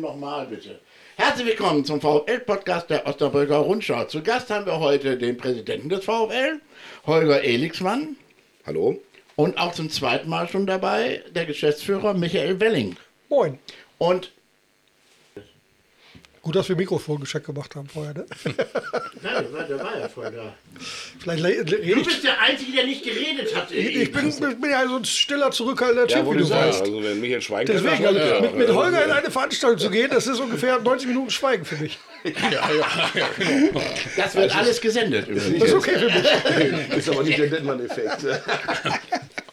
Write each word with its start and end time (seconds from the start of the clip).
Nochmal 0.00 0.46
bitte. 0.46 0.80
Herzlich 1.16 1.48
willkommen 1.48 1.84
zum 1.84 2.00
VfL-Podcast 2.00 2.88
der 2.88 3.06
Osnabrücker 3.06 3.58
Rundschau. 3.58 4.04
Zu 4.04 4.22
Gast 4.22 4.48
haben 4.48 4.64
wir 4.64 4.80
heute 4.80 5.18
den 5.18 5.36
Präsidenten 5.36 5.90
des 5.90 6.06
VfL, 6.06 6.58
Holger 7.06 7.44
Elixmann. 7.44 8.16
Hallo. 8.64 8.98
Und 9.36 9.58
auch 9.58 9.72
zum 9.72 9.90
zweiten 9.90 10.30
Mal 10.30 10.48
schon 10.48 10.66
dabei 10.66 11.22
der 11.34 11.44
Geschäftsführer 11.44 12.14
Michael 12.14 12.60
Welling. 12.60 12.96
Moin. 13.28 13.58
Und 13.98 14.32
Gut, 16.42 16.56
dass 16.56 16.70
wir 16.70 16.76
Mikrofongeschenk 16.76 17.44
gemacht 17.44 17.76
haben 17.76 17.86
vorher, 17.86 18.14
ne? 18.14 18.24
Nein, 19.22 19.44
der 19.68 19.78
war, 19.78 19.98
ja 19.98 20.08
voll 20.08 20.30
da. 20.30 20.54
Vielleicht 21.18 21.42
le- 21.42 21.62
le- 21.64 21.94
Du 21.96 22.02
bist 22.04 22.24
der 22.24 22.40
Einzige, 22.40 22.72
der 22.72 22.86
nicht 22.86 23.04
geredet 23.04 23.54
hat. 23.54 23.70
Ich 23.70 24.10
bin, 24.10 24.28
ich 24.28 24.36
bin 24.38 24.70
ja 24.70 24.88
so 24.88 24.96
ein 24.96 25.04
stiller, 25.04 25.50
zurückhaltender 25.50 26.08
Ja, 26.08 26.16
Typ, 26.16 26.22
wie 26.22 26.26
wollte 26.28 26.40
du 26.40 26.46
sagen. 26.46 26.68
weißt. 26.70 26.80
Also 26.80 27.02
wenn 27.04 27.20
Michael 27.20 27.42
schweigt, 27.42 27.68
Deswegen, 27.68 28.02
dann 28.02 28.16
also 28.16 28.18
ja, 28.34 28.40
mit, 28.40 28.56
mit 28.56 28.68
ja. 28.70 28.74
Holger 28.74 29.04
in 29.04 29.10
eine 29.10 29.30
Veranstaltung 29.30 29.78
zu 29.78 29.90
gehen, 29.90 30.08
das 30.10 30.26
ist 30.26 30.40
ungefähr 30.40 30.78
90 30.78 31.08
Minuten 31.08 31.30
Schweigen 31.30 31.66
für 31.66 31.76
mich. 31.76 31.98
Das 34.16 34.34
wird 34.34 34.56
alles 34.56 34.80
gesendet. 34.80 35.28
übrigens. 35.28 35.58
Das 35.58 35.68
ist 35.68 35.74
okay 35.74 35.98
für 35.98 36.06
mich. 36.06 36.96
ist 36.98 37.08
aber 37.10 37.22
nicht 37.22 37.38
der 37.38 37.46
Dettmann-Effekt. 37.48 38.20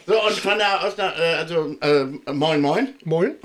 So, 0.05 0.23
und 0.25 0.33
von 0.37 0.57
der, 0.57 0.83
aus 0.85 0.95
der 0.95 1.13
äh, 1.17 1.33
also, 1.35 1.75
äh, 1.81 2.05
moin 2.33 2.61
moin. 2.61 2.93
Moin. 3.03 3.35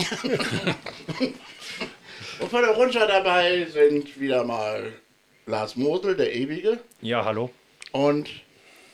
Und 2.42 2.50
von 2.50 2.62
der 2.62 2.72
Rundschau 2.72 3.06
dabei 3.06 3.66
sind 3.72 4.18
wieder 4.20 4.44
mal 4.44 4.92
Lars 5.46 5.76
Mosel, 5.76 6.16
der 6.16 6.34
Ewige, 6.34 6.78
Ja, 7.00 7.24
hallo. 7.24 7.50
und 7.92 8.28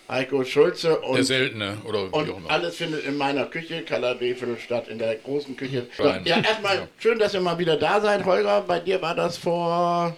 Heiko 0.08 0.42
Schulze 0.44 0.88
Der 1.02 1.04
und, 1.04 1.22
Seltene 1.24 1.76
oder 1.86 2.08
wie 2.08 2.14
auch 2.14 2.20
und 2.20 2.28
immer. 2.28 2.50
alles 2.50 2.76
findet 2.76 3.04
in 3.04 3.16
meiner 3.16 3.44
Küche, 3.46 3.82
Kalabefel 3.82 4.56
statt, 4.58 4.88
in 4.88 4.98
der 4.98 5.16
großen 5.16 5.54
Küche. 5.56 5.86
So, 5.96 6.04
ja, 6.04 6.38
erstmal 6.40 6.88
schön, 6.98 7.18
dass 7.18 7.34
ihr 7.34 7.40
mal 7.40 7.58
wieder 7.58 7.76
da 7.76 8.00
seid, 8.00 8.24
Holger. 8.24 8.62
Bei 8.66 8.80
dir 8.80 9.02
war 9.02 9.14
das 9.14 9.36
Vor 9.36 10.16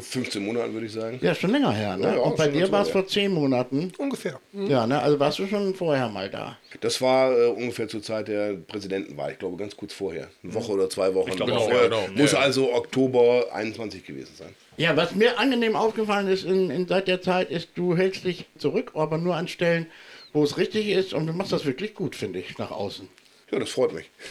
15 0.00 0.42
Monaten 0.42 0.72
würde 0.72 0.86
ich 0.86 0.92
sagen. 0.92 1.18
ja, 1.22 1.34
schon 1.34 1.50
länger 1.50 1.72
her, 1.72 1.96
ne? 1.96 2.04
Ja, 2.04 2.14
ja, 2.14 2.20
und 2.20 2.36
bei 2.36 2.48
dir 2.48 2.70
war 2.72 2.82
es 2.82 2.88
vor 2.88 3.06
zehn 3.06 3.32
Monaten. 3.32 3.92
Ungefähr. 3.98 4.40
Ja, 4.52 4.86
ne? 4.86 5.00
Also 5.00 5.18
warst 5.20 5.38
du 5.38 5.46
schon 5.46 5.74
vorher 5.74 6.08
mal 6.08 6.30
da. 6.30 6.56
Das 6.80 7.00
war 7.00 7.36
äh, 7.36 7.46
ungefähr 7.48 7.88
zur 7.88 8.02
Zeit 8.02 8.28
der 8.28 8.54
Präsidentenwahl, 8.54 9.32
ich 9.32 9.38
glaube 9.38 9.56
ganz 9.56 9.76
kurz 9.76 9.92
vorher. 9.92 10.28
Eine 10.42 10.54
Woche 10.54 10.72
oder 10.72 10.88
zwei 10.88 11.14
Wochen. 11.14 11.30
glaube, 11.32 11.52
genau, 11.52 11.64
vorher. 11.64 11.84
genau. 11.84 12.08
Muss 12.14 12.32
Ja, 12.32 12.38
ja. 12.38 12.44
also 12.44 12.72
Oktober 12.72 13.46
21 13.52 14.04
gewesen 14.04 14.34
sein. 14.36 14.54
Ja, 14.76 14.96
was 14.96 15.14
mir 15.14 15.38
angenehm 15.38 15.76
aufgefallen 15.76 16.28
ist 16.28 16.44
in, 16.44 16.70
in 16.70 16.88
seit 16.88 17.08
der 17.08 17.20
Zeit, 17.20 17.50
ist, 17.50 17.70
du 17.74 17.96
hältst 17.96 18.24
dich 18.24 18.46
zurück, 18.56 18.92
aber 18.94 19.18
nur 19.18 19.36
an 19.36 19.48
Stellen, 19.48 19.86
wo 20.32 20.42
es 20.42 20.56
richtig 20.56 20.88
ist 20.88 21.12
und 21.12 21.26
du 21.26 21.32
machst 21.34 21.52
das 21.52 21.66
wirklich 21.66 21.94
gut, 21.94 22.16
finde 22.16 22.38
ich, 22.38 22.56
nach 22.56 22.70
außen. 22.70 23.08
Ja, 23.50 23.58
das 23.58 23.68
freut 23.68 23.92
mich. 23.92 24.10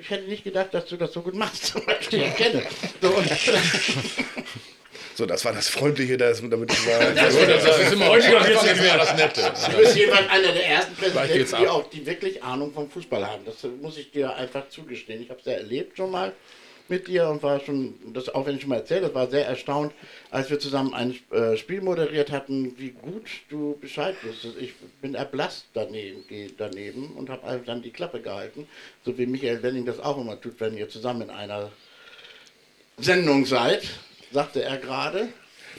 Ich 0.00 0.10
hätte 0.10 0.28
nicht 0.28 0.44
gedacht, 0.44 0.72
dass 0.72 0.86
du 0.86 0.96
das 0.96 1.12
so 1.12 1.22
gut 1.22 1.34
machst, 1.34 1.74
weil 1.86 1.98
ich 2.00 2.08
dich 2.08 2.36
kenne. 2.36 2.62
So, 3.00 3.12
So, 5.20 5.26
das 5.26 5.44
war 5.44 5.52
das 5.52 5.68
Freundliche, 5.68 6.16
das, 6.16 6.40
damit 6.48 6.72
ich 6.72 6.86
war. 6.86 6.98
Das, 6.98 7.36
das, 7.36 7.64
das 7.64 7.78
ist 7.78 7.92
immer 7.92 8.10
Anfang 8.10 8.46
ist 8.46 8.80
immer 8.80 8.96
das 8.96 9.14
Nette. 9.16 9.52
du 9.70 9.76
bist 9.76 9.94
jedenfalls 9.94 10.30
einer 10.30 10.52
der 10.52 10.66
ersten 10.66 10.94
Präsidenten, 10.94 11.56
die 11.60 11.68
auch 11.68 11.90
die 11.90 12.06
wirklich 12.06 12.42
Ahnung 12.42 12.72
vom 12.72 12.88
Fußball 12.90 13.26
haben. 13.26 13.44
Das 13.44 13.56
muss 13.82 13.98
ich 13.98 14.10
dir 14.10 14.34
einfach 14.34 14.70
zugestehen. 14.70 15.22
Ich 15.22 15.28
habe 15.28 15.38
es 15.40 15.44
ja 15.44 15.52
erlebt 15.52 15.98
schon 15.98 16.10
mal 16.10 16.32
mit 16.90 17.08
dir 17.08 17.28
und 17.28 17.42
war 17.42 17.60
schon, 17.60 17.94
das 18.12 18.28
auch 18.28 18.46
wenn 18.46 18.56
ich 18.56 18.62
schon 18.62 18.70
mal 18.70 18.76
erzählt, 18.76 19.04
das 19.04 19.14
war 19.14 19.28
sehr 19.28 19.46
erstaunt, 19.46 19.92
als 20.30 20.50
wir 20.50 20.58
zusammen 20.58 20.92
ein 20.92 21.18
äh, 21.30 21.56
Spiel 21.56 21.80
moderiert 21.80 22.30
hatten, 22.30 22.74
wie 22.78 22.90
gut 22.90 23.26
du 23.48 23.78
Bescheid 23.80 24.16
wusstest. 24.22 24.56
Ich 24.60 24.74
bin 25.00 25.14
erblasst 25.14 25.66
daneben, 25.72 26.24
daneben 26.58 27.12
und 27.16 27.30
habe 27.30 27.46
einfach 27.46 27.66
dann 27.66 27.82
die 27.82 27.90
Klappe 27.90 28.20
gehalten, 28.20 28.66
so 29.04 29.16
wie 29.16 29.26
Michael 29.26 29.62
Welling 29.62 29.86
das 29.86 30.00
auch 30.00 30.20
immer 30.20 30.40
tut, 30.40 30.60
wenn 30.60 30.76
ihr 30.76 30.88
zusammen 30.88 31.22
in 31.22 31.30
einer 31.30 31.70
Sendung 32.98 33.46
seid, 33.46 33.88
sagte 34.32 34.62
er 34.62 34.76
gerade. 34.76 35.28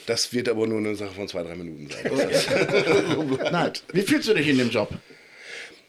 Das 0.06 0.32
wird 0.32 0.48
aber 0.48 0.66
nur 0.66 0.78
eine 0.78 0.94
Sache 0.96 1.12
von 1.12 1.28
zwei, 1.28 1.42
drei 1.42 1.54
Minuten 1.54 1.88
sein. 1.88 3.38
Nein, 3.52 3.72
wie 3.92 4.02
fühlst 4.02 4.28
du 4.28 4.34
dich 4.34 4.48
in 4.48 4.58
dem 4.58 4.70
Job? 4.70 4.88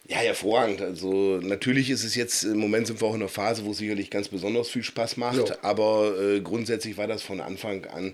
Ja, 0.09 0.17
hervorragend. 0.17 0.81
Also 0.81 1.39
natürlich 1.41 1.89
ist 1.89 2.03
es 2.03 2.13
jetzt, 2.15 2.43
im 2.43 2.57
Moment 2.57 2.87
sind 2.87 2.99
wir 2.99 3.07
auch 3.07 3.13
in 3.15 3.21
einer 3.21 3.29
Phase, 3.29 3.63
wo 3.63 3.71
es 3.71 3.77
sicherlich 3.77 4.09
ganz 4.09 4.27
besonders 4.27 4.67
viel 4.69 4.83
Spaß 4.83 5.15
macht, 5.15 5.47
Ja. 5.47 5.55
aber 5.61 6.13
äh, 6.19 6.41
grundsätzlich 6.41 6.97
war 6.97 7.07
das 7.07 7.23
von 7.23 7.39
Anfang 7.39 7.85
an 7.85 8.13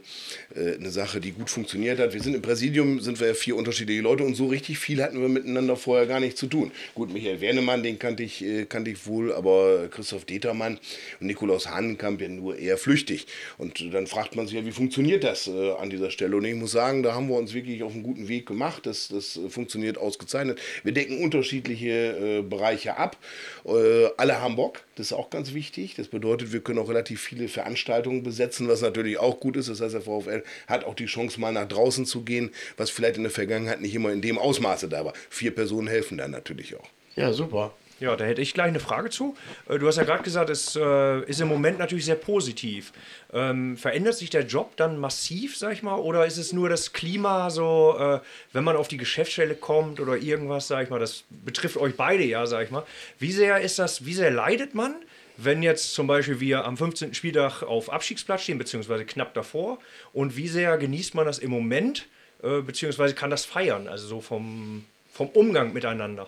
äh, 0.55 0.75
eine 0.75 0.91
Sache, 0.91 1.19
die 1.19 1.31
gut 1.31 1.49
funktioniert 1.49 1.97
hat. 1.97 2.13
Wir 2.13 2.21
sind 2.21 2.35
im 2.35 2.43
Präsidium, 2.43 2.99
sind 2.99 3.19
wir 3.19 3.29
ja 3.29 3.33
vier 3.33 3.55
unterschiedliche 3.55 4.03
Leute 4.03 4.23
und 4.23 4.35
so 4.35 4.45
richtig 4.45 4.77
viel 4.77 5.01
hatten 5.01 5.19
wir 5.19 5.29
miteinander 5.29 5.75
vorher 5.75 6.05
gar 6.05 6.19
nicht 6.19 6.37
zu 6.37 6.45
tun. 6.45 6.71
Gut, 6.93 7.11
Michael 7.11 7.41
Wernemann, 7.41 7.81
den 7.81 7.97
kannte 7.97 8.21
ich, 8.21 8.43
äh, 8.45 8.65
kannte 8.65 8.91
ich 8.91 9.07
wohl, 9.07 9.33
aber 9.33 9.87
Christoph 9.89 10.25
Determann 10.25 10.77
und 11.19 11.25
Nikolaus 11.25 11.69
Hahnenkamp 11.71 12.21
ja 12.21 12.27
nur 12.27 12.55
eher 12.55 12.77
flüchtig. 12.77 13.25
Und 13.57 13.83
dann 13.95 14.05
fragt 14.05 14.35
man 14.35 14.45
sich 14.45 14.55
ja, 14.55 14.63
wie 14.63 14.71
funktioniert 14.71 15.23
das 15.23 15.47
äh, 15.47 15.71
an 15.71 15.89
dieser 15.89 16.11
Stelle? 16.11 16.37
Und 16.37 16.45
ich 16.45 16.53
muss 16.53 16.71
sagen, 16.71 17.01
da 17.01 17.15
haben 17.15 17.29
wir 17.29 17.35
uns 17.37 17.55
wirklich 17.55 17.81
auf 17.81 17.93
einen 17.93 18.03
guten 18.03 18.27
Weg 18.27 18.45
gemacht. 18.45 18.85
Das, 18.85 19.07
das 19.07 19.37
äh, 19.37 19.49
funktioniert 19.49 19.97
ausgezeichnet. 19.97 20.59
Wir 20.83 20.91
decken 20.91 21.23
unterschiedliche 21.23 21.79
äh, 21.93 22.41
Bereiche 22.41 22.97
ab. 22.97 23.17
Äh, 23.65 24.07
alle 24.17 24.41
haben 24.41 24.55
Bock, 24.55 24.81
das 24.95 25.07
ist 25.07 25.13
auch 25.13 25.29
ganz 25.29 25.53
wichtig. 25.53 25.95
Das 25.95 26.07
bedeutet, 26.07 26.53
wir 26.53 26.61
können 26.61 26.79
auch 26.79 26.89
relativ 26.89 27.21
viele 27.21 27.47
Veranstaltungen 27.47 28.23
besetzen, 28.23 28.67
was 28.67 28.81
natürlich 28.81 29.17
auch 29.17 29.39
gut 29.39 29.57
ist. 29.57 29.69
Das 29.69 29.81
heißt, 29.81 29.93
der 29.93 30.01
VfL 30.01 30.43
hat 30.67 30.83
auch 30.83 30.95
die 30.95 31.05
Chance, 31.05 31.39
mal 31.39 31.51
nach 31.51 31.67
draußen 31.67 32.05
zu 32.05 32.23
gehen, 32.23 32.51
was 32.77 32.89
vielleicht 32.89 33.17
in 33.17 33.23
der 33.23 33.31
Vergangenheit 33.31 33.81
nicht 33.81 33.95
immer 33.95 34.11
in 34.11 34.21
dem 34.21 34.37
Ausmaße 34.37 34.89
da 34.89 35.05
war. 35.05 35.13
Vier 35.29 35.53
Personen 35.53 35.87
helfen 35.87 36.17
dann 36.17 36.31
natürlich 36.31 36.75
auch. 36.75 36.87
Ja, 37.15 37.33
super. 37.33 37.73
Ja, 37.99 38.15
da 38.15 38.23
hätte 38.23 38.41
ich 38.41 38.53
gleich 38.53 38.67
eine 38.69 38.79
Frage 38.79 39.09
zu. 39.09 39.35
Äh, 39.67 39.77
Du 39.77 39.87
hast 39.87 39.97
ja 39.97 40.03
gerade 40.03 40.23
gesagt, 40.23 40.49
es 40.49 40.75
äh, 40.75 41.23
ist 41.25 41.41
im 41.41 41.49
Moment 41.49 41.79
natürlich 41.79 42.05
sehr 42.05 42.15
positiv. 42.15 42.93
Ähm, 43.33 43.75
verändert 43.75 44.15
sich 44.15 44.29
der 44.29 44.43
Job 44.43 44.77
dann 44.77 44.97
massiv, 44.97 45.57
sag 45.57 45.73
ich 45.73 45.83
mal, 45.83 45.97
oder 45.97 46.25
ist 46.25 46.37
es 46.37 46.53
nur 46.53 46.69
das 46.69 46.93
Klima 46.93 47.49
so, 47.49 47.95
äh, 47.99 48.19
wenn 48.53 48.63
man 48.63 48.77
auf 48.77 48.87
die 48.87 48.97
Geschäftsstelle 48.97 49.55
kommt 49.55 49.99
oder 49.99 50.15
irgendwas, 50.15 50.67
sag 50.67 50.83
ich 50.83 50.89
mal, 50.89 50.99
das 50.99 51.25
betrifft 51.29 51.75
euch 51.77 51.95
beide 51.95 52.23
ja, 52.23 52.45
sag 52.45 52.63
ich 52.65 52.71
mal. 52.71 52.83
Wie 53.19 53.33
sehr 53.33 53.59
ist 53.59 53.79
das, 53.79 54.05
wie 54.05 54.13
sehr 54.13 54.31
leidet 54.31 54.75
man, 54.75 54.95
wenn 55.35 55.61
jetzt 55.61 55.93
zum 55.93 56.07
Beispiel 56.07 56.39
wir 56.39 56.65
am 56.65 56.77
15. 56.77 57.13
Spieltag 57.13 57.63
auf 57.63 57.89
Abstiegsplatz 57.91 58.43
stehen, 58.43 58.57
beziehungsweise 58.57 59.05
knapp 59.05 59.33
davor, 59.33 59.79
und 60.13 60.37
wie 60.37 60.47
sehr 60.47 60.77
genießt 60.77 61.15
man 61.15 61.25
das 61.25 61.39
im 61.39 61.49
Moment, 61.49 62.07
beziehungsweise 62.41 63.15
kann 63.15 63.29
das 63.29 63.45
feiern, 63.45 63.87
also 63.87 64.05
so 64.05 64.19
vom, 64.21 64.83
vom 65.13 65.27
Umgang 65.29 65.71
miteinander? 65.71 66.27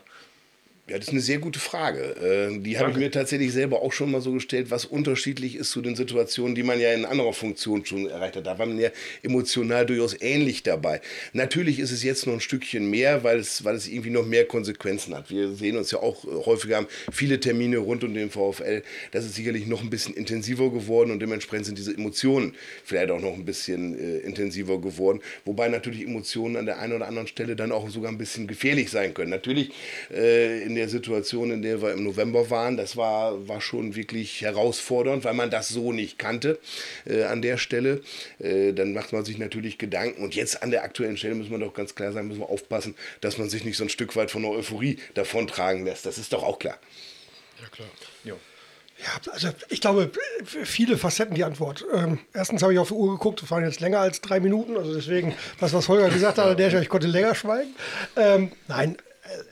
Ja, 0.91 0.97
das 0.97 1.07
ist 1.07 1.13
eine 1.13 1.21
sehr 1.21 1.37
gute 1.37 1.59
Frage. 1.59 2.49
Äh, 2.51 2.59
die 2.59 2.77
habe 2.77 2.91
ich 2.91 2.97
mir 2.97 3.09
tatsächlich 3.09 3.53
selber 3.53 3.81
auch 3.81 3.93
schon 3.93 4.11
mal 4.11 4.19
so 4.19 4.33
gestellt, 4.33 4.71
was 4.71 4.83
unterschiedlich 4.83 5.55
ist 5.55 5.71
zu 5.71 5.81
den 5.81 5.95
Situationen, 5.95 6.53
die 6.53 6.63
man 6.63 6.81
ja 6.81 6.91
in 6.91 7.05
anderer 7.05 7.31
Funktion 7.31 7.85
schon 7.85 8.09
erreicht 8.09 8.35
hat. 8.35 8.45
Da 8.45 8.59
war 8.59 8.65
man 8.65 8.77
ja 8.77 8.89
emotional 9.23 9.85
durchaus 9.85 10.19
ähnlich 10.19 10.63
dabei. 10.63 10.99
Natürlich 11.31 11.79
ist 11.79 11.93
es 11.93 12.03
jetzt 12.03 12.27
noch 12.27 12.33
ein 12.33 12.41
Stückchen 12.41 12.89
mehr, 12.89 13.23
weil 13.23 13.39
es, 13.39 13.63
weil 13.63 13.75
es 13.75 13.87
irgendwie 13.87 14.09
noch 14.09 14.25
mehr 14.25 14.43
Konsequenzen 14.43 15.15
hat. 15.15 15.29
Wir 15.29 15.53
sehen 15.53 15.77
uns 15.77 15.91
ja 15.91 15.99
auch 15.99 16.25
äh, 16.25 16.45
häufiger, 16.45 16.75
haben 16.75 16.87
viele 17.09 17.39
Termine 17.39 17.77
rund 17.77 18.03
um 18.03 18.13
den 18.13 18.29
VfL. 18.29 18.83
Das 19.11 19.23
ist 19.23 19.35
sicherlich 19.35 19.67
noch 19.67 19.81
ein 19.81 19.89
bisschen 19.89 20.13
intensiver 20.13 20.71
geworden 20.71 21.11
und 21.11 21.21
dementsprechend 21.21 21.67
sind 21.67 21.77
diese 21.77 21.93
Emotionen 21.93 22.53
vielleicht 22.83 23.11
auch 23.11 23.21
noch 23.21 23.35
ein 23.35 23.45
bisschen 23.45 23.97
äh, 23.97 24.17
intensiver 24.27 24.81
geworden. 24.81 25.21
Wobei 25.45 25.69
natürlich 25.69 26.01
Emotionen 26.01 26.57
an 26.57 26.65
der 26.65 26.79
einen 26.79 26.91
oder 26.91 27.07
anderen 27.07 27.27
Stelle 27.27 27.55
dann 27.55 27.71
auch 27.71 27.89
sogar 27.89 28.11
ein 28.11 28.17
bisschen 28.17 28.45
gefährlich 28.45 28.91
sein 28.91 29.13
können. 29.13 29.29
Natürlich 29.29 29.71
äh, 30.13 30.63
in 30.63 30.75
der 30.75 30.80
Situation, 30.89 31.51
in 31.51 31.61
der 31.61 31.81
wir 31.81 31.93
im 31.93 32.03
November 32.03 32.49
waren, 32.49 32.77
das 32.77 32.97
war, 32.97 33.47
war 33.47 33.61
schon 33.61 33.95
wirklich 33.95 34.41
herausfordernd, 34.41 35.23
weil 35.23 35.33
man 35.33 35.49
das 35.49 35.69
so 35.69 35.91
nicht 35.91 36.17
kannte 36.17 36.59
äh, 37.05 37.23
an 37.23 37.41
der 37.41 37.57
Stelle. 37.57 38.01
Äh, 38.39 38.73
dann 38.73 38.93
macht 38.93 39.13
man 39.13 39.25
sich 39.25 39.37
natürlich 39.37 39.77
Gedanken. 39.77 40.23
Und 40.23 40.35
jetzt 40.35 40.61
an 40.63 40.71
der 40.71 40.83
aktuellen 40.83 41.17
Stelle 41.17 41.35
müssen 41.35 41.51
wir 41.51 41.59
doch 41.59 41.73
ganz 41.73 41.95
klar 41.95 42.11
sagen, 42.11 42.27
müssen 42.27 42.41
wir 42.41 42.49
aufpassen, 42.49 42.95
dass 43.21 43.37
man 43.37 43.49
sich 43.49 43.63
nicht 43.63 43.77
so 43.77 43.83
ein 43.83 43.89
Stück 43.89 44.15
weit 44.15 44.31
von 44.31 44.41
der 44.41 44.51
Euphorie 44.51 44.99
davontragen 45.13 45.85
lässt. 45.85 46.05
Das 46.05 46.17
ist 46.17 46.33
doch 46.33 46.43
auch 46.43 46.59
klar. 46.59 46.77
Ja, 47.61 47.67
klar. 47.69 47.89
Ja. 48.23 48.35
Ja, 49.03 49.31
also 49.31 49.49
ich 49.69 49.81
glaube, 49.81 50.11
viele 50.43 50.95
Facetten 50.95 51.33
die 51.33 51.43
Antwort. 51.43 51.83
Ähm, 51.91 52.19
erstens 52.33 52.61
habe 52.61 52.73
ich 52.73 52.79
auf 52.79 52.89
die 52.89 52.93
Uhr 52.93 53.11
geguckt, 53.13 53.41
das 53.41 53.49
waren 53.49 53.63
jetzt 53.63 53.79
länger 53.79 53.99
als 53.99 54.21
drei 54.21 54.39
Minuten, 54.39 54.77
also 54.77 54.93
deswegen, 54.93 55.33
das, 55.59 55.73
was 55.73 55.87
Holger 55.87 56.09
gesagt 56.09 56.37
hat, 56.37 56.59
der 56.59 56.81
ich 56.81 56.89
konnte 56.89 57.07
länger 57.07 57.33
schweigen. 57.33 57.73
Ähm, 58.15 58.51
nein, 58.67 58.97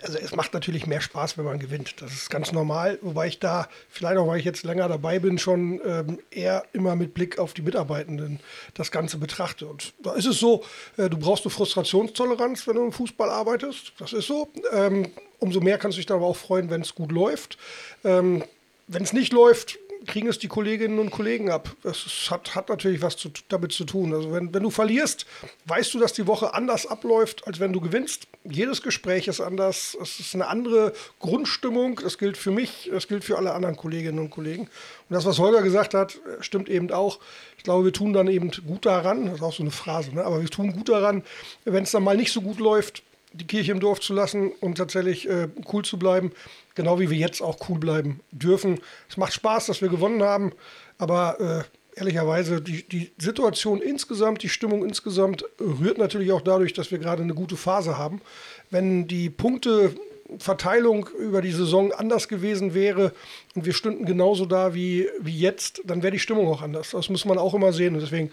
also 0.01 0.17
es 0.17 0.35
macht 0.35 0.53
natürlich 0.53 0.87
mehr 0.87 1.01
Spaß, 1.01 1.37
wenn 1.37 1.45
man 1.45 1.59
gewinnt. 1.59 2.01
Das 2.01 2.11
ist 2.11 2.29
ganz 2.29 2.51
normal, 2.51 2.99
wobei 3.01 3.27
ich 3.27 3.39
da, 3.39 3.67
vielleicht 3.89 4.17
auch 4.17 4.27
weil 4.27 4.39
ich 4.39 4.45
jetzt 4.45 4.63
länger 4.63 4.87
dabei 4.87 5.19
bin, 5.19 5.37
schon 5.37 5.81
ähm, 5.85 6.19
eher 6.31 6.63
immer 6.73 6.95
mit 6.95 7.13
Blick 7.13 7.39
auf 7.39 7.53
die 7.53 7.61
Mitarbeitenden 7.61 8.39
das 8.73 8.91
Ganze 8.91 9.17
betrachte. 9.17 9.67
Und 9.67 9.93
da 10.01 10.13
ist 10.13 10.25
es 10.25 10.39
so, 10.39 10.63
äh, 10.97 11.09
du 11.09 11.17
brauchst 11.17 11.45
eine 11.45 11.51
Frustrationstoleranz, 11.51 12.67
wenn 12.67 12.75
du 12.75 12.85
im 12.85 12.91
Fußball 12.91 13.29
arbeitest. 13.29 13.93
Das 13.99 14.13
ist 14.13 14.27
so. 14.27 14.49
Ähm, 14.71 15.11
umso 15.39 15.61
mehr 15.61 15.77
kannst 15.77 15.97
du 15.97 15.99
dich 15.99 16.05
dann 16.05 16.17
aber 16.17 16.27
auch 16.27 16.37
freuen, 16.37 16.69
wenn 16.69 16.81
es 16.81 16.95
gut 16.95 17.11
läuft. 17.11 17.57
Ähm, 18.03 18.43
wenn 18.87 19.03
es 19.03 19.13
nicht 19.13 19.33
läuft, 19.33 19.77
kriegen 20.09 20.27
es 20.27 20.39
die 20.39 20.47
Kolleginnen 20.47 20.99
und 20.99 21.11
Kollegen 21.11 21.49
ab. 21.49 21.75
Das 21.83 22.27
hat, 22.29 22.55
hat 22.55 22.69
natürlich 22.69 23.01
was 23.01 23.15
zu, 23.15 23.29
damit 23.47 23.71
zu 23.71 23.85
tun. 23.85 24.13
Also 24.13 24.33
wenn, 24.33 24.53
wenn 24.53 24.63
du 24.63 24.69
verlierst, 24.69 25.25
weißt 25.65 25.93
du, 25.93 25.99
dass 25.99 26.13
die 26.13 26.27
Woche 26.27 26.53
anders 26.53 26.85
abläuft, 26.85 27.47
als 27.47 27.59
wenn 27.59 27.71
du 27.71 27.79
gewinnst. 27.79 28.27
Jedes 28.43 28.81
Gespräch 28.81 29.27
ist 29.27 29.39
anders. 29.39 29.95
Es 30.01 30.19
ist 30.19 30.35
eine 30.35 30.47
andere 30.47 30.93
Grundstimmung. 31.19 31.99
Das 32.03 32.17
gilt 32.17 32.37
für 32.37 32.51
mich, 32.51 32.89
das 32.91 33.07
gilt 33.07 33.23
für 33.23 33.37
alle 33.37 33.53
anderen 33.53 33.77
Kolleginnen 33.77 34.19
und 34.19 34.31
Kollegen. 34.31 34.63
Und 34.63 34.69
das, 35.15 35.25
was 35.25 35.39
Holger 35.39 35.61
gesagt 35.61 35.93
hat, 35.93 36.19
stimmt 36.41 36.69
eben 36.69 36.91
auch. 36.91 37.19
Ich 37.57 37.63
glaube, 37.63 37.85
wir 37.85 37.93
tun 37.93 38.13
dann 38.13 38.27
eben 38.27 38.51
gut 38.65 38.85
daran, 38.85 39.25
das 39.25 39.35
ist 39.35 39.43
auch 39.43 39.53
so 39.53 39.63
eine 39.63 39.71
Phrase, 39.71 40.15
ne? 40.15 40.23
aber 40.23 40.41
wir 40.41 40.49
tun 40.49 40.71
gut 40.71 40.87
daran, 40.87 41.23
wenn 41.65 41.83
es 41.83 41.91
dann 41.91 42.03
mal 42.03 42.15
nicht 42.15 42.31
so 42.31 42.41
gut 42.41 42.59
läuft, 42.59 43.03
die 43.33 43.45
Kirche 43.45 43.73
im 43.73 43.79
Dorf 43.79 43.99
zu 43.99 44.13
lassen 44.13 44.51
und 44.59 44.77
tatsächlich 44.77 45.29
äh, 45.29 45.49
cool 45.71 45.83
zu 45.83 45.99
bleiben, 45.99 46.31
genau 46.79 46.97
wie 46.97 47.09
wir 47.09 47.17
jetzt 47.17 47.41
auch 47.41 47.57
cool 47.67 47.77
bleiben 47.77 48.21
dürfen. 48.31 48.79
Es 49.09 49.17
macht 49.17 49.33
Spaß, 49.33 49.65
dass 49.65 49.81
wir 49.81 49.89
gewonnen 49.89 50.23
haben, 50.23 50.53
aber 50.97 51.65
äh, 51.67 51.99
ehrlicherweise 51.99 52.61
die, 52.61 52.87
die 52.87 53.11
Situation 53.17 53.81
insgesamt, 53.81 54.43
die 54.43 54.47
Stimmung 54.49 54.85
insgesamt 54.85 55.43
rührt 55.59 55.97
natürlich 55.97 56.31
auch 56.31 56.39
dadurch, 56.39 56.71
dass 56.71 56.89
wir 56.89 56.97
gerade 56.97 57.21
eine 57.21 57.33
gute 57.33 57.57
Phase 57.57 57.97
haben. 57.97 58.21
Wenn 58.69 59.07
die 59.07 59.29
Punkteverteilung 59.29 61.09
über 61.19 61.41
die 61.41 61.51
Saison 61.51 61.91
anders 61.91 62.29
gewesen 62.29 62.73
wäre 62.73 63.11
und 63.55 63.65
wir 63.65 63.73
stünden 63.73 64.05
genauso 64.05 64.45
da 64.45 64.73
wie, 64.73 65.09
wie 65.19 65.37
jetzt, 65.37 65.81
dann 65.83 66.01
wäre 66.01 66.13
die 66.13 66.19
Stimmung 66.19 66.47
auch 66.47 66.61
anders. 66.61 66.91
Das 66.91 67.09
muss 67.09 67.25
man 67.25 67.37
auch 67.37 67.53
immer 67.53 67.73
sehen. 67.73 67.95
Und 67.95 67.99
deswegen, 67.99 68.31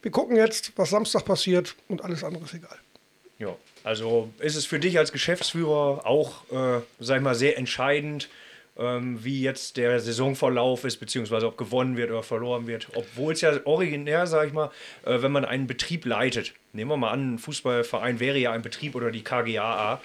wir 0.00 0.10
gucken 0.10 0.34
jetzt, 0.34 0.72
was 0.76 0.88
Samstag 0.88 1.26
passiert 1.26 1.74
und 1.88 2.02
alles 2.02 2.24
andere 2.24 2.44
ist 2.44 2.54
egal. 2.54 2.78
Ja, 3.38 3.54
also 3.86 4.32
ist 4.40 4.56
es 4.56 4.66
für 4.66 4.80
dich 4.80 4.98
als 4.98 5.12
Geschäftsführer 5.12 6.04
auch, 6.04 6.42
äh, 6.50 6.80
sag 6.98 7.18
ich 7.18 7.22
mal, 7.22 7.36
sehr 7.36 7.56
entscheidend, 7.56 8.28
ähm, 8.76 9.24
wie 9.24 9.40
jetzt 9.40 9.76
der 9.76 10.00
Saisonverlauf 10.00 10.82
ist, 10.82 10.96
beziehungsweise 10.96 11.46
ob 11.46 11.56
gewonnen 11.56 11.96
wird 11.96 12.10
oder 12.10 12.24
verloren 12.24 12.66
wird. 12.66 12.88
Obwohl 12.94 13.32
es 13.32 13.42
ja 13.42 13.52
originär, 13.64 14.26
sag 14.26 14.48
ich 14.48 14.52
mal, 14.52 14.72
äh, 15.04 15.22
wenn 15.22 15.30
man 15.30 15.44
einen 15.44 15.68
Betrieb 15.68 16.04
leitet, 16.04 16.52
nehmen 16.72 16.90
wir 16.90 16.96
mal 16.96 17.10
an, 17.10 17.34
ein 17.34 17.38
Fußballverein 17.38 18.18
wäre 18.18 18.38
ja 18.38 18.50
ein 18.50 18.62
Betrieb 18.62 18.96
oder 18.96 19.12
die 19.12 19.22
KGAA, 19.22 20.00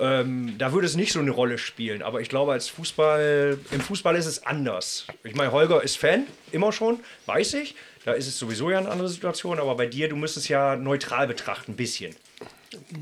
ähm, 0.00 0.56
da 0.58 0.72
würde 0.72 0.88
es 0.88 0.96
nicht 0.96 1.12
so 1.12 1.20
eine 1.20 1.30
Rolle 1.30 1.58
spielen. 1.58 2.02
Aber 2.02 2.20
ich 2.20 2.28
glaube, 2.28 2.50
als 2.50 2.68
Fußball, 2.68 3.58
im 3.70 3.80
Fußball 3.80 4.16
ist 4.16 4.26
es 4.26 4.44
anders. 4.44 5.06
Ich 5.22 5.36
meine, 5.36 5.52
Holger 5.52 5.84
ist 5.84 5.98
Fan, 5.98 6.26
immer 6.50 6.72
schon, 6.72 6.98
weiß 7.26 7.54
ich. 7.54 7.76
Da 8.04 8.12
ist 8.12 8.26
es 8.26 8.40
sowieso 8.40 8.72
ja 8.72 8.78
eine 8.78 8.88
andere 8.88 9.08
Situation, 9.08 9.60
aber 9.60 9.76
bei 9.76 9.86
dir, 9.86 10.08
du 10.08 10.16
müsstest 10.16 10.48
ja 10.48 10.74
neutral 10.74 11.28
betrachten, 11.28 11.72
ein 11.72 11.76
bisschen. 11.76 12.16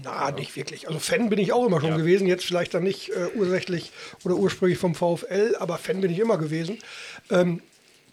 Na, 0.02 0.30
nicht 0.30 0.56
wirklich. 0.56 0.88
Also 0.88 0.98
Fan 0.98 1.28
bin 1.28 1.38
ich 1.38 1.52
auch 1.52 1.66
immer 1.66 1.80
schon 1.80 1.96
gewesen. 1.96 2.26
Jetzt 2.26 2.44
vielleicht 2.44 2.72
dann 2.72 2.84
nicht 2.84 3.10
äh, 3.10 3.28
ursächlich 3.34 3.92
oder 4.24 4.34
ursprünglich 4.36 4.78
vom 4.78 4.94
VfL, 4.94 5.56
aber 5.58 5.76
Fan 5.76 6.00
bin 6.00 6.10
ich 6.10 6.18
immer 6.18 6.38
gewesen. 6.38 6.78
Ähm, 7.30 7.62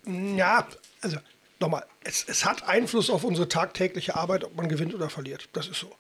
ja, 0.06 0.68
also 1.02 1.18
nochmal, 1.60 1.86
es, 2.04 2.26
es 2.28 2.46
hat 2.46 2.68
Einfluss 2.68 3.10
auf 3.10 3.24
unsere 3.24 3.48
tagtägliche 3.48 4.16
Arbeit, 4.16 4.44
ob 4.44 4.56
man 4.56 4.68
gewinnt 4.68 4.94
oder 4.94 5.10
verliert. 5.10 5.48
Das 5.54 5.68
ist 5.68 5.80
so. 5.80 5.92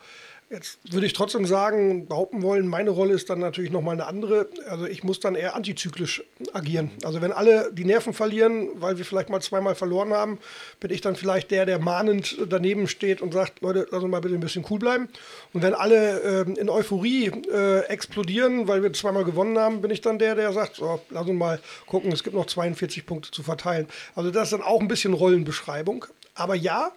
Jetzt 0.56 0.80
würde 0.94 1.06
ich 1.06 1.12
trotzdem 1.12 1.46
sagen, 1.46 2.07
behaupten 2.07 2.42
wollen, 2.42 2.66
meine 2.66 2.90
Rolle 2.90 3.13
ist 3.13 3.30
dann 3.30 3.40
natürlich 3.40 3.72
nochmal 3.72 3.96
eine 3.96 4.06
andere. 4.06 4.48
Also 4.69 4.86
ich 4.86 5.04
muss 5.04 5.19
dann 5.19 5.36
eher 5.36 5.54
antizyklisch 5.54 6.24
agieren. 6.54 6.92
Also 7.04 7.22
wenn 7.22 7.34
alle 7.34 7.74
die 7.74 7.84
Nerven 7.84 8.13
verlieren, 8.13 8.69
weil 8.75 8.98
wir 8.98 9.04
vielleicht 9.04 9.30
mal 9.30 9.42
zweimal 9.42 9.75
verloren 9.75 10.13
haben, 10.13 10.40
bin 10.80 10.92
ich 10.92 11.02
dann 11.02 11.18
vielleicht 11.18 11.52
der, 11.52 11.66
der 11.66 11.78
mahnend 11.80 12.38
daneben 12.48 12.88
steht 12.88 13.22
und 13.22 13.34
sagt, 13.34 13.60
Leute, 13.60 13.86
lass 13.92 14.02
uns 14.02 14.10
mal 14.10 14.22
bitte 14.22 14.36
ein 14.36 14.40
bisschen 14.40 14.66
cool 14.69 14.80
bleiben. 14.80 15.10
Und 15.52 15.62
wenn 15.62 15.74
alle 15.74 16.46
äh, 16.46 16.57
in 16.57 16.69
Euphorie 16.69 17.34
äh, 17.52 17.81
explodieren, 17.88 18.69
weil 18.69 18.81
wir 18.81 18.94
zweimal 18.94 19.25
gewonnen 19.25 19.60
haben, 19.60 19.81
bin 19.81 19.92
ich 19.92 20.00
dann 20.00 20.19
der, 20.19 20.36
der 20.36 20.54
sagt, 20.54 20.78
so, 20.78 21.02
lass 21.10 21.28
uns 21.28 21.38
mal 21.38 21.60
gucken, 21.86 22.13
es 22.13 22.24
gibt 22.24 22.34
noch 22.34 22.46
42 22.46 23.06
Punkte 23.06 23.30
zu 23.30 23.44
verteilen. 23.44 23.88
Also 24.16 24.31
das 24.31 24.44
ist 24.44 24.54
dann 24.54 24.62
auch 24.62 24.80
ein 24.80 24.88
bisschen 24.88 25.13
Rollenbeschreibung. 25.13 26.06
Aber 26.34 26.56
ja, 26.56 26.92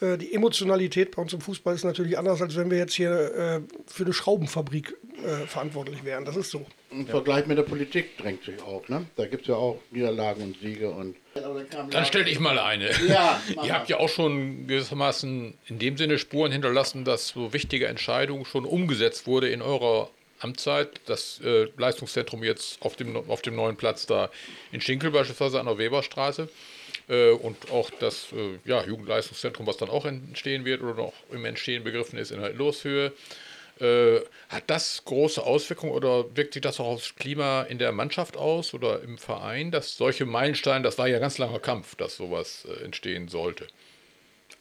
die 0.00 0.32
Emotionalität 0.34 1.14
bei 1.14 1.22
uns 1.22 1.32
im 1.32 1.40
Fußball 1.40 1.74
ist 1.74 1.84
natürlich 1.84 2.16
anders, 2.18 2.40
als 2.40 2.56
wenn 2.56 2.70
wir 2.70 2.78
jetzt 2.78 2.94
hier 2.94 3.10
äh, 3.10 3.60
für 3.86 4.04
eine 4.04 4.12
Schraubenfabrik 4.12 4.96
äh, 5.24 5.46
verantwortlich 5.46 6.04
wären. 6.04 6.24
Das 6.24 6.36
ist 6.36 6.50
so. 6.50 6.66
Im 6.90 7.06
Vergleich 7.06 7.46
mit 7.46 7.58
der 7.58 7.62
Politik 7.62 8.16
drängt 8.18 8.44
sich 8.44 8.60
auch, 8.62 8.88
ne? 8.88 9.06
Da 9.16 9.26
gibt 9.26 9.42
es 9.42 9.48
ja 9.48 9.54
auch 9.54 9.78
Niederlagen 9.90 10.42
und 10.42 10.58
Siege 10.60 10.90
und. 10.90 11.16
Dann 11.90 12.04
stelle 12.04 12.28
ich 12.28 12.40
mal 12.40 12.58
eine. 12.58 12.90
Ja, 13.06 13.40
Ihr 13.62 13.72
habt 13.74 13.88
ja 13.88 13.98
auch 13.98 14.08
schon 14.08 14.66
gewissermaßen 14.66 15.54
in 15.66 15.78
dem 15.78 15.96
Sinne 15.96 16.18
Spuren 16.18 16.50
hinterlassen, 16.50 17.04
dass 17.04 17.28
so 17.28 17.52
wichtige 17.52 17.86
Entscheidungen 17.86 18.44
schon 18.44 18.64
umgesetzt 18.64 19.26
wurde 19.26 19.48
in 19.50 19.62
eurer 19.62 20.10
Amtszeit. 20.40 21.00
Das 21.06 21.40
äh, 21.44 21.68
Leistungszentrum 21.76 22.42
jetzt 22.42 22.82
auf 22.82 22.96
dem, 22.96 23.16
auf 23.16 23.42
dem 23.42 23.54
neuen 23.54 23.76
Platz 23.76 24.06
da 24.06 24.30
in 24.72 24.80
Schinkel 24.80 25.10
beispielsweise 25.10 25.60
an 25.60 25.66
der 25.66 25.78
Weberstraße. 25.78 26.48
Äh, 27.10 27.32
und 27.32 27.70
auch 27.70 27.90
das 27.98 28.28
äh, 28.32 28.58
ja, 28.64 28.84
Jugendleistungszentrum, 28.84 29.66
was 29.66 29.76
dann 29.76 29.90
auch 29.90 30.06
entstehen 30.06 30.64
wird 30.64 30.80
oder 30.82 30.94
noch 30.94 31.12
im 31.30 31.44
Entstehen 31.44 31.84
begriffen 31.84 32.18
ist 32.18 32.30
in 32.30 32.40
Loshöhe. 32.56 33.12
Äh, 33.80 34.20
hat 34.48 34.64
das 34.66 35.02
große 35.06 35.42
Auswirkungen 35.42 35.92
oder 35.92 36.24
wirkt 36.36 36.54
sich 36.54 36.62
das 36.62 36.80
auch 36.80 36.86
aufs 36.86 37.14
Klima 37.16 37.62
in 37.62 37.78
der 37.78 37.92
Mannschaft 37.92 38.36
aus 38.36 38.74
oder 38.74 39.02
im 39.02 39.16
Verein, 39.16 39.70
dass 39.70 39.96
solche 39.96 40.26
Meilensteine, 40.26 40.84
das 40.84 40.98
war 40.98 41.08
ja 41.08 41.18
ganz 41.18 41.38
langer 41.38 41.60
Kampf, 41.60 41.94
dass 41.96 42.16
sowas 42.16 42.66
äh, 42.68 42.84
entstehen 42.84 43.28
sollte? 43.28 43.66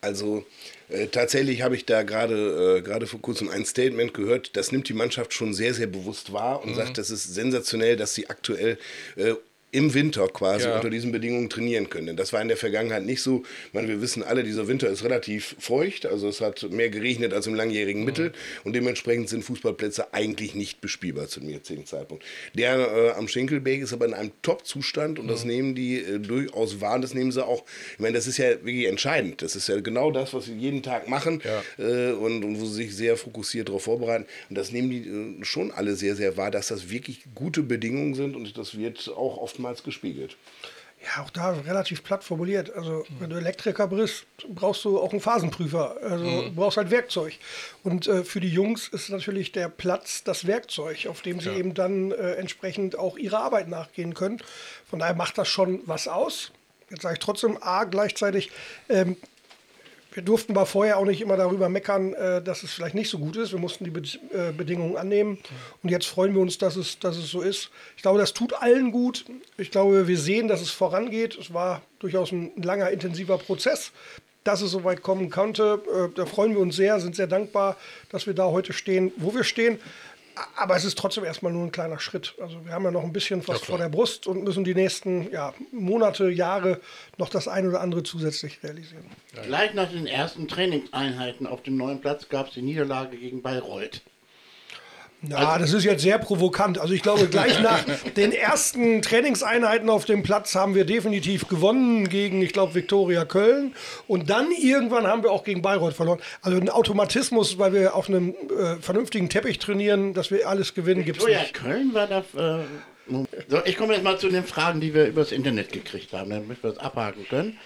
Also 0.01 0.45
äh, 0.87 1.07
tatsächlich 1.07 1.61
habe 1.61 1.75
ich 1.75 1.85
da 1.85 2.03
gerade 2.03 2.77
äh, 2.77 2.81
gerade 2.81 3.05
vor 3.07 3.21
kurzem 3.21 3.49
ein 3.49 3.65
Statement 3.65 4.13
gehört, 4.13 4.55
das 4.55 4.71
nimmt 4.71 4.87
die 4.87 4.93
Mannschaft 4.93 5.33
schon 5.33 5.53
sehr, 5.53 5.73
sehr 5.73 5.87
bewusst 5.87 6.31
wahr 6.31 6.63
und 6.63 6.75
sagt, 6.75 6.97
das 6.97 7.09
ist 7.09 7.33
sensationell, 7.33 7.97
dass 7.97 8.15
sie 8.15 8.29
aktuell 8.29 8.77
äh, 9.17 9.33
im 9.71 9.93
Winter 9.93 10.27
quasi 10.27 10.65
Ja. 10.67 10.75
unter 10.75 10.89
diesen 10.89 11.11
Bedingungen 11.11 11.49
trainieren 11.49 11.89
können. 11.89 12.07
Denn 12.07 12.15
das 12.17 12.31
war 12.33 12.41
in 12.41 12.47
der 12.47 12.57
Vergangenheit 12.57 13.05
nicht 13.05 13.21
so. 13.21 13.43
Ich 13.67 13.73
meine, 13.73 13.87
wir 13.87 14.01
wissen 14.01 14.23
alle, 14.23 14.43
dieser 14.43 14.67
Winter 14.67 14.89
ist 14.89 15.03
relativ 15.03 15.55
feucht, 15.59 16.05
also 16.05 16.27
es 16.27 16.41
hat 16.41 16.69
mehr 16.69 16.89
geregnet 16.89 17.33
als 17.33 17.47
im 17.47 17.55
langjährigen 17.55 18.03
Mittel 18.05 18.33
und 18.63 18.73
dementsprechend 18.75 19.29
sind 19.29 19.43
Fußballplätze 19.43 20.13
eigentlich 20.13 20.53
nicht 20.55 20.81
bespielbar 20.81 21.27
zu 21.27 21.39
dem 21.39 21.49
jetzigen 21.49 21.85
Zeitpunkt. 21.85 22.23
Der 22.53 22.77
äh, 22.77 23.09
am 23.17 23.27
Schinkelberg 23.27 23.81
ist 23.81 23.93
aber 23.93 24.05
in 24.05 24.13
einem 24.13 24.31
Top-Zustand 24.41 25.17
und 25.19 25.27
das 25.27 25.43
nehmen 25.45 25.73
die 25.75 25.97
äh, 25.97 26.19
durchaus 26.19 26.81
wahr 26.81 26.99
das 26.99 27.13
nehmen 27.13 27.31
sie 27.31 27.45
auch. 27.45 27.63
Ich 27.93 27.99
meine, 27.99 28.13
das 28.15 28.27
ist 28.27 28.37
ja 28.37 28.49
wirklich 28.49 28.85
entscheidend. 28.87 29.41
Das 29.41 29.55
ist 29.55 29.67
ja 29.69 29.79
genau 29.79 30.11
das, 30.11 30.33
was 30.33 30.45
sie 30.45 30.53
jeden 30.55 30.83
Tag 30.83 31.07
machen 31.07 31.41
äh, 31.77 32.11
und, 32.11 32.43
und 32.43 32.59
wo 32.59 32.65
sie 32.65 32.73
sich 32.83 32.95
sehr 32.95 33.15
fokussiert 33.17 33.69
darauf 33.69 33.83
vorbereiten. 33.83 34.25
Und 34.49 34.57
das 34.57 34.71
nehmen 34.71 34.89
die 34.89 35.07
äh, 35.41 35.45
schon 35.45 35.71
alle 35.71 35.95
sehr, 35.95 36.15
sehr 36.15 36.35
wahr, 36.37 36.51
dass 36.51 36.67
das 36.67 36.89
wirklich 36.89 37.21
gute 37.35 37.63
Bedingungen 37.63 38.15
sind 38.15 38.35
und 38.35 38.57
das 38.57 38.77
wird 38.77 39.09
auch 39.15 39.37
oftmals 39.59 39.83
gespiegelt. 39.83 40.37
Ja, 41.01 41.23
auch 41.23 41.29
da 41.29 41.51
relativ 41.51 42.03
platt 42.03 42.25
formuliert. 42.25 42.73
Also, 42.73 43.05
wenn 43.19 43.29
du 43.29 43.37
Elektriker 43.37 43.87
bist, 43.87 44.25
brauchst 44.49 44.83
du 44.83 44.99
auch 44.99 45.11
einen 45.11 45.21
Phasenprüfer. 45.21 45.95
Also, 46.01 46.41
du 46.43 46.51
brauchst 46.51 46.75
halt 46.75 46.91
Werkzeug. 46.91 47.35
Und 47.83 48.07
äh, 48.07 48.25
für 48.25 48.41
die 48.41 48.49
Jungs 48.49 48.89
ist 48.89 49.09
natürlich 49.09 49.53
der 49.53 49.69
Platz 49.69 50.23
das 50.25 50.45
Werkzeug, 50.45 51.07
auf 51.07 51.21
dem 51.21 51.39
sie 51.39 51.51
eben 51.51 51.73
dann 51.73 52.11
äh, 52.11 52.33
entsprechend 52.33 52.97
auch 52.97 53.17
ihrer 53.17 53.39
Arbeit 53.39 53.69
nachgehen 53.69 54.13
können. 54.13 54.41
Von 54.89 54.99
daher 54.99 55.15
macht 55.15 55.37
das 55.37 55.47
schon 55.47 55.81
was 55.85 56.09
aus. 56.09 56.51
Jetzt 56.89 57.03
sage 57.03 57.13
ich 57.13 57.19
trotzdem, 57.19 57.57
A, 57.61 57.85
gleichzeitig, 57.85 58.51
ähm, 58.89 59.15
wir 60.11 60.23
durften 60.23 60.53
aber 60.53 60.65
vorher 60.65 60.97
auch 60.97 61.05
nicht 61.05 61.21
immer 61.21 61.37
darüber 61.37 61.69
meckern, 61.69 62.13
äh, 62.13 62.41
dass 62.41 62.63
es 62.63 62.71
vielleicht 62.71 62.95
nicht 62.95 63.09
so 63.09 63.19
gut 63.19 63.37
ist. 63.37 63.51
Wir 63.51 63.59
mussten 63.59 63.83
die 63.83 63.91
Be 63.91 64.01
äh, 64.01 64.51
Bedingungen 64.51 64.97
annehmen. 64.97 65.37
Und 65.83 65.89
jetzt 65.89 66.07
freuen 66.07 66.33
wir 66.33 66.41
uns, 66.41 66.57
dass 66.57 66.75
es, 66.75 66.99
dass 66.99 67.17
es 67.17 67.29
so 67.29 67.41
ist. 67.41 67.69
Ich 67.95 68.01
glaube, 68.01 68.19
das 68.19 68.33
tut 68.33 68.53
allen 68.53 68.91
gut. 68.91 69.25
Ich 69.57 69.71
glaube, 69.71 70.07
wir 70.07 70.17
sehen, 70.17 70.47
dass 70.47 70.61
es 70.61 70.71
vorangeht. 70.71 71.37
Es 71.37 71.53
war 71.53 71.83
durchaus 71.99 72.31
ein 72.31 72.51
langer, 72.61 72.89
intensiver 72.89 73.37
Prozess. 73.37 73.91
Dass 74.43 74.61
es 74.61 74.71
so 74.71 74.83
weit 74.83 75.03
kommen 75.03 75.29
konnte, 75.29 75.81
äh, 75.93 76.15
da 76.15 76.25
freuen 76.25 76.53
wir 76.53 76.61
uns 76.61 76.75
sehr, 76.75 76.99
sind 76.99 77.15
sehr 77.15 77.27
dankbar, 77.27 77.75
dass 78.09 78.25
wir 78.25 78.33
da 78.33 78.45
heute 78.45 78.73
stehen, 78.73 79.11
wo 79.17 79.35
wir 79.35 79.43
stehen. 79.43 79.79
Aber 80.55 80.75
es 80.75 80.85
ist 80.85 80.97
trotzdem 80.97 81.23
erstmal 81.23 81.51
nur 81.51 81.63
ein 81.63 81.71
kleiner 81.71 81.99
Schritt. 81.99 82.35
Also 82.41 82.65
wir 82.65 82.73
haben 82.73 82.83
ja 82.83 82.91
noch 82.91 83.03
ein 83.03 83.13
bisschen 83.13 83.45
was 83.47 83.61
vor 83.61 83.77
der 83.77 83.89
Brust 83.89 84.27
und 84.27 84.43
müssen 84.43 84.63
die 84.63 84.75
nächsten 84.75 85.31
ja, 85.31 85.53
Monate, 85.71 86.29
Jahre 86.29 86.79
noch 87.17 87.29
das 87.29 87.47
ein 87.47 87.67
oder 87.67 87.81
andere 87.81 88.03
zusätzlich 88.03 88.63
realisieren. 88.63 89.05
Gleich 89.43 89.73
nach 89.73 89.89
den 89.89 90.07
ersten 90.07 90.47
Trainingseinheiten 90.47 91.47
auf 91.47 91.63
dem 91.63 91.77
neuen 91.77 92.01
Platz 92.01 92.29
gab 92.29 92.47
es 92.47 92.53
die 92.53 92.61
Niederlage 92.61 93.17
gegen 93.17 93.41
Bayreuth. 93.41 94.01
Ja, 95.21 95.57
das 95.57 95.73
ist 95.73 95.83
jetzt 95.83 96.01
sehr 96.01 96.17
provokant. 96.17 96.79
Also 96.79 96.93
ich 96.93 97.01
glaube, 97.01 97.27
gleich 97.27 97.61
nach 97.61 97.83
den 98.15 98.31
ersten 98.31 99.01
Trainingseinheiten 99.01 99.89
auf 99.89 100.05
dem 100.05 100.23
Platz 100.23 100.55
haben 100.55 100.75
wir 100.75 100.85
definitiv 100.85 101.47
gewonnen 101.49 102.07
gegen, 102.07 102.41
ich 102.41 102.53
glaube, 102.53 102.75
Viktoria 102.75 103.25
Köln. 103.25 103.75
Und 104.07 104.29
dann 104.29 104.51
irgendwann 104.51 105.07
haben 105.07 105.23
wir 105.23 105.31
auch 105.31 105.43
gegen 105.43 105.61
Bayreuth 105.61 105.93
verloren. 105.93 106.19
Also 106.41 106.57
ein 106.57 106.69
Automatismus, 106.69 107.59
weil 107.59 107.73
wir 107.73 107.95
auf 107.95 108.07
einem 108.07 108.29
äh, 108.29 108.77
vernünftigen 108.81 109.29
Teppich 109.29 109.59
trainieren, 109.59 110.13
dass 110.13 110.31
wir 110.31 110.47
alles 110.47 110.73
gewinnen, 110.73 111.03
gibt 111.03 111.19
es 111.19 111.27
nicht. 111.27 111.53
Köln 111.53 111.93
war 111.93 112.07
da. 112.07 112.19
Äh, 112.19 112.63
so, 113.47 113.61
ich 113.65 113.75
komme 113.75 113.95
jetzt 113.95 114.03
mal 114.03 114.19
zu 114.19 114.29
den 114.29 114.43
Fragen, 114.43 114.79
die 114.79 114.93
wir 114.93 115.07
übers 115.07 115.31
Internet 115.31 115.73
gekriegt 115.73 116.13
haben, 116.13 116.29
damit 116.29 116.63
wir 116.63 116.71
das 116.71 116.79
abhaken 116.79 117.27
können. 117.27 117.57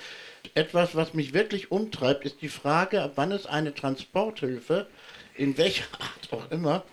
Etwas, 0.56 0.96
was 0.96 1.14
mich 1.14 1.34
wirklich 1.34 1.70
umtreibt, 1.72 2.26
ist 2.26 2.42
die 2.42 2.50
Frage, 2.50 3.02
ab 3.02 3.14
wann 3.16 3.32
es 3.32 3.46
eine 3.46 3.74
Transporthilfe, 3.74 4.88
in 5.36 5.58
welcher 5.58 5.86
Art 6.00 6.32
auch 6.32 6.52
immer, 6.52 6.84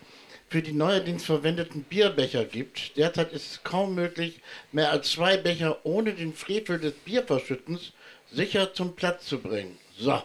für 0.51 0.63
die 0.63 0.73
neuerdings 0.73 1.25
verwendeten 1.25 1.85
Bierbecher 1.85 2.45
gibt. 2.45 2.97
Derzeit 2.97 3.33
ist 3.33 3.53
es 3.53 3.63
kaum 3.63 3.95
möglich, 3.95 4.41
mehr 4.73 4.91
als 4.91 5.13
zwei 5.13 5.37
Becher 5.37 5.79
ohne 5.85 6.13
den 6.13 6.35
Frevel 6.35 6.81
des 6.81 6.93
Bierverschüttens 7.05 7.93
sicher 8.33 8.75
zum 8.75 8.97
Platz 8.97 9.27
zu 9.27 9.39
bringen. 9.39 9.79
So, 9.97 10.21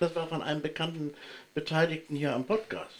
das 0.00 0.14
war 0.16 0.26
von 0.26 0.42
einem 0.42 0.60
bekannten 0.60 1.14
Beteiligten 1.54 2.16
hier 2.16 2.34
am 2.34 2.44
Podcast. 2.44 2.94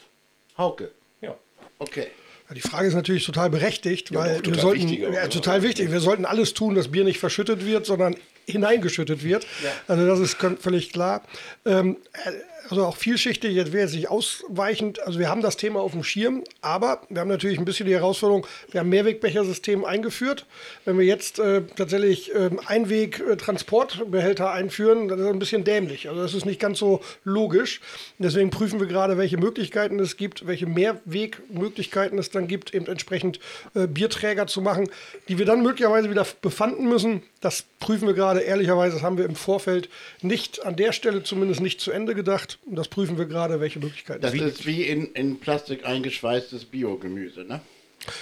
Hauke. 0.57 0.93
Ja. 1.21 1.35
Okay. 1.81 2.07
Ja, 2.49 2.55
die 2.55 2.61
Frage 2.61 2.89
ist 2.89 2.95
natürlich 2.95 3.27
total 3.27 3.51
berechtigt, 3.51 4.11
Ja, 4.11 4.21
weil 4.21 4.37
doch, 4.37 4.45
wir 4.47 4.53
total 4.53 4.61
sollten, 4.61 4.89
wichtig 4.89 5.01
ja, 5.01 5.27
total 5.29 5.63
wichtig, 5.63 5.91
wir 5.91 6.01
sollten 6.01 6.25
alles 6.25 6.55
tun, 6.55 6.75
dass 6.77 6.89
Bier 6.89 7.05
nicht 7.05 7.19
verschüttet 7.19 7.67
wird, 7.67 7.87
sondern 7.87 8.17
hineingeschüttet 8.47 9.23
wird. 9.23 9.47
Also 9.87 10.07
das 10.07 10.21
ist 10.21 10.37
völlig 10.61 10.93
klar. 10.93 11.23
Ähm, 11.67 11.99
äh, 12.13 12.31
also 12.71 12.85
auch 12.85 12.97
vielschichtig, 12.97 13.55
jetzt 13.55 13.73
wäre 13.73 13.85
jetzt 13.85 13.95
nicht 13.95 14.11
ausweichend. 14.11 15.01
Also 15.07 15.19
wir 15.19 15.29
haben 15.29 15.41
das 15.41 15.57
Thema 15.57 15.81
auf 15.81 15.93
dem 15.93 16.05
Schirm, 16.05 16.45
aber 16.61 17.03
wir 17.09 17.21
haben 17.21 17.29
natürlich 17.29 17.59
ein 17.59 17.65
bisschen 17.65 17.87
die 17.87 17.95
Herausforderung, 17.95 18.47
wir 18.71 18.81
haben 18.81 18.89
Mehrwegbechersystem 18.89 19.85
eingeführt. 19.85 20.47
Wenn 20.85 20.99
wir 20.99 21.07
jetzt 21.07 21.39
äh, 21.39 21.63
tatsächlich 21.77 22.35
ähm, 22.35 22.61
Einweg-Transportbehälter 22.67 24.51
einführen, 24.53 25.09
dann 25.09 25.19
ist 25.19 25.25
das 25.25 25.33
ein 25.33 25.39
bisschen 25.39 25.65
dämlich. 25.65 26.09
Also 26.09 26.21
das 26.21 26.35
ist 26.35 26.45
nicht 26.45 26.61
ganz 26.61 26.79
so 26.79 27.01
logisch. 27.25 27.81
Deswegen 28.19 28.51
prüfen 28.51 28.81
wir 28.81 28.87
gerade, 28.87 29.17
welche 29.17 29.39
Möglichkeiten 29.39 29.99
es 29.99 30.17
gibt, 30.17 30.47
welche 30.47 30.67
Mehrwegmöglichkeiten 30.67 32.19
es 32.19 32.31
dann 32.31 32.49
gibt, 32.49 32.75
eben 32.75 32.87
entsprechend 32.87 33.41
äh, 33.75 33.87
Bierträger 33.87 34.47
zu 34.47 34.61
machen, 34.61 34.89
die 35.29 35.39
wir 35.39 35.47
dann 35.47 35.63
möglicherweise 35.63 36.11
wieder 36.11 36.27
befanden 36.43 36.89
müssen. 36.89 37.23
Das 37.41 37.65
prüfen 37.81 38.07
wir 38.07 38.15
gerade. 38.15 38.41
Ehrlicherweise 38.41 38.97
das 38.97 39.03
haben 39.03 39.19
wir 39.19 39.25
im 39.25 39.37
Vorfeld 39.37 39.89
nicht 40.23 40.65
an 40.65 40.77
der 40.77 40.93
Stelle 40.93 41.23
zumindest 41.23 41.61
nicht 41.61 41.81
zu 41.81 41.91
Ende 41.91 42.15
gedacht. 42.15 42.58
Und 42.67 42.77
das 42.77 42.89
prüfen 42.89 43.17
wir 43.19 43.25
gerade, 43.27 43.61
welche 43.61 43.79
Möglichkeiten 43.79 44.21
Das 44.21 44.33
es 44.33 44.39
gibt. 44.39 44.51
ist 44.51 44.67
wie 44.67 44.83
in, 44.83 45.07
in 45.13 45.41
Plastik 45.41 45.87
eingeschweißtes 45.87 46.67
Biogemüse, 46.67 47.45
ne? 47.45 47.61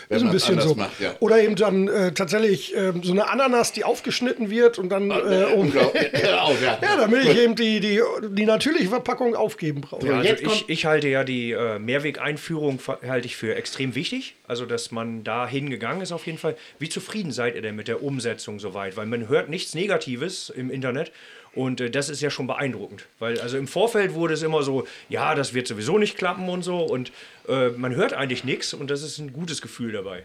Wenn 0.09 0.17
ist 0.19 0.23
ein 0.25 0.31
bisschen 0.33 0.55
anders 0.55 0.69
so. 0.71 0.75
Macht, 0.75 1.01
ja. 1.01 1.15
Oder 1.21 1.41
eben 1.43 1.55
dann 1.55 1.87
äh, 1.87 2.11
tatsächlich 2.13 2.75
ähm, 2.75 3.03
so 3.05 3.13
eine 3.13 3.29
Ananas, 3.29 3.73
die 3.73 3.85
aufgeschnitten 3.85 4.51
wird 4.51 4.79
und 4.79 4.89
dann, 4.89 5.11
äh, 5.11 5.45
um, 5.55 5.73
ja. 6.23 6.51
ja, 6.83 6.97
damit 6.97 7.25
ich 7.25 7.37
eben 7.39 7.55
die, 7.55 7.79
die, 7.81 8.01
die 8.31 8.47
natürliche 8.47 8.89
Verpackung 8.89 9.37
aufgeben 9.37 9.83
brauche. 9.83 10.07
Ja, 10.07 10.17
also 10.17 10.29
jetzt 10.29 10.41
ich, 10.43 10.49
kommt- 10.49 10.65
ich 10.69 10.87
halte 10.87 11.09
ja 11.09 11.25
die 11.25 11.53
äh, 11.53 11.79
Mehrwegeinführung 11.79 12.81
halte 13.07 13.27
ich 13.27 13.37
für 13.37 13.55
extrem 13.55 13.95
wichtig. 13.95 14.35
Also, 14.49 14.65
dass 14.65 14.91
man 14.93 15.25
da 15.25 15.47
hingegangen 15.47 16.01
ist 16.03 16.11
auf 16.13 16.25
jeden 16.27 16.39
Fall. 16.39 16.57
Wie 16.79 16.89
zufrieden 16.89 17.31
seid 17.31 17.55
ihr 17.55 17.63
denn 17.63 17.77
mit 17.77 17.87
der 17.87 18.03
Umsetzung 18.03 18.59
soweit? 18.59 18.97
Weil 18.97 19.07
man 19.07 19.29
hört 19.29 19.51
nichts 19.51 19.75
Negatives 19.75 20.49
im 20.51 20.71
Internet. 20.71 21.13
Und 21.57 21.81
äh, 21.81 21.91
das 21.91 22.09
ist 22.09 22.21
ja 22.21 22.31
schon 22.31 22.47
beeindruckend. 22.47 23.07
Weil 23.19 23.41
also 23.41 23.57
im 23.59 23.67
Vorfeld 23.67 24.15
wurde 24.15 24.35
es 24.35 24.43
immer 24.43 24.63
so, 24.63 24.87
ja, 25.09 25.35
das 25.35 25.55
wird 25.55 25.67
sowieso 25.67 25.99
nicht 25.99 26.17
klappen 26.17 26.49
und 26.49 26.63
so. 26.63 26.79
Und 26.85 27.11
äh, 27.49 27.71
man 27.71 27.95
hört 27.97 28.13
eigentlich 28.13 28.45
nichts 28.45 28.73
und 28.75 28.91
das 28.91 29.03
ist 29.03 29.19
ein 29.19 29.33
gutes 29.33 29.61
Gefühl 29.63 29.91
dabei. 29.93 30.23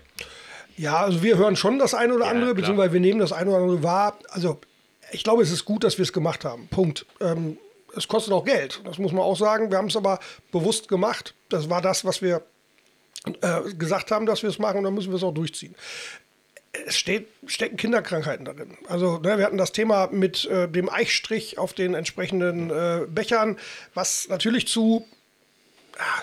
Ja, 0.78 0.98
also 0.98 1.24
wir 1.24 1.38
hören 1.38 1.56
schon 1.56 1.80
das 1.80 1.94
eine 1.94 2.14
oder 2.14 2.26
Ja, 2.26 2.32
andere, 2.32 2.52
klar. 2.52 2.56
beziehungsweise 2.56 2.94
wir 2.94 3.00
nehmen 3.00 3.20
das 3.20 3.32
eine 3.32 3.50
oder 3.50 3.60
andere 3.60 3.82
wahr. 3.84 4.20
Also 4.30 4.60
ich 5.12 5.24
glaube, 5.24 5.42
es 5.42 5.52
ist 5.52 5.66
gut, 5.66 5.84
dass 5.84 5.98
wir 5.98 6.04
es 6.04 6.14
gemacht 6.14 6.46
haben. 6.46 6.68
Punkt. 6.68 7.06
Ähm, 7.20 7.58
es 7.96 8.08
kostet 8.08 8.34
auch 8.34 8.46
Geld, 8.46 8.82
das 8.86 8.98
muss 9.00 9.12
man 9.12 9.22
auch 9.22 9.38
sagen. 9.38 9.70
Wir 9.72 9.78
haben 9.78 9.88
es 9.88 9.98
aber 9.98 10.20
bewusst 10.52 10.88
gemacht. 10.88 11.34
Das 11.50 11.70
war 11.70 11.82
das, 11.82 12.06
was 12.06 12.22
wir 12.22 12.42
äh, 13.42 13.74
gesagt 13.74 14.12
haben, 14.12 14.26
dass 14.26 14.44
wir 14.44 14.50
es 14.50 14.60
machen 14.60 14.78
und 14.80 14.84
dann 14.86 14.94
müssen 14.94 15.12
wir 15.12 15.18
es 15.18 15.24
auch 15.24 15.34
durchziehen. 15.34 15.76
Es 16.88 16.98
steht, 16.98 17.28
stecken 17.48 17.76
Kinderkrankheiten 17.76 18.46
darin. 18.46 18.78
Also 18.88 19.18
ne, 19.18 19.38
wir 19.38 19.46
hatten 19.46 19.58
das 19.58 19.74
Thema 19.74 20.08
mit 20.12 20.46
äh, 20.46 20.70
dem 20.70 20.90
Eichstrich 20.90 21.58
auf 21.58 21.74
den 21.74 21.94
entsprechenden 21.94 22.70
äh, 22.70 23.06
Bechern, 23.08 23.58
was 23.94 24.30
natürlich 24.30 24.68
zu 24.68 25.06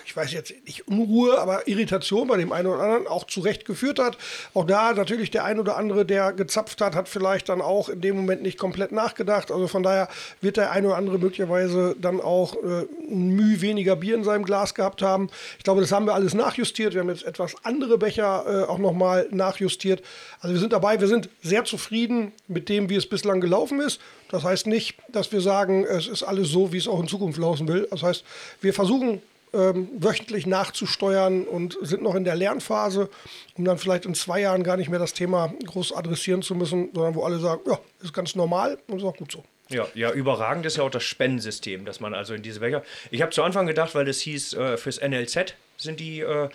ich 0.04 0.16
weiß 0.16 0.32
jetzt 0.32 0.54
nicht 0.66 0.88
Unruhe, 0.88 1.38
aber 1.38 1.68
Irritation 1.68 2.28
bei 2.28 2.36
dem 2.36 2.52
einen 2.52 2.66
oder 2.66 2.82
anderen 2.82 3.06
auch 3.06 3.24
zu 3.24 3.40
Recht 3.40 3.64
geführt 3.64 3.98
hat. 3.98 4.16
Auch 4.54 4.64
da 4.64 4.92
natürlich 4.92 5.30
der 5.30 5.44
ein 5.44 5.60
oder 5.60 5.76
andere, 5.76 6.04
der 6.04 6.32
gezapft 6.32 6.80
hat, 6.80 6.94
hat 6.94 7.08
vielleicht 7.08 7.48
dann 7.48 7.60
auch 7.60 7.88
in 7.88 8.00
dem 8.00 8.16
Moment 8.16 8.42
nicht 8.42 8.58
komplett 8.58 8.92
nachgedacht. 8.92 9.50
Also 9.50 9.68
von 9.68 9.82
daher 9.82 10.08
wird 10.40 10.56
der 10.56 10.70
ein 10.72 10.86
oder 10.86 10.96
andere 10.96 11.18
möglicherweise 11.18 11.96
dann 12.00 12.20
auch 12.20 12.54
äh, 12.54 12.86
ein 13.10 13.28
Mühe 13.28 13.60
weniger 13.60 13.96
Bier 13.96 14.14
in 14.14 14.24
seinem 14.24 14.44
Glas 14.44 14.74
gehabt 14.74 15.02
haben. 15.02 15.30
Ich 15.58 15.64
glaube, 15.64 15.80
das 15.80 15.92
haben 15.92 16.06
wir 16.06 16.14
alles 16.14 16.34
nachjustiert. 16.34 16.94
Wir 16.94 17.00
haben 17.00 17.10
jetzt 17.10 17.24
etwas 17.24 17.54
andere 17.64 17.98
Becher 17.98 18.44
äh, 18.46 18.64
auch 18.64 18.78
nochmal 18.78 19.28
nachjustiert. 19.30 20.02
Also 20.40 20.54
wir 20.54 20.60
sind 20.60 20.72
dabei, 20.72 21.00
wir 21.00 21.08
sind 21.08 21.28
sehr 21.42 21.64
zufrieden 21.64 22.32
mit 22.46 22.68
dem, 22.68 22.88
wie 22.88 22.96
es 22.96 23.08
bislang 23.08 23.40
gelaufen 23.40 23.80
ist. 23.80 24.00
Das 24.30 24.44
heißt 24.44 24.66
nicht, 24.66 24.96
dass 25.08 25.32
wir 25.32 25.40
sagen, 25.40 25.84
es 25.84 26.06
ist 26.06 26.22
alles 26.22 26.48
so, 26.48 26.72
wie 26.72 26.78
es 26.78 26.88
auch 26.88 27.00
in 27.00 27.08
Zukunft 27.08 27.38
laufen 27.38 27.68
will. 27.68 27.88
Das 27.90 28.02
heißt, 28.02 28.24
wir 28.60 28.74
versuchen 28.74 29.22
ähm, 29.52 29.88
wöchentlich 29.98 30.46
nachzusteuern 30.46 31.44
und 31.44 31.78
sind 31.82 32.02
noch 32.02 32.14
in 32.14 32.24
der 32.24 32.34
Lernphase, 32.34 33.08
um 33.56 33.64
dann 33.64 33.78
vielleicht 33.78 34.04
in 34.04 34.14
zwei 34.14 34.40
Jahren 34.40 34.62
gar 34.62 34.76
nicht 34.76 34.88
mehr 34.88 34.98
das 34.98 35.14
Thema 35.14 35.52
groß 35.64 35.92
adressieren 35.92 36.42
zu 36.42 36.54
müssen, 36.54 36.90
sondern 36.94 37.14
wo 37.14 37.24
alle 37.24 37.38
sagen, 37.38 37.62
ja, 37.66 37.78
ist 38.02 38.12
ganz 38.12 38.34
normal 38.34 38.78
und 38.88 38.98
ist 38.98 39.04
auch 39.04 39.16
gut 39.16 39.32
so. 39.32 39.44
Ja, 39.70 39.86
ja, 39.94 40.10
überragend 40.12 40.64
ist 40.64 40.78
ja 40.78 40.82
auch 40.82 40.90
das 40.90 41.04
Spendensystem, 41.04 41.84
dass 41.84 42.00
man 42.00 42.14
also 42.14 42.34
in 42.34 42.42
diese 42.42 42.60
Becher. 42.60 42.82
Ich 43.10 43.20
habe 43.20 43.32
zu 43.32 43.42
Anfang 43.42 43.66
gedacht, 43.66 43.94
weil 43.94 44.06
das 44.06 44.20
hieß, 44.20 44.54
äh, 44.54 44.76
fürs 44.78 44.98
NLZ 44.98 45.54
sind 45.76 46.00
die, 46.00 46.20
äh, 46.20 46.48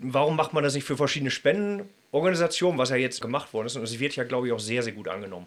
warum 0.00 0.36
macht 0.36 0.54
man 0.54 0.64
das 0.64 0.74
nicht 0.74 0.84
für 0.84 0.96
verschiedene 0.96 1.30
Spendenorganisationen, 2.16 2.78
was 2.78 2.90
ja 2.90 2.96
jetzt 2.96 3.20
gemacht 3.20 3.52
worden 3.52 3.66
ist. 3.66 3.76
Und 3.76 3.82
es 3.82 3.98
wird 3.98 4.16
ja, 4.16 4.24
glaube 4.24 4.46
ich, 4.46 4.52
auch 4.52 4.58
sehr, 4.58 4.82
sehr 4.82 4.92
gut 4.92 5.08
angenommen. 5.08 5.46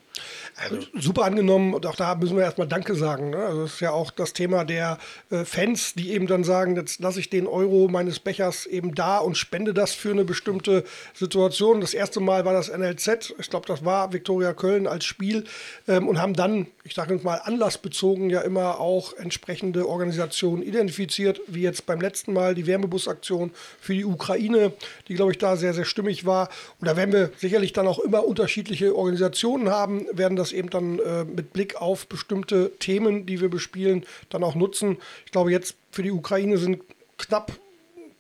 super 0.93 1.25
angenommen 1.25 1.73
und 1.73 1.85
auch 1.85 1.95
da 1.95 2.15
müssen 2.15 2.35
wir 2.35 2.43
erstmal 2.43 2.67
Danke 2.67 2.95
sagen. 2.95 3.31
Ne? 3.31 3.37
Also 3.37 3.61
das 3.63 3.73
ist 3.73 3.79
ja 3.79 3.91
auch 3.91 4.11
das 4.11 4.33
Thema 4.33 4.65
der 4.65 4.97
äh, 5.29 5.45
Fans, 5.45 5.93
die 5.93 6.11
eben 6.11 6.27
dann 6.27 6.43
sagen, 6.43 6.75
jetzt 6.75 6.99
lasse 6.99 7.19
ich 7.19 7.29
den 7.29 7.47
Euro 7.47 7.87
meines 7.87 8.19
Bechers 8.19 8.65
eben 8.65 8.93
da 8.93 9.17
und 9.19 9.37
spende 9.37 9.73
das 9.73 9.93
für 9.93 10.11
eine 10.11 10.25
bestimmte 10.25 10.83
Situation. 11.13 11.81
Das 11.81 11.93
erste 11.93 12.19
Mal 12.19 12.45
war 12.45 12.53
das 12.53 12.69
NLZ, 12.69 13.35
ich 13.39 13.49
glaube, 13.49 13.67
das 13.67 13.85
war 13.85 14.13
Viktoria 14.13 14.53
Köln 14.53 14.87
als 14.87 15.05
Spiel 15.05 15.45
ähm, 15.87 16.07
und 16.07 16.21
haben 16.21 16.33
dann, 16.33 16.67
ich 16.83 16.93
sage 16.93 17.13
jetzt 17.13 17.23
mal 17.23 17.37
anlassbezogen, 17.37 18.29
ja 18.29 18.41
immer 18.41 18.79
auch 18.79 19.13
entsprechende 19.13 19.87
Organisationen 19.87 20.61
identifiziert, 20.61 21.41
wie 21.47 21.61
jetzt 21.61 21.85
beim 21.85 22.01
letzten 22.01 22.33
Mal 22.33 22.55
die 22.55 22.67
Wärmebusaktion 22.67 23.51
für 23.79 23.93
die 23.93 24.05
Ukraine, 24.05 24.73
die, 25.07 25.15
glaube 25.15 25.31
ich, 25.31 25.37
da 25.37 25.55
sehr, 25.55 25.73
sehr 25.73 25.85
stimmig 25.85 26.25
war. 26.25 26.49
Und 26.79 26.87
da 26.87 26.95
werden 26.95 27.11
wir 27.11 27.31
sicherlich 27.37 27.73
dann 27.73 27.87
auch 27.87 27.99
immer 27.99 28.25
unterschiedliche 28.25 28.95
Organisationen 28.95 29.69
haben, 29.69 30.05
werden 30.11 30.35
das 30.35 30.51
eben 30.51 30.69
dann 30.69 30.99
äh, 30.99 31.25
mit 31.25 31.53
Blick 31.53 31.75
auf 31.75 32.07
bestimmte 32.07 32.71
Themen, 32.79 33.25
die 33.25 33.41
wir 33.41 33.49
bespielen, 33.49 34.05
dann 34.29 34.43
auch 34.43 34.55
nutzen. 34.55 34.97
Ich 35.25 35.31
glaube, 35.31 35.51
jetzt 35.51 35.75
für 35.91 36.03
die 36.03 36.11
Ukraine 36.11 36.57
sind 36.57 36.81
knapp 37.17 37.51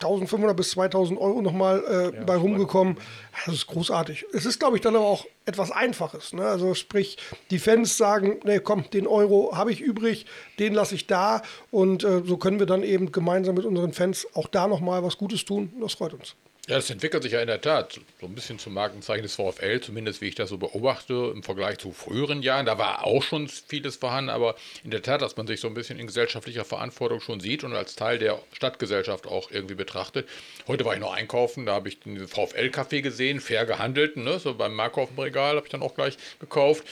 1500 0.01 0.55
bis 0.55 0.71
2000 0.71 1.19
Euro 1.19 1.41
nochmal 1.41 2.13
äh, 2.15 2.23
bei 2.23 2.37
rumgekommen. 2.37 2.97
Das 3.45 3.53
ist 3.53 3.67
großartig. 3.67 4.25
Es 4.31 4.45
ist, 4.45 4.57
glaube 4.57 4.77
ich, 4.77 4.81
dann 4.81 4.95
aber 4.95 5.05
auch 5.05 5.25
etwas 5.45 5.71
Einfaches. 5.71 6.31
Ne? 6.31 6.43
Also 6.43 6.73
sprich, 6.73 7.17
die 7.51 7.59
Fans 7.59 7.97
sagen, 7.97 8.39
nee, 8.45 8.59
komm, 8.59 8.89
den 8.91 9.07
Euro 9.07 9.57
habe 9.57 9.73
ich 9.73 9.81
übrig, 9.81 10.25
den 10.57 10.73
lasse 10.73 10.95
ich 10.95 11.07
da. 11.07 11.41
Und 11.69 12.05
äh, 12.05 12.21
so 12.25 12.37
können 12.37 12.59
wir 12.59 12.65
dann 12.65 12.83
eben 12.83 13.11
gemeinsam 13.11 13.55
mit 13.55 13.65
unseren 13.65 13.91
Fans 13.91 14.25
auch 14.35 14.47
da 14.47 14.67
nochmal 14.67 15.03
was 15.03 15.17
Gutes 15.17 15.43
tun. 15.43 15.73
Das 15.81 15.95
freut 15.95 16.13
uns. 16.13 16.35
Ja, 16.69 16.75
das 16.75 16.91
entwickelt 16.91 17.23
sich 17.23 17.31
ja 17.31 17.41
in 17.41 17.47
der 17.47 17.61
Tat 17.61 17.99
so 18.21 18.27
ein 18.27 18.35
bisschen 18.35 18.59
zum 18.59 18.75
Markenzeichen 18.75 19.23
des 19.23 19.33
VfL, 19.33 19.79
zumindest 19.81 20.21
wie 20.21 20.27
ich 20.27 20.35
das 20.35 20.49
so 20.49 20.59
beobachte 20.59 21.31
im 21.33 21.41
Vergleich 21.41 21.79
zu 21.79 21.91
früheren 21.93 22.43
Jahren. 22.43 22.67
Da 22.67 22.77
war 22.77 23.07
auch 23.07 23.23
schon 23.23 23.47
vieles 23.47 23.95
vorhanden, 23.95 24.29
aber 24.29 24.53
in 24.83 24.91
der 24.91 25.01
Tat, 25.01 25.23
dass 25.23 25.35
man 25.35 25.47
sich 25.47 25.61
so 25.61 25.67
ein 25.67 25.73
bisschen 25.73 25.97
in 25.97 26.05
gesellschaftlicher 26.05 26.65
Verantwortung 26.65 27.21
schon 27.21 27.39
sieht 27.39 27.63
und 27.63 27.73
als 27.73 27.95
Teil 27.95 28.19
der 28.19 28.39
Stadtgesellschaft 28.51 29.25
auch 29.25 29.49
irgendwie 29.49 29.73
betrachtet. 29.73 30.29
Heute 30.67 30.85
war 30.85 30.93
ich 30.93 30.99
noch 30.99 31.11
einkaufen, 31.11 31.65
da 31.65 31.73
habe 31.73 31.89
ich 31.89 32.01
den 32.01 32.27
VfL-Café 32.27 33.01
gesehen, 33.01 33.39
fair 33.39 33.65
gehandelt, 33.65 34.15
ne? 34.17 34.37
so 34.37 34.53
beim 34.53 34.75
Markov-Regal 34.75 35.55
habe 35.55 35.65
ich 35.65 35.71
dann 35.71 35.81
auch 35.81 35.95
gleich 35.95 36.17
gekauft. 36.39 36.83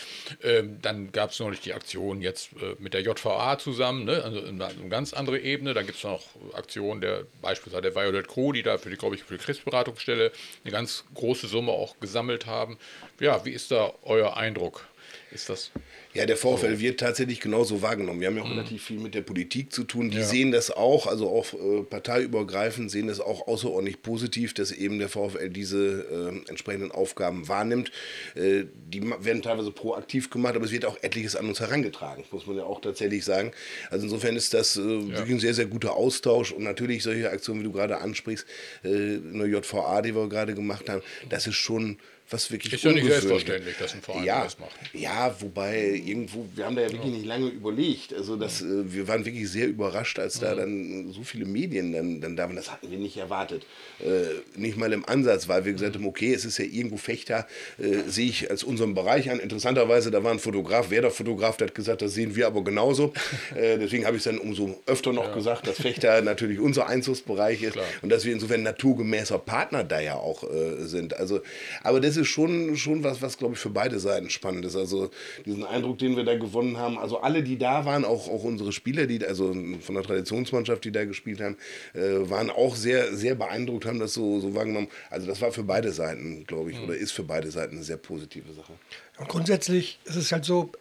Ähm, 0.43 0.79
dann 0.81 1.11
gab 1.11 1.29
es 1.29 1.39
noch 1.39 1.53
die 1.53 1.73
Aktion 1.73 2.23
jetzt 2.23 2.49
äh, 2.53 2.73
mit 2.79 2.95
der 2.95 3.01
JVA 3.01 3.59
zusammen, 3.59 4.05
ne? 4.05 4.23
also 4.23 4.43
eine, 4.43 4.89
ganz 4.89 5.13
andere 5.13 5.37
Ebene. 5.37 5.75
Da 5.75 5.83
gibt 5.83 5.99
es 5.99 6.03
noch 6.03 6.23
Aktionen 6.53 6.99
der 7.01 7.27
beispielsweise 7.43 7.83
der 7.83 7.95
Violet 7.95 8.27
Crew, 8.27 8.53
die 8.53 8.63
da 8.63 8.79
für 8.79 8.89
die, 8.89 8.95
glaube 8.95 9.13
ich, 9.13 9.23
für 9.23 9.37
die 9.37 9.43
Krebsberatungsstelle 9.67 10.31
eine 10.63 10.71
ganz 10.71 11.03
große 11.13 11.47
Summe 11.47 11.71
auch 11.71 11.99
gesammelt 11.99 12.45
haben. 12.45 12.77
Ja, 13.19 13.43
wie 13.45 13.51
ist 13.51 13.71
da 13.71 13.93
euer 14.03 14.37
Eindruck? 14.37 14.87
Ist 15.31 15.49
das 15.49 15.71
Ja, 16.17 16.25
der 16.25 16.35
VfL 16.35 16.79
wird 16.79 16.99
tatsächlich 16.99 17.39
genauso 17.39 17.83
wahrgenommen. 17.83 18.19
Wir 18.19 18.27
haben 18.29 18.37
ja 18.37 18.41
auch 18.41 18.49
relativ 18.49 18.83
viel 18.83 18.97
mit 18.97 19.13
der 19.13 19.21
Politik 19.21 19.71
zu 19.71 19.83
tun. 19.83 20.09
Die 20.09 20.23
sehen 20.23 20.51
das 20.51 20.71
auch, 20.71 21.05
also 21.05 21.29
auch 21.29 21.53
äh, 21.53 21.83
parteiübergreifend 21.83 22.89
sehen 22.89 23.05
das 23.05 23.19
auch 23.19 23.47
außerordentlich 23.47 24.01
positiv, 24.01 24.55
dass 24.55 24.71
eben 24.71 24.97
der 24.97 25.09
VfL 25.09 25.49
diese 25.49 26.41
äh, 26.47 26.49
entsprechenden 26.49 26.91
Aufgaben 26.91 27.47
wahrnimmt. 27.47 27.91
Äh, 28.33 28.63
die 28.73 29.07
werden 29.07 29.43
teilweise 29.43 29.69
proaktiv 29.69 30.31
gemacht, 30.31 30.55
aber 30.55 30.65
es 30.65 30.71
wird 30.71 30.85
auch 30.85 30.97
etliches 31.03 31.35
an 31.35 31.47
uns 31.47 31.59
herangetragen, 31.59 32.23
muss 32.31 32.47
man 32.47 32.57
ja 32.57 32.63
auch 32.63 32.81
tatsächlich 32.81 33.23
sagen. 33.23 33.51
Also 33.91 34.05
insofern 34.05 34.35
ist 34.35 34.55
das 34.55 34.75
äh, 34.75 34.81
wirklich 34.81 35.35
ein 35.35 35.39
sehr, 35.39 35.53
sehr 35.53 35.67
guter 35.67 35.93
Austausch 35.93 36.51
und 36.51 36.63
natürlich 36.63 37.03
solche 37.03 37.29
Aktionen, 37.29 37.59
wie 37.59 37.65
du 37.65 37.71
gerade 37.71 37.99
ansprichst, 37.99 38.47
äh, 38.83 38.87
eine 38.87 39.45
JVA, 39.45 40.01
die 40.01 40.15
wir 40.15 40.27
gerade 40.29 40.55
gemacht 40.55 40.89
haben, 40.89 41.03
das 41.29 41.45
ist 41.45 41.57
schon 41.57 41.99
was 42.29 42.51
wirklich 42.51 42.73
Ist 42.73 42.83
ja 42.83 42.91
nicht 42.91 43.05
selbstverständlich, 43.05 43.77
dass 43.77 43.93
ein 43.93 44.01
Verein 44.01 44.25
ja, 44.25 44.43
das 44.43 44.59
macht. 44.59 44.75
Ja, 44.93 45.35
wobei 45.39 46.01
irgendwo, 46.07 46.45
wir 46.55 46.65
haben 46.65 46.75
da 46.75 46.81
ja 46.81 46.91
wirklich 46.91 47.13
nicht 47.13 47.25
lange 47.25 47.47
überlegt. 47.47 48.13
Also 48.13 48.35
das, 48.35 48.61
äh, 48.61 48.93
wir 48.93 49.07
waren 49.07 49.25
wirklich 49.25 49.49
sehr 49.49 49.67
überrascht, 49.67 50.19
als 50.19 50.39
da 50.39 50.55
dann 50.55 51.11
so 51.11 51.23
viele 51.23 51.45
Medien 51.45 51.93
dann, 51.93 52.21
dann 52.21 52.35
da 52.35 52.43
waren. 52.43 52.55
Das 52.55 52.71
hatten 52.71 52.89
wir 52.89 52.97
nicht 52.97 53.17
erwartet. 53.17 53.65
Äh, 53.99 54.59
nicht 54.59 54.77
mal 54.77 54.91
im 54.93 55.05
Ansatz, 55.05 55.47
weil 55.47 55.65
wir 55.65 55.73
gesagt 55.73 55.95
haben, 55.95 56.05
okay, 56.05 56.33
es 56.33 56.45
ist 56.45 56.57
ja 56.57 56.65
irgendwo 56.65 56.97
Fechter, 56.97 57.47
äh, 57.77 58.07
sehe 58.07 58.27
ich 58.27 58.49
als 58.49 58.63
unseren 58.63 58.93
Bereich 58.93 59.29
an. 59.29 59.39
Interessanterweise, 59.39 60.11
da 60.11 60.23
war 60.23 60.31
ein 60.31 60.39
Fotograf, 60.39 60.87
wer 60.89 61.01
der 61.01 61.11
Fotograf, 61.11 61.57
der 61.57 61.67
hat 61.67 61.75
gesagt, 61.75 62.01
das 62.01 62.13
sehen 62.13 62.35
wir 62.35 62.47
aber 62.47 62.63
genauso. 62.63 63.13
äh, 63.55 63.77
deswegen 63.77 64.05
habe 64.05 64.17
ich 64.17 64.25
es 64.25 64.31
dann 64.31 64.39
umso 64.39 64.79
öfter 64.85 65.13
noch 65.13 65.33
gesagt, 65.33 65.67
dass 65.67 65.77
Fechter 65.77 66.21
natürlich 66.27 66.59
unser 66.59 66.87
Einzugsbereich 66.87 67.63
ist 67.63 67.77
und 68.01 68.09
dass 68.09 68.25
wir 68.25 68.33
insofern 68.33 68.63
naturgemäßer 68.63 69.39
Partner 69.39 69.83
da 69.83 69.99
ja 69.99 70.15
auch 70.15 70.43
äh, 70.43 70.85
sind. 70.85 71.15
Also, 71.17 71.41
aber 71.83 71.99
das 71.99 72.17
ist 72.17 72.27
schon, 72.27 72.75
schon 72.77 73.03
was, 73.03 73.21
was 73.21 73.37
glaube 73.37 73.53
ich 73.53 73.59
für 73.59 73.69
beide 73.69 73.99
Seiten 73.99 74.29
spannend 74.29 74.65
ist. 74.65 74.75
Also 74.75 75.09
diesen 75.45 75.63
Eindruck, 75.65 75.86
den 75.93 76.15
wir 76.15 76.23
da 76.23 76.37
gewonnen 76.37 76.77
haben, 76.77 76.97
also 76.97 77.19
alle, 77.19 77.43
die 77.43 77.57
da 77.57 77.85
waren, 77.85 78.05
auch, 78.05 78.27
auch 78.27 78.43
unsere 78.43 78.71
Spieler, 78.71 79.07
die 79.07 79.25
also 79.25 79.53
von 79.81 79.95
der 79.95 80.03
Traditionsmannschaft, 80.03 80.83
die 80.85 80.91
da 80.91 81.05
gespielt 81.05 81.41
haben, 81.41 81.57
äh, 81.93 82.29
waren 82.29 82.49
auch 82.49 82.75
sehr, 82.75 83.15
sehr 83.15 83.35
beeindruckt, 83.35 83.85
haben 83.85 83.99
das 83.99 84.13
so, 84.13 84.39
so 84.39 84.53
wahrgenommen. 84.55 84.87
Also 85.09 85.27
das 85.27 85.41
war 85.41 85.51
für 85.51 85.63
beide 85.63 85.91
Seiten, 85.91 86.45
glaube 86.45 86.71
ich, 86.71 86.79
oder 86.79 86.95
ist 86.95 87.11
für 87.11 87.23
beide 87.23 87.51
Seiten 87.51 87.75
eine 87.75 87.83
sehr 87.83 87.97
positive 87.97 88.51
Sache. 88.53 88.73
Und 89.17 89.29
grundsätzlich 89.29 89.99
ist 90.05 90.15
es 90.15 90.31
halt 90.31 90.45
so, 90.45 90.71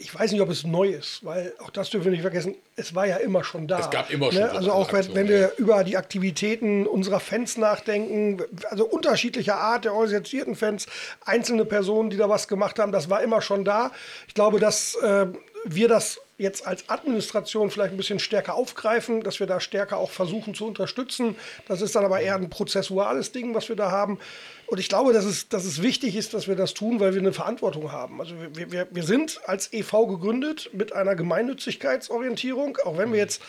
ich 0.00 0.14
weiß 0.16 0.30
nicht, 0.30 0.40
ob 0.40 0.48
es 0.48 0.62
neu 0.62 0.90
ist, 0.90 1.24
weil 1.24 1.52
auch 1.58 1.70
das 1.70 1.90
dürfen 1.90 2.04
wir 2.04 2.12
nicht 2.12 2.22
vergessen, 2.22 2.54
es 2.76 2.94
war 2.94 3.06
ja 3.06 3.16
immer 3.16 3.42
schon 3.42 3.66
da. 3.66 3.80
Es 3.80 3.90
gab 3.90 4.10
immer 4.10 4.30
schon 4.30 4.42
Ne? 4.42 4.48
so 4.50 4.56
Also 4.56 4.72
auch 4.72 4.92
wenn, 4.92 5.00
Aktion, 5.00 5.16
wenn 5.16 5.26
ja. 5.26 5.32
wir 5.32 5.52
über 5.56 5.82
die 5.82 5.96
Aktivitäten 5.96 6.86
unserer 6.86 7.18
Fans 7.18 7.56
nachdenken, 7.56 8.40
also 8.70 8.86
unterschiedlicher 8.86 9.56
Art 9.56 9.84
der 9.84 9.94
organisierten 9.94 10.54
Fans, 10.54 10.86
einzelne 11.24 11.64
Personen, 11.64 12.10
die 12.10 12.16
da 12.16 12.28
was 12.28 12.46
gemacht 12.46 12.78
haben, 12.78 12.92
das 12.92 13.10
war 13.10 13.22
immer 13.22 13.42
schon 13.42 13.64
da. 13.64 13.90
Ich 14.28 14.34
glaube, 14.34 14.60
dass 14.60 14.94
äh, 14.96 15.26
wir 15.64 15.88
das 15.88 16.20
jetzt 16.38 16.64
als 16.66 16.88
Administration 16.88 17.70
vielleicht 17.70 17.92
ein 17.92 17.96
bisschen 17.96 18.20
stärker 18.20 18.54
aufgreifen, 18.54 19.22
dass 19.22 19.40
wir 19.40 19.48
da 19.48 19.58
stärker 19.58 19.96
auch 19.96 20.10
versuchen 20.10 20.54
zu 20.54 20.66
unterstützen. 20.66 21.34
Das 21.66 21.82
ist 21.82 21.96
dann 21.96 22.04
aber 22.04 22.20
eher 22.20 22.36
ein 22.36 22.48
prozessuales 22.48 23.32
Ding, 23.32 23.54
was 23.54 23.68
wir 23.68 23.74
da 23.74 23.90
haben. 23.90 24.20
Und 24.68 24.78
ich 24.78 24.90
glaube, 24.90 25.14
dass 25.14 25.24
es, 25.24 25.48
dass 25.48 25.64
es 25.64 25.80
wichtig 25.80 26.14
ist, 26.14 26.34
dass 26.34 26.46
wir 26.46 26.54
das 26.54 26.74
tun, 26.74 27.00
weil 27.00 27.14
wir 27.14 27.20
eine 27.20 27.32
Verantwortung 27.32 27.90
haben. 27.90 28.20
Also 28.20 28.34
wir, 28.52 28.70
wir, 28.70 28.86
wir 28.90 29.02
sind 29.02 29.40
als 29.46 29.72
EV 29.72 30.06
gegründet 30.06 30.68
mit 30.74 30.92
einer 30.92 31.14
Gemeinnützigkeitsorientierung, 31.14 32.76
auch 32.84 32.98
wenn 32.98 33.10
wir 33.10 33.18
jetzt 33.18 33.40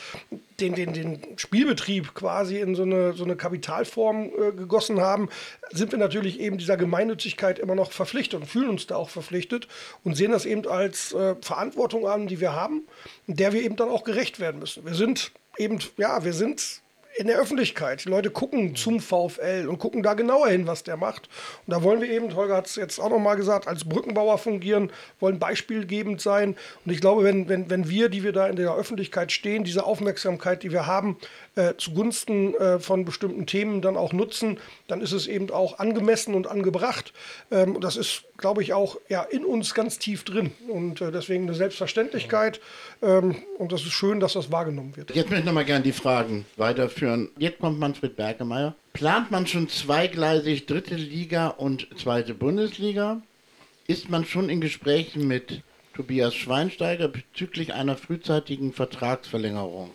den, 0.61 0.75
den, 0.75 0.93
den 0.93 1.37
Spielbetrieb 1.37 2.13
quasi 2.13 2.59
in 2.59 2.73
so 2.73 2.83
eine, 2.83 3.11
so 3.13 3.25
eine 3.25 3.35
Kapitalform 3.35 4.27
äh, 4.27 4.51
gegossen 4.53 5.01
haben, 5.01 5.27
sind 5.71 5.91
wir 5.91 5.99
natürlich 5.99 6.39
eben 6.39 6.57
dieser 6.57 6.77
Gemeinnützigkeit 6.77 7.59
immer 7.59 7.75
noch 7.75 7.91
verpflichtet 7.91 8.39
und 8.39 8.45
fühlen 8.45 8.69
uns 8.69 8.87
da 8.87 8.95
auch 8.95 9.09
verpflichtet 9.09 9.67
und 10.05 10.15
sehen 10.15 10.31
das 10.31 10.45
eben 10.45 10.65
als 10.67 11.11
äh, 11.11 11.35
Verantwortung 11.41 12.07
an, 12.07 12.27
die 12.27 12.39
wir 12.39 12.53
haben, 12.53 12.87
der 13.27 13.51
wir 13.51 13.61
eben 13.61 13.75
dann 13.75 13.89
auch 13.89 14.05
gerecht 14.05 14.39
werden 14.39 14.59
müssen. 14.59 14.85
Wir 14.85 14.95
sind 14.95 15.31
eben, 15.57 15.79
ja, 15.97 16.23
wir 16.23 16.33
sind 16.33 16.81
in 17.17 17.27
der 17.27 17.37
Öffentlichkeit. 17.37 18.05
Die 18.05 18.09
Leute 18.09 18.29
gucken 18.29 18.75
zum 18.75 18.99
VfL 18.99 19.67
und 19.67 19.79
gucken 19.79 20.03
da 20.03 20.13
genauer 20.13 20.49
hin, 20.49 20.67
was 20.67 20.83
der 20.83 20.95
macht. 20.95 21.27
Und 21.65 21.73
da 21.73 21.83
wollen 21.83 22.01
wir 22.01 22.09
eben, 22.09 22.33
Holger 22.35 22.55
hat 22.57 22.67
es 22.67 22.75
jetzt 22.75 22.99
auch 22.99 23.09
nochmal 23.09 23.35
gesagt, 23.35 23.67
als 23.67 23.83
Brückenbauer 23.83 24.37
fungieren, 24.37 24.91
wollen 25.19 25.39
beispielgebend 25.39 26.21
sein. 26.21 26.55
Und 26.85 26.91
ich 26.91 27.01
glaube, 27.01 27.23
wenn, 27.23 27.49
wenn, 27.49 27.69
wenn 27.69 27.89
wir, 27.89 28.09
die 28.09 28.23
wir 28.23 28.31
da 28.31 28.47
in 28.47 28.55
der 28.55 28.73
Öffentlichkeit 28.75 29.31
stehen, 29.31 29.63
diese 29.63 29.85
Aufmerksamkeit, 29.85 30.63
die 30.63 30.71
wir 30.71 30.85
haben, 30.85 31.17
äh, 31.55 31.73
zugunsten 31.77 32.55
äh, 32.55 32.79
von 32.79 33.05
bestimmten 33.05 33.45
Themen 33.45 33.81
dann 33.81 33.97
auch 33.97 34.13
nutzen, 34.13 34.59
dann 34.87 35.01
ist 35.01 35.11
es 35.11 35.27
eben 35.27 35.49
auch 35.51 35.79
angemessen 35.79 36.35
und 36.35 36.47
angebracht. 36.47 37.11
Ähm, 37.51 37.75
und 37.75 37.83
das 37.83 37.97
ist, 37.97 38.23
glaube 38.39 38.63
ich, 38.63 38.73
auch 38.73 38.97
ja, 39.09 39.21
in 39.21 39.45
uns 39.45 39.73
ganz 39.73 39.99
tief 39.99 40.23
drin. 40.23 40.51
Und 40.67 41.01
äh, 41.01 41.11
deswegen 41.11 41.43
eine 41.43 41.53
Selbstverständlichkeit. 41.53 42.59
Ähm, 43.01 43.35
und 43.57 43.71
das 43.71 43.81
ist 43.81 43.91
schön, 43.91 44.19
dass 44.19 44.33
das 44.33 44.51
wahrgenommen 44.51 44.95
wird. 44.95 45.13
Jetzt 45.13 45.29
möchte 45.29 45.41
ich 45.41 45.45
nochmal 45.45 45.65
gerne 45.65 45.83
die 45.83 45.91
Fragen 45.91 46.45
weiterführen. 46.57 47.29
Jetzt 47.37 47.59
kommt 47.59 47.79
Manfred 47.79 48.15
Bergemeyer. 48.15 48.75
Plant 48.93 49.29
man 49.29 49.45
schon 49.45 49.69
zweigleisig 49.69 50.65
dritte 50.65 50.95
Liga 50.95 51.49
und 51.49 51.87
zweite 51.97 52.33
Bundesliga? 52.33 53.21
Ist 53.87 54.09
man 54.09 54.25
schon 54.25 54.49
in 54.49 54.61
Gesprächen 54.61 55.27
mit 55.27 55.61
Tobias 55.95 56.33
Schweinsteiger 56.33 57.07
bezüglich 57.07 57.73
einer 57.73 57.97
frühzeitigen 57.97 58.73
Vertragsverlängerung? 58.73 59.91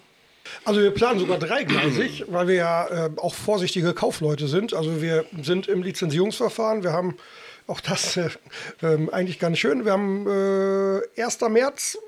Also 0.65 0.81
wir 0.81 0.91
planen 0.91 1.19
sogar 1.19 1.39
dreigleisig, 1.39 2.25
weil 2.29 2.49
wir 2.49 2.55
ja 2.55 3.07
äh, 3.07 3.11
auch 3.17 3.35
vorsichtige 3.35 3.95
Kaufleute 3.95 4.47
sind. 4.47 4.75
Also 4.75 5.01
wir 5.01 5.25
sind 5.41 5.69
im 5.69 5.83
Lizenzierungsverfahren. 5.83 6.83
Wir 6.83 6.93
haben 6.93 7.17
auch 7.67 7.81
das 7.81 8.17
äh, 8.17 8.29
ähm, 8.83 9.11
eigentlich 9.11 9.39
ganz 9.39 9.59
schön. 9.59 9.85
Wir 9.85 9.93
haben 9.93 10.27
äh, 11.17 11.23
1. 11.23 11.41
März 11.49 11.99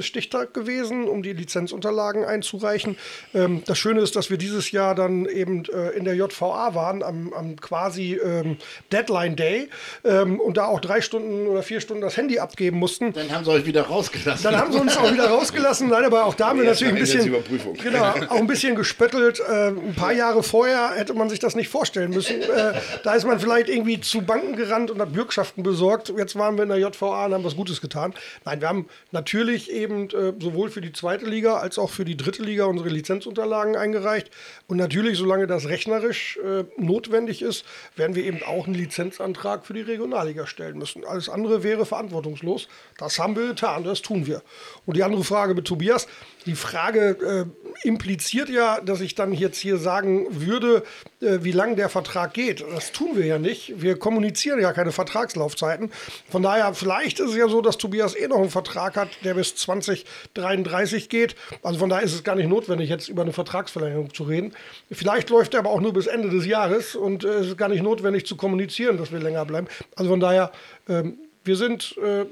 Stichtag 0.00 0.54
gewesen, 0.54 1.08
um 1.08 1.22
die 1.22 1.32
Lizenzunterlagen 1.32 2.24
einzureichen. 2.24 2.96
Ähm, 3.34 3.62
das 3.66 3.78
Schöne 3.78 4.00
ist, 4.00 4.16
dass 4.16 4.30
wir 4.30 4.36
dieses 4.36 4.70
Jahr 4.70 4.94
dann 4.94 5.26
eben 5.26 5.64
äh, 5.66 5.90
in 5.90 6.04
der 6.04 6.14
JVA 6.14 6.74
waren, 6.74 7.02
am, 7.02 7.32
am 7.32 7.56
quasi 7.56 8.14
ähm, 8.14 8.58
Deadline 8.92 9.36
Day 9.36 9.68
ähm, 10.04 10.40
und 10.40 10.56
da 10.56 10.66
auch 10.66 10.80
drei 10.80 11.00
Stunden 11.00 11.46
oder 11.46 11.62
vier 11.62 11.80
Stunden 11.80 12.02
das 12.02 12.16
Handy 12.16 12.38
abgeben 12.38 12.78
mussten. 12.78 13.12
Dann 13.12 13.32
haben 13.32 13.44
sie 13.44 13.50
euch 13.50 13.66
wieder 13.66 13.82
rausgelassen. 13.82 14.44
Dann 14.44 14.56
haben 14.56 14.72
sie 14.72 14.78
uns 14.78 14.96
auch 14.96 15.10
wieder 15.12 15.28
rausgelassen. 15.28 15.88
Nein, 15.88 16.04
aber 16.04 16.26
auch 16.26 16.34
da 16.34 16.48
haben 16.48 16.60
wir 16.60 16.66
natürlich 16.66 16.94
ein 16.94 16.98
bisschen, 16.98 17.34
genau, 17.82 18.04
auch 18.04 18.36
ein 18.36 18.46
bisschen 18.46 18.76
gespöttelt. 18.76 19.40
Äh, 19.40 19.68
ein 19.68 19.94
paar 19.94 20.12
Jahre 20.12 20.42
vorher 20.42 20.92
hätte 20.94 21.14
man 21.14 21.28
sich 21.28 21.38
das 21.38 21.54
nicht 21.54 21.68
vorstellen 21.68 22.10
müssen. 22.10 22.42
Äh, 22.42 22.74
da 23.02 23.14
ist 23.14 23.26
man 23.26 23.40
vielleicht 23.40 23.68
irgendwie 23.68 24.00
zu 24.00 24.22
Banken 24.22 24.56
gerannt 24.56 24.90
und 24.90 25.00
hat 25.00 25.12
Bürgschaften 25.12 25.62
besorgt. 25.62 26.12
Jetzt 26.16 26.36
waren 26.36 26.56
wir 26.56 26.62
in 26.62 26.68
der 26.68 26.78
JVA 26.78 27.26
und 27.26 27.34
haben 27.34 27.44
was 27.44 27.56
Gutes 27.56 27.80
getan. 27.80 28.14
Nein, 28.44 28.60
wir 28.60 28.68
haben 28.68 28.88
natürlich 29.10 29.63
eben 29.68 30.10
äh, 30.10 30.32
sowohl 30.38 30.70
für 30.70 30.80
die 30.80 30.92
zweite 30.92 31.26
Liga 31.26 31.56
als 31.56 31.78
auch 31.78 31.90
für 31.90 32.04
die 32.04 32.16
dritte 32.16 32.42
Liga 32.42 32.64
unsere 32.64 32.88
Lizenzunterlagen 32.88 33.76
eingereicht. 33.76 34.30
Und 34.66 34.76
natürlich, 34.76 35.18
solange 35.18 35.46
das 35.46 35.68
rechnerisch 35.68 36.38
äh, 36.44 36.64
notwendig 36.76 37.42
ist, 37.42 37.64
werden 37.96 38.16
wir 38.16 38.24
eben 38.24 38.42
auch 38.42 38.66
einen 38.66 38.74
Lizenzantrag 38.74 39.66
für 39.66 39.74
die 39.74 39.82
Regionalliga 39.82 40.46
stellen 40.46 40.78
müssen. 40.78 41.04
Alles 41.04 41.28
andere 41.28 41.62
wäre 41.62 41.86
verantwortungslos. 41.86 42.68
Das 42.98 43.18
haben 43.18 43.36
wir 43.36 43.48
getan, 43.48 43.84
das 43.84 44.02
tun 44.02 44.26
wir. 44.26 44.42
Und 44.86 44.96
die 44.96 45.02
andere 45.02 45.24
Frage 45.24 45.54
mit 45.54 45.66
Tobias, 45.66 46.06
die 46.46 46.54
Frage 46.54 47.46
äh, 47.82 47.86
impliziert 47.86 48.48
ja, 48.48 48.80
dass 48.80 49.00
ich 49.00 49.14
dann 49.14 49.32
jetzt 49.32 49.58
hier 49.58 49.78
sagen 49.78 50.26
würde, 50.30 50.82
äh, 51.20 51.38
wie 51.42 51.52
lange 51.52 51.76
der 51.76 51.88
Vertrag 51.88 52.34
geht. 52.34 52.64
Das 52.74 52.92
tun 52.92 53.16
wir 53.16 53.26
ja 53.26 53.38
nicht. 53.38 53.80
Wir 53.80 53.98
kommunizieren 53.98 54.60
ja 54.60 54.72
keine 54.72 54.92
Vertragslaufzeiten. 54.92 55.90
Von 56.30 56.42
daher, 56.42 56.74
vielleicht 56.74 57.20
ist 57.20 57.30
es 57.30 57.36
ja 57.36 57.48
so, 57.48 57.60
dass 57.60 57.78
Tobias 57.78 58.14
eh 58.14 58.28
noch 58.28 58.38
einen 58.38 58.50
Vertrag 58.50 58.96
hat, 58.96 59.08
der 59.24 59.34
bis 59.34 59.56
2033 59.56 61.08
geht. 61.08 61.34
Also 61.62 61.78
von 61.78 61.88
daher 61.88 62.04
ist 62.04 62.14
es 62.14 62.24
gar 62.24 62.36
nicht 62.36 62.48
notwendig, 62.48 62.90
jetzt 62.90 63.08
über 63.08 63.22
eine 63.22 63.32
Vertragsverlängerung 63.32 64.12
zu 64.12 64.24
reden. 64.24 64.52
Vielleicht 64.90 65.30
läuft 65.30 65.54
er 65.54 65.60
aber 65.60 65.70
auch 65.70 65.80
nur 65.80 65.92
bis 65.92 66.06
Ende 66.06 66.30
des 66.30 66.46
Jahres 66.46 66.94
und 66.94 67.24
äh, 67.24 67.28
es 67.28 67.48
ist 67.48 67.58
gar 67.58 67.68
nicht 67.68 67.82
notwendig 67.82 68.26
zu 68.26 68.36
kommunizieren, 68.36 68.98
dass 68.98 69.12
wir 69.12 69.18
länger 69.18 69.44
bleiben. 69.44 69.66
Also 69.96 70.10
von 70.10 70.20
daher, 70.20 70.52
ähm, 70.88 71.18
wir 71.44 71.56
sind, 71.56 71.96
äh, 71.98 72.24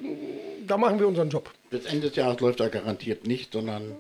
da 0.67 0.77
machen 0.77 0.99
wir 0.99 1.07
unseren 1.07 1.29
Job. 1.29 1.51
Bis 1.71 1.85
Ende 1.87 2.09
des 2.09 2.17
Jahres 2.17 2.41
läuft 2.41 2.61
er 2.61 2.71
garantiert 2.71 3.27
nicht, 3.27 3.53
sondern 3.53 3.97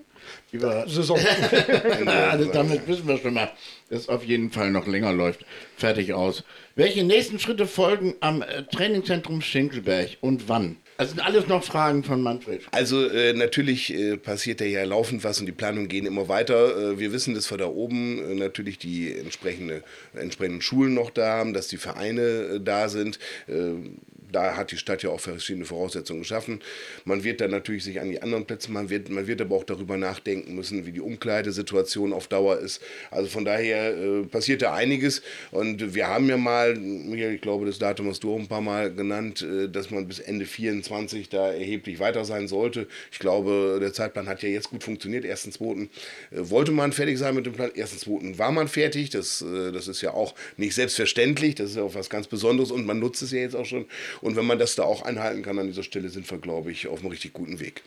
über 0.52 0.88
Saison. 0.88 1.18
also 2.06 2.50
damit 2.52 2.86
wissen 2.86 3.08
wir 3.08 3.18
schon 3.18 3.34
mal, 3.34 3.50
dass 3.90 4.00
es 4.00 4.08
auf 4.08 4.24
jeden 4.24 4.50
Fall 4.50 4.70
noch 4.70 4.86
länger 4.86 5.12
läuft. 5.12 5.44
Fertig 5.76 6.12
aus. 6.12 6.44
Welche 6.76 7.04
nächsten 7.04 7.38
Schritte 7.38 7.66
folgen 7.66 8.14
am 8.20 8.42
äh, 8.42 8.62
Trainingszentrum 8.64 9.42
Schinkelberg 9.42 10.18
und 10.20 10.48
wann? 10.48 10.76
Das 10.98 11.10
sind 11.10 11.20
alles 11.20 11.48
noch 11.48 11.64
Fragen 11.64 12.04
von 12.04 12.22
Manfred. 12.22 12.62
Also 12.70 13.08
äh, 13.08 13.32
natürlich 13.32 13.92
äh, 13.92 14.16
passiert 14.16 14.60
da 14.60 14.64
ja 14.64 14.84
laufend 14.84 15.24
was 15.24 15.40
und 15.40 15.46
die 15.46 15.52
Planungen 15.52 15.88
gehen 15.88 16.06
immer 16.06 16.28
weiter. 16.28 16.92
Äh, 16.92 16.98
wir 16.98 17.12
wissen, 17.12 17.34
dass 17.34 17.50
wir 17.50 17.58
da 17.58 17.66
oben 17.66 18.18
äh, 18.18 18.34
natürlich 18.34 18.78
die 18.78 19.12
entsprechende, 19.12 19.82
entsprechenden 20.14 20.60
Schulen 20.60 20.94
noch 20.94 21.10
da 21.10 21.38
haben, 21.38 21.54
dass 21.54 21.68
die 21.68 21.78
Vereine 21.78 22.22
äh, 22.22 22.60
da 22.60 22.88
sind. 22.88 23.18
Da 24.32 24.56
hat 24.56 24.72
die 24.72 24.76
Stadt 24.76 25.02
ja 25.02 25.10
auch 25.10 25.20
verschiedene 25.20 25.64
Voraussetzungen 25.64 26.22
geschaffen. 26.22 26.60
Man 27.04 27.24
wird 27.24 27.40
dann 27.40 27.50
natürlich 27.50 27.84
sich 27.84 28.00
an 28.00 28.10
die 28.10 28.22
anderen 28.22 28.46
Plätze, 28.46 28.72
man 28.72 28.90
wird, 28.90 29.08
man 29.10 29.26
wird 29.26 29.40
aber 29.40 29.56
auch 29.56 29.64
darüber 29.64 29.96
nachdenken 29.96 30.54
müssen, 30.54 30.86
wie 30.86 30.92
die 30.92 31.00
Umkleidesituation 31.00 32.12
auf 32.12 32.28
Dauer 32.28 32.58
ist. 32.58 32.80
Also 33.10 33.28
von 33.28 33.44
daher 33.44 33.96
äh, 33.96 34.22
passiert 34.24 34.62
da 34.62 34.74
einiges. 34.74 35.22
Und 35.50 35.94
wir 35.94 36.08
haben 36.08 36.28
ja 36.28 36.36
mal, 36.36 36.76
ich 36.78 37.40
glaube, 37.40 37.66
das 37.66 37.78
Datum 37.78 38.08
hast 38.08 38.22
du 38.24 38.34
auch 38.34 38.38
ein 38.38 38.48
paar 38.48 38.60
Mal 38.60 38.92
genannt, 38.92 39.42
äh, 39.42 39.68
dass 39.68 39.90
man 39.90 40.08
bis 40.08 40.18
Ende 40.18 40.46
24 40.46 41.28
da 41.28 41.52
erheblich 41.52 42.00
weiter 42.00 42.24
sein 42.24 42.48
sollte. 42.48 42.86
Ich 43.10 43.18
glaube, 43.18 43.78
der 43.80 43.92
Zeitplan 43.92 44.28
hat 44.28 44.42
ja 44.42 44.48
jetzt 44.48 44.70
gut 44.70 44.84
funktioniert. 44.84 45.24
Ersten, 45.24 45.52
zweiten 45.52 45.90
äh, 46.30 46.38
wollte 46.50 46.72
man 46.72 46.92
fertig 46.92 47.18
sein 47.18 47.34
mit 47.34 47.46
dem 47.46 47.52
Plan. 47.52 47.74
Ersten, 47.74 47.98
zweiten 47.98 48.38
war 48.38 48.52
man 48.52 48.68
fertig. 48.68 49.10
Das, 49.10 49.42
äh, 49.42 49.72
das 49.72 49.88
ist 49.88 50.00
ja 50.00 50.12
auch 50.12 50.34
nicht 50.56 50.74
selbstverständlich. 50.74 51.54
Das 51.54 51.70
ist 51.70 51.76
ja 51.76 51.82
auch 51.82 51.94
was 51.94 52.10
ganz 52.10 52.26
Besonderes 52.26 52.70
und 52.70 52.86
man 52.86 52.98
nutzt 52.98 53.22
es 53.22 53.32
ja 53.32 53.40
jetzt 53.40 53.56
auch 53.56 53.66
schon. 53.66 53.86
Und 54.22 54.36
wenn 54.36 54.46
man 54.46 54.58
das 54.58 54.76
da 54.76 54.84
auch 54.84 55.02
einhalten 55.02 55.42
kann 55.42 55.58
an 55.58 55.66
dieser 55.66 55.82
Stelle, 55.82 56.08
sind 56.08 56.30
wir, 56.30 56.38
glaube 56.38 56.70
ich, 56.70 56.88
auf 56.88 57.00
einem 57.00 57.10
richtig 57.10 57.34
guten 57.34 57.60
Weg. 57.60 57.82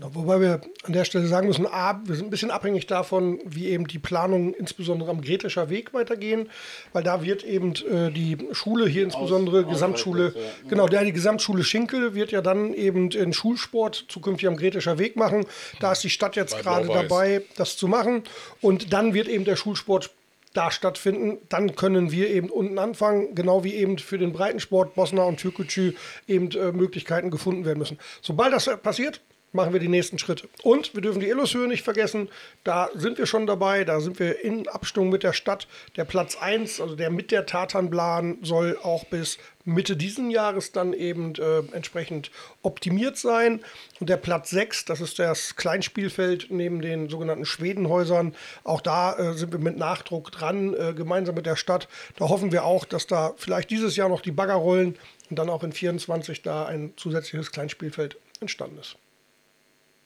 Genau, 0.00 0.14
wobei 0.14 0.40
wir 0.40 0.60
an 0.84 0.92
der 0.94 1.04
Stelle 1.04 1.26
sagen 1.26 1.48
müssen, 1.48 1.66
A, 1.66 2.00
wir 2.06 2.14
sind 2.14 2.28
ein 2.28 2.30
bisschen 2.30 2.50
abhängig 2.50 2.86
davon, 2.86 3.38
wie 3.44 3.68
eben 3.68 3.86
die 3.86 3.98
Planungen 3.98 4.54
insbesondere 4.54 5.10
am 5.10 5.20
Gretischer 5.20 5.68
Weg 5.68 5.92
weitergehen, 5.92 6.48
weil 6.94 7.02
da 7.02 7.22
wird 7.22 7.44
eben 7.44 7.74
äh, 7.74 8.10
die 8.10 8.38
Schule 8.52 8.88
hier 8.88 9.02
insbesondere 9.02 9.64
Aus, 9.66 9.72
Gesamtschule, 9.72 10.32
genau, 10.68 10.86
der 10.86 11.04
die 11.04 11.12
Gesamtschule 11.12 11.64
Schinkel 11.64 12.14
wird 12.14 12.32
ja 12.32 12.40
dann 12.40 12.72
eben 12.72 13.10
in 13.10 13.34
Schulsport 13.34 14.06
zukünftig 14.08 14.48
am 14.48 14.56
Gretischer 14.56 14.98
Weg 14.98 15.16
machen. 15.16 15.44
Da 15.80 15.92
ist 15.92 16.02
die 16.02 16.10
Stadt 16.10 16.34
jetzt 16.34 16.56
gerade 16.58 16.86
dabei, 16.86 17.42
das 17.56 17.76
zu 17.76 17.86
machen 17.86 18.22
und 18.62 18.94
dann 18.94 19.12
wird 19.12 19.28
eben 19.28 19.44
der 19.44 19.56
Schulsport 19.56 20.10
da 20.52 20.70
stattfinden, 20.70 21.38
dann 21.48 21.76
können 21.76 22.10
wir 22.10 22.28
eben 22.28 22.50
unten 22.50 22.78
anfangen, 22.78 23.34
genau 23.34 23.62
wie 23.64 23.74
eben 23.74 23.98
für 23.98 24.18
den 24.18 24.32
Breitensport 24.32 24.94
Bosna 24.94 25.22
und 25.22 25.38
Türkgücü 25.38 25.94
eben 26.26 26.50
äh, 26.50 26.72
Möglichkeiten 26.72 27.30
gefunden 27.30 27.64
werden 27.64 27.78
müssen. 27.78 27.98
Sobald 28.20 28.52
das 28.52 28.68
passiert, 28.82 29.20
machen 29.52 29.72
wir 29.72 29.80
die 29.80 29.88
nächsten 29.88 30.18
Schritte. 30.18 30.48
Und 30.62 30.94
wir 30.94 31.02
dürfen 31.02 31.20
die 31.20 31.28
Illushöhe 31.28 31.66
nicht 31.66 31.82
vergessen, 31.82 32.28
da 32.64 32.88
sind 32.94 33.18
wir 33.18 33.26
schon 33.26 33.46
dabei, 33.46 33.84
da 33.84 34.00
sind 34.00 34.18
wir 34.18 34.44
in 34.44 34.68
Abstimmung 34.68 35.10
mit 35.10 35.22
der 35.22 35.32
Stadt. 35.32 35.66
Der 35.96 36.04
Platz 36.04 36.36
1, 36.36 36.80
also 36.80 36.94
der 36.94 37.10
mit 37.10 37.30
der 37.30 37.46
Tatanplan, 37.46 38.38
soll 38.42 38.78
auch 38.82 39.04
bis 39.04 39.38
Mitte 39.64 39.96
diesen 39.96 40.30
Jahres 40.30 40.72
dann 40.72 40.92
eben 40.92 41.34
äh, 41.34 41.58
entsprechend 41.72 42.30
optimiert 42.62 43.16
sein. 43.16 43.60
Und 44.00 44.08
der 44.08 44.16
Platz 44.16 44.50
6, 44.50 44.86
das 44.86 45.00
ist 45.00 45.18
das 45.18 45.56
Kleinspielfeld 45.56 46.46
neben 46.50 46.80
den 46.80 47.08
sogenannten 47.08 47.44
Schwedenhäusern, 47.44 48.34
auch 48.64 48.80
da 48.80 49.16
äh, 49.16 49.34
sind 49.34 49.52
wir 49.52 49.58
mit 49.58 49.76
Nachdruck 49.76 50.32
dran, 50.32 50.74
äh, 50.74 50.94
gemeinsam 50.94 51.34
mit 51.34 51.46
der 51.46 51.56
Stadt. 51.56 51.88
Da 52.16 52.28
hoffen 52.28 52.52
wir 52.52 52.64
auch, 52.64 52.84
dass 52.84 53.06
da 53.06 53.34
vielleicht 53.36 53.70
dieses 53.70 53.96
Jahr 53.96 54.08
noch 54.08 54.22
die 54.22 54.32
Bagger 54.32 54.54
rollen 54.54 54.96
und 55.28 55.38
dann 55.38 55.50
auch 55.50 55.62
in 55.62 55.72
24 55.72 56.42
da 56.42 56.66
ein 56.66 56.92
zusätzliches 56.96 57.52
Kleinspielfeld 57.52 58.16
entstanden 58.40 58.78
ist. 58.78 58.96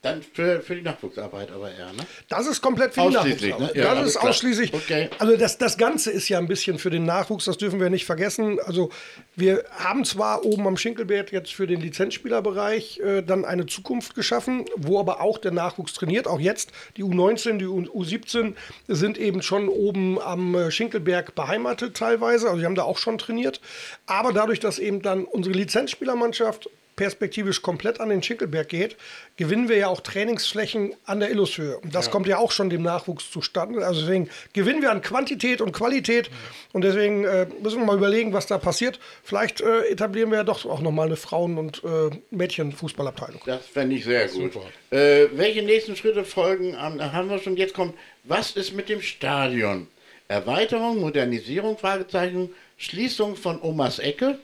Dann 0.05 0.23
für, 0.23 0.61
für 0.61 0.75
die 0.75 0.83
Nachwuchsarbeit 0.83 1.51
aber 1.51 1.71
eher, 1.71 1.87
ne? 1.87 2.05
Das 2.29 2.47
ist 2.47 2.61
komplett 2.61 2.93
für 2.93 3.01
die 3.09 3.15
Nachwuchsarbeit. 3.15 3.75
Ne? 3.75 3.83
Ja, 3.83 3.95
das 3.95 4.11
ist 4.11 4.17
ausschließlich. 4.19 4.75
Okay. 4.75 5.09
Also 5.19 5.35
das, 5.39 5.57
das 5.57 5.79
Ganze 5.79 6.11
ist 6.11 6.29
ja 6.29 6.39
ein 6.39 6.47
bisschen 6.47 6.79
für 6.79 6.91
den 6.91 7.07
Nachwuchs, 7.07 7.47
das 7.47 7.57
dürfen 7.57 7.81
wir 7.81 7.89
nicht 7.89 8.05
vergessen. 8.05 8.61
Also 8.67 8.91
wir 9.35 9.65
haben 9.71 10.05
zwar 10.05 10.45
oben 10.45 10.67
am 10.67 10.77
Schinkelberg 10.77 11.33
jetzt 11.33 11.55
für 11.55 11.67
den 11.67 11.81
Lizenzspielerbereich 11.81 13.01
äh, 13.01 13.23
dann 13.23 13.47
eine 13.47 13.65
Zukunft 13.65 14.15
geschaffen, 14.15 14.67
wo 14.77 15.01
aber 15.01 15.23
auch 15.23 15.39
der 15.39 15.53
Nachwuchs 15.53 15.95
trainiert. 15.95 16.27
Auch 16.27 16.39
jetzt 16.39 16.73
die 16.99 17.03
U19, 17.03 17.57
die 17.57 17.65
U17 17.65 18.53
sind 18.89 19.17
eben 19.17 19.41
schon 19.41 19.71
oben 19.71 20.21
am 20.21 20.55
äh, 20.55 20.71
Schinkelberg 20.71 21.35
beheimatet 21.35 21.97
teilweise. 21.97 22.49
Also 22.49 22.61
die 22.61 22.67
haben 22.67 22.75
da 22.75 22.83
auch 22.83 22.99
schon 22.99 23.17
trainiert. 23.17 23.63
Aber 24.05 24.35
dadurch, 24.35 24.61
dass 24.61 24.79
eben 24.79 25.01
dann 25.01 25.25
unsere 25.25 25.55
Lizenzspielermannschaft 25.55 26.69
perspektivisch 26.97 27.63
komplett 27.63 28.01
an 28.01 28.09
den 28.09 28.23
Schinkelberg 28.23 28.69
geht, 28.69 28.97
gewinnen 29.37 29.69
wir 29.69 29.77
ja 29.77 29.89
auch 29.89 30.01
Trainingsflächen 30.01 30.95
an 31.05 31.21
der 31.21 31.31
Illushöhe. 31.31 31.79
Und 31.79 31.95
das 31.95 32.07
ja. 32.07 32.13
kommt 32.13 32.27
ja 32.27 32.39
auch 32.39 32.53
schon 32.53 32.71
dem 32.71 32.83
Nachwuchs 32.83 33.31
zustande. 33.31 33.85
Also 33.85 34.03
deswegen 34.03 34.29
gewinnen 34.53 34.83
wir 34.83 34.91
an 34.91 35.03
Quantität 35.03 35.61
und 35.61 35.73
Qualität. 35.73 36.31
Und 36.73 36.83
deswegen 36.83 37.25
äh, 37.25 37.47
müssen 37.63 37.81
wir 37.81 37.87
mal 37.87 37.97
überlegen, 37.97 38.33
was 38.33 38.47
da 38.47 38.59
passiert. 38.59 39.01
Vielleicht 39.23 39.61
äh, 39.61 39.89
etablieren 39.89 40.31
wir 40.31 40.39
ja 40.39 40.45
doch 40.45 40.65
auch 40.67 40.81
nochmal 40.81 41.07
eine 41.07 41.17
Frauen- 41.17 41.59
und 41.59 41.83
äh, 41.85 42.11
Mädchenfußballabteilung. 42.31 43.41
Das 43.47 43.67
fände 43.67 43.97
ich 43.97 44.05
sehr 44.05 44.29
gut. 44.29 44.53
Äh, 44.91 45.27
welche 45.33 45.63
nächsten 45.63 45.97
Schritte 45.97 46.25
folgen? 46.25 46.77
haben 46.81 47.31
wir 47.31 47.39
schon. 47.39 47.57
Jetzt 47.57 47.75
kommt, 47.75 47.95
was 48.25 48.53
ist 48.53 48.75
mit 48.75 48.89
dem 48.89 49.01
Stadion? 49.01 49.89
Erweiterung, 50.29 51.01
Modernisierung, 51.01 51.77
Fragezeichen, 51.77 52.55
Schließung 52.79 53.37
von 53.37 53.61
Omas 53.61 53.99
Ecke? 53.99 54.39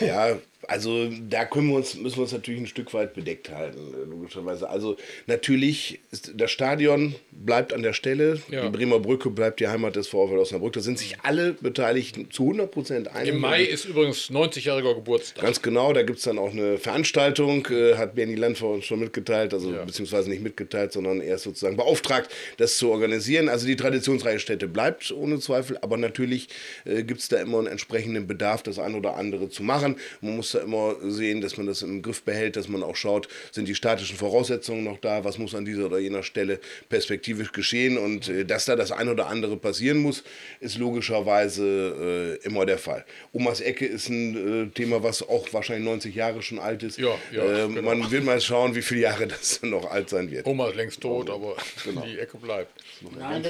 Ja, 0.00 0.38
also 0.68 1.08
da 1.28 1.46
können 1.46 1.68
wir 1.68 1.76
uns, 1.76 1.96
müssen 1.96 2.16
wir 2.16 2.22
uns 2.24 2.32
natürlich 2.32 2.60
ein 2.60 2.66
Stück 2.66 2.92
weit 2.92 3.14
bedeckt 3.14 3.50
halten, 3.50 3.80
logischerweise. 4.06 4.68
Also 4.68 4.98
natürlich, 5.26 5.98
ist, 6.10 6.32
das 6.36 6.50
Stadion 6.50 7.14
bleibt 7.30 7.72
an 7.72 7.82
der 7.82 7.94
Stelle, 7.94 8.42
ja. 8.50 8.66
die 8.66 8.68
Bremer 8.68 9.00
Brücke 9.00 9.30
bleibt 9.30 9.60
die 9.60 9.68
Heimat 9.68 9.96
des 9.96 10.08
VfL 10.08 10.36
Osnabrück. 10.36 10.74
Da 10.74 10.80
sind 10.80 10.98
sich 10.98 11.16
alle 11.22 11.54
Beteiligten 11.54 12.30
zu 12.30 12.42
100 12.42 12.70
Prozent 12.70 13.08
einig. 13.08 13.32
Im 13.32 13.40
Mai 13.40 13.62
ist 13.64 13.86
übrigens 13.86 14.30
90-jähriger 14.30 14.94
Geburtstag. 14.94 15.42
Ganz 15.42 15.62
genau, 15.62 15.94
da 15.94 16.02
gibt 16.02 16.18
es 16.18 16.24
dann 16.24 16.38
auch 16.38 16.52
eine 16.52 16.76
Veranstaltung, 16.76 17.66
äh, 17.70 17.94
hat 17.94 18.14
Bernie 18.14 18.34
Landfer 18.34 18.66
uns 18.66 18.84
schon 18.84 19.00
mitgeteilt, 19.00 19.54
also 19.54 19.72
ja. 19.72 19.86
beziehungsweise 19.86 20.28
nicht 20.28 20.42
mitgeteilt, 20.42 20.92
sondern 20.92 21.22
er 21.22 21.36
ist 21.36 21.44
sozusagen 21.44 21.78
beauftragt, 21.78 22.30
das 22.58 22.76
zu 22.76 22.90
organisieren. 22.90 23.48
Also 23.48 23.66
die 23.66 23.76
traditionsreiche 23.76 24.38
Stätte 24.38 24.68
bleibt 24.68 25.10
ohne 25.12 25.40
Zweifel, 25.40 25.78
aber 25.80 25.96
natürlich 25.96 26.48
äh, 26.84 27.04
gibt 27.04 27.20
es 27.20 27.28
da 27.28 27.38
immer 27.38 27.56
einen 27.56 27.68
entsprechenden 27.68 28.26
Bedarf, 28.26 28.62
das 28.62 28.78
ein 28.78 28.94
oder 28.94 29.16
andere 29.16 29.48
zu 29.48 29.62
machen. 29.62 29.96
Man 30.20 30.36
muss 30.36 30.57
da 30.58 30.64
immer 30.64 30.96
sehen, 31.02 31.40
dass 31.40 31.56
man 31.56 31.66
das 31.66 31.82
im 31.82 32.02
Griff 32.02 32.22
behält, 32.22 32.56
dass 32.56 32.68
man 32.68 32.82
auch 32.82 32.96
schaut, 32.96 33.28
sind 33.52 33.68
die 33.68 33.74
statischen 33.74 34.16
Voraussetzungen 34.16 34.84
noch 34.84 34.98
da, 34.98 35.24
was 35.24 35.38
muss 35.38 35.54
an 35.54 35.64
dieser 35.64 35.86
oder 35.86 35.98
jener 35.98 36.22
Stelle 36.22 36.60
perspektivisch 36.88 37.52
geschehen 37.52 37.98
und 37.98 38.28
äh, 38.28 38.44
dass 38.44 38.64
da 38.64 38.76
das 38.76 38.92
ein 38.92 39.08
oder 39.08 39.26
andere 39.28 39.56
passieren 39.56 39.98
muss, 39.98 40.24
ist 40.60 40.78
logischerweise 40.78 42.38
äh, 42.42 42.46
immer 42.46 42.66
der 42.66 42.78
Fall. 42.78 43.04
Omas 43.32 43.60
Ecke 43.60 43.86
ist 43.86 44.08
ein 44.08 44.68
äh, 44.68 44.70
Thema, 44.70 45.02
was 45.02 45.22
auch 45.22 45.52
wahrscheinlich 45.52 45.84
90 45.84 46.14
Jahre 46.14 46.42
schon 46.42 46.58
alt 46.58 46.82
ist. 46.82 46.98
Ja, 46.98 47.14
ja, 47.32 47.64
äh, 47.64 47.68
genau. 47.68 47.82
Man 47.82 48.10
will 48.10 48.20
mal 48.20 48.40
schauen, 48.40 48.74
wie 48.74 48.82
viele 48.82 49.02
Jahre 49.02 49.26
das 49.28 49.60
noch 49.62 49.90
alt 49.90 50.10
sein 50.10 50.30
wird. 50.30 50.46
Oma 50.46 50.68
ist 50.68 50.76
längst 50.76 51.00
tot, 51.00 51.30
aber 51.30 51.56
genau. 51.84 52.02
die 52.02 52.18
Ecke 52.18 52.38
bleibt. 52.38 52.72
Nein, 53.18 53.44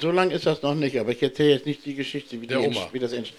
so 0.00 0.10
lange 0.10 0.34
ist 0.34 0.46
das 0.46 0.62
noch 0.62 0.74
nicht, 0.74 0.98
aber 0.98 1.12
ich 1.12 1.22
erzähle 1.22 1.50
jetzt 1.50 1.66
nicht 1.66 1.84
die 1.84 1.94
Geschichte, 1.94 2.40
wie, 2.40 2.46
die 2.46 2.54
Oma. 2.54 2.88
wie 2.92 2.98
das 2.98 3.12
entsteht. 3.12 3.38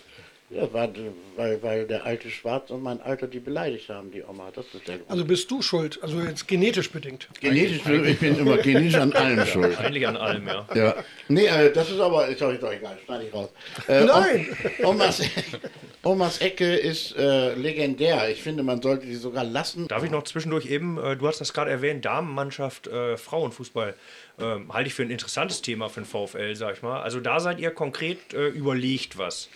Ja, 0.56 0.72
war, 0.72 0.88
weil, 1.36 1.62
weil 1.62 1.86
der 1.86 2.06
alte 2.06 2.30
Schwarz 2.30 2.70
und 2.70 2.82
mein 2.82 3.02
Alter 3.02 3.28
die 3.28 3.41
beleidigt 3.41 3.89
haben, 3.89 4.10
die 4.10 4.24
Oma. 4.24 4.52
Das 4.56 4.65
ist 4.74 4.88
der 4.88 4.98
Grund. 5.00 5.12
Also 5.12 5.26
bist 5.26 5.52
du 5.52 5.62
schuld, 5.62 6.00
also 6.02 6.22
jetzt 6.22 6.48
genetisch 6.48 6.89
bedingt. 6.91 7.28
Genetisch, 7.41 7.86
eigentlich. 7.86 8.13
ich 8.13 8.20
bin 8.20 8.39
immer 8.39 8.58
genetisch 8.58 8.96
an 8.96 9.12
allem 9.12 9.46
schuld. 9.46 9.78
Eigentlich 9.78 10.08
an 10.08 10.15
allem, 10.15 10.48
ja. 10.48 10.65
ja. 10.74 10.96
Nee, 11.28 11.48
äh, 11.48 11.74
das 11.74 11.91
ist 11.91 12.00
aber, 12.00 12.28
ist 12.30 12.39
doch, 12.39 12.54
ist 12.54 12.63
doch 12.63 12.72
egal, 12.72 12.98
schneide 13.04 13.26
ich 13.26 13.34
raus. 13.34 13.50
Äh, 13.89 14.06
Nein! 14.06 14.48
Omas, 14.84 15.22
Omas 16.04 16.38
Ecke 16.39 16.74
ist 16.74 17.18
äh, 17.18 17.54
legendär. 17.56 18.30
Ich 18.30 18.41
finde, 18.41 18.63
man 18.63 18.82
sollte 18.82 19.06
sie 19.06 19.15
sogar 19.15 19.44
lassen. 19.44 19.89
Darf 19.89 20.06
ich 20.06 20.12
noch 20.12 20.24
zwischendurch 20.24 20.68
eben, 20.68 20.98
äh, 20.98 21.18
du 21.18 21.28
hast 21.28 21.41
das 21.41 21.52
gerade 21.52 21.72
erwähnt, 21.72 22.06
Damenmannschaft, 22.06 22.88
äh, 22.88 23.18
Frauenfußball. 23.18 23.94
Ähm, 24.39 24.74
halte 24.74 24.88
ich 24.88 24.94
für 24.94 25.04
ein 25.04 25.12
interessantes 25.12 25.62
Thema 25.62 25.89
für 25.89 26.02
den 26.02 26.06
VfL, 26.06 26.56
sag 26.56 26.76
ich 26.76 26.82
mal. 26.82 27.02
Also 27.02 27.20
da 27.20 27.39
seid 27.39 27.60
ihr 27.60 27.72
konkret 27.72 28.34
äh, 28.34 28.48
überlegt 28.48 29.18
was. 29.18 29.50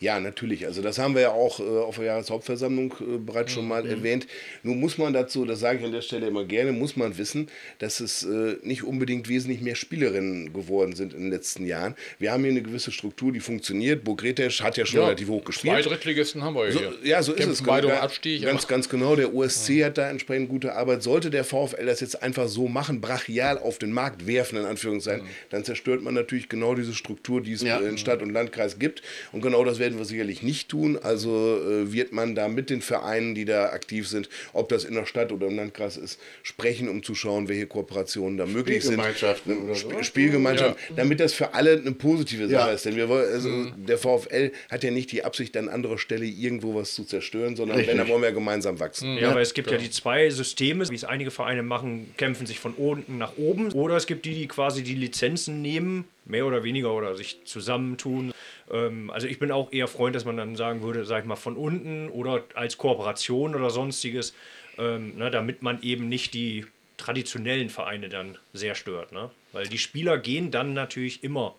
Ja, 0.00 0.20
natürlich. 0.20 0.64
Also 0.64 0.80
das 0.80 0.98
haben 0.98 1.14
wir 1.14 1.22
ja 1.22 1.30
auch 1.32 1.58
äh, 1.58 1.62
auf 1.62 1.96
der 1.96 2.04
Jahreshauptversammlung 2.04 2.94
äh, 3.00 3.18
bereits 3.18 3.52
schon 3.52 3.66
mal 3.66 3.82
mhm. 3.82 3.90
erwähnt. 3.90 4.26
Nun 4.62 4.78
muss 4.78 4.96
man 4.96 5.12
dazu, 5.12 5.44
das 5.44 5.58
sage 5.58 5.80
ich 5.80 5.84
an 5.84 5.90
der 5.90 6.02
Stelle 6.02 6.28
immer 6.28 6.44
gerne, 6.44 6.70
muss 6.70 6.96
man 6.96 7.18
wissen, 7.18 7.48
dass 7.80 7.98
es 7.98 8.22
äh, 8.22 8.56
nicht 8.62 8.84
unbedingt 8.84 9.28
wesentlich 9.28 9.60
mehr 9.60 9.74
Spielerinnen 9.74 10.52
geworden 10.52 10.94
sind 10.94 11.14
in 11.14 11.22
den 11.22 11.30
letzten 11.30 11.66
Jahren. 11.66 11.96
Wir 12.20 12.30
haben 12.30 12.42
hier 12.44 12.52
eine 12.52 12.62
gewisse 12.62 12.92
Struktur, 12.92 13.32
die 13.32 13.40
funktioniert. 13.40 14.04
Bogretesch 14.04 14.62
hat 14.62 14.76
ja 14.76 14.86
schon 14.86 15.00
ja, 15.00 15.06
relativ 15.06 15.28
hoch 15.28 15.44
gespielt. 15.44 15.74
Zwei 15.74 15.82
Drittligisten 15.82 16.44
haben 16.44 16.54
wir 16.54 16.70
so, 16.70 16.78
hier. 16.78 16.92
Ja, 17.02 17.20
so 17.22 17.32
Kämpfen 17.32 17.52
ist 17.52 17.60
es. 17.60 17.66
Beide 17.66 17.88
um 17.88 17.92
Abstieg, 17.94 18.42
ganz, 18.42 18.68
ganz 18.68 18.88
genau. 18.88 19.16
Der 19.16 19.34
USC 19.34 19.78
ja. 19.78 19.86
hat 19.86 19.98
da 19.98 20.08
entsprechend 20.08 20.48
gute 20.48 20.74
Arbeit. 20.74 21.02
Sollte 21.02 21.30
der 21.30 21.42
VfL 21.42 21.86
das 21.86 22.00
jetzt 22.00 22.22
einfach 22.22 22.46
so 22.46 22.68
machen, 22.68 23.00
brachial 23.00 23.58
auf 23.58 23.78
den 23.78 23.90
Markt 23.90 24.28
werfen, 24.28 24.58
in 24.58 24.64
Anführungszeichen, 24.64 25.26
mhm. 25.26 25.30
dann 25.50 25.64
zerstört 25.64 26.02
man 26.02 26.14
natürlich 26.14 26.48
genau 26.48 26.76
diese 26.76 26.94
Struktur, 26.94 27.42
die 27.42 27.52
es 27.52 27.62
ja. 27.62 27.78
in 27.78 27.98
Stadt 27.98 28.22
und 28.22 28.30
Landkreis 28.30 28.78
gibt. 28.78 29.02
Und 29.32 29.42
genau 29.42 29.64
das 29.64 29.80
werden 29.88 29.98
wir 29.98 30.04
sicherlich 30.04 30.42
nicht 30.42 30.68
tun. 30.68 30.98
Also 31.02 31.30
äh, 31.30 31.92
wird 31.92 32.12
man 32.12 32.34
da 32.34 32.48
mit 32.48 32.68
den 32.68 32.82
Vereinen, 32.82 33.34
die 33.34 33.46
da 33.46 33.70
aktiv 33.70 34.06
sind, 34.06 34.28
ob 34.52 34.68
das 34.68 34.84
in 34.84 34.94
der 34.94 35.06
Stadt 35.06 35.32
oder 35.32 35.46
im 35.46 35.56
Landkreis 35.56 35.96
ist, 35.96 36.20
sprechen, 36.42 36.88
um 36.88 37.02
zu 37.02 37.14
schauen, 37.14 37.48
welche 37.48 37.66
Kooperationen 37.66 38.36
da 38.36 38.44
möglich 38.44 38.84
sind. 38.84 38.94
Spielgemeinschaften 38.94 39.72
Sp 39.72 40.02
Spielgemeinschaften, 40.02 40.76
ja. 40.90 40.96
damit 40.96 41.20
das 41.20 41.32
für 41.32 41.54
alle 41.54 41.78
eine 41.78 41.92
positive 41.92 42.48
Sache 42.48 42.68
ja. 42.68 42.74
ist. 42.74 42.84
Denn 42.84 42.96
wir, 42.96 43.08
also, 43.08 43.48
mhm. 43.48 43.86
der 43.86 43.96
VfL 43.96 44.52
hat 44.70 44.84
ja 44.84 44.90
nicht 44.90 45.10
die 45.12 45.24
Absicht, 45.24 45.56
an 45.56 45.68
anderer 45.68 45.98
Stelle 45.98 46.26
irgendwo 46.26 46.74
was 46.74 46.94
zu 46.94 47.04
zerstören, 47.04 47.56
sondern 47.56 47.78
Richtig. 47.78 47.92
wenn, 47.92 47.98
dann 47.98 48.08
wollen 48.08 48.22
wir 48.22 48.32
gemeinsam 48.32 48.78
wachsen. 48.78 49.16
Ja, 49.16 49.30
aber 49.30 49.40
es 49.40 49.54
gibt 49.54 49.70
ja 49.70 49.78
die 49.78 49.90
zwei 49.90 50.28
Systeme, 50.28 50.88
wie 50.90 50.94
es 50.94 51.04
einige 51.04 51.30
Vereine 51.30 51.62
machen, 51.62 52.12
kämpfen 52.16 52.46
sich 52.46 52.58
von 52.58 52.74
unten 52.74 53.16
nach 53.16 53.36
oben. 53.38 53.72
Oder 53.72 53.96
es 53.96 54.06
gibt 54.06 54.26
die, 54.26 54.34
die 54.34 54.48
quasi 54.48 54.82
die 54.82 54.94
Lizenzen 54.94 55.62
nehmen, 55.62 56.04
mehr 56.28 56.46
oder 56.46 56.62
weniger, 56.64 56.92
oder 56.92 57.16
sich 57.16 57.44
zusammentun. 57.44 58.32
Ähm, 58.70 59.10
also 59.10 59.26
ich 59.26 59.38
bin 59.38 59.50
auch 59.50 59.72
eher 59.72 59.88
Freund, 59.88 60.14
dass 60.14 60.24
man 60.24 60.36
dann 60.36 60.56
sagen 60.56 60.82
würde, 60.82 61.04
sag 61.04 61.22
ich 61.22 61.28
mal, 61.28 61.36
von 61.36 61.56
unten 61.56 62.08
oder 62.10 62.44
als 62.54 62.78
Kooperation 62.78 63.54
oder 63.54 63.70
sonstiges, 63.70 64.34
ähm, 64.78 65.16
ne, 65.16 65.30
damit 65.30 65.62
man 65.62 65.82
eben 65.82 66.08
nicht 66.08 66.34
die 66.34 66.66
traditionellen 66.96 67.70
Vereine 67.70 68.08
dann 68.08 68.38
sehr 68.52 68.74
stört. 68.74 69.12
Ne? 69.12 69.30
Weil 69.52 69.66
die 69.66 69.78
Spieler 69.78 70.18
gehen 70.18 70.50
dann 70.50 70.74
natürlich 70.74 71.24
immer, 71.24 71.54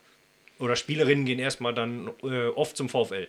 oder 0.60 0.76
Spielerinnen 0.76 1.26
gehen 1.26 1.40
erstmal 1.40 1.74
dann 1.74 2.12
äh, 2.24 2.48
oft 2.48 2.78
zum 2.78 2.90
VfL. 2.90 3.28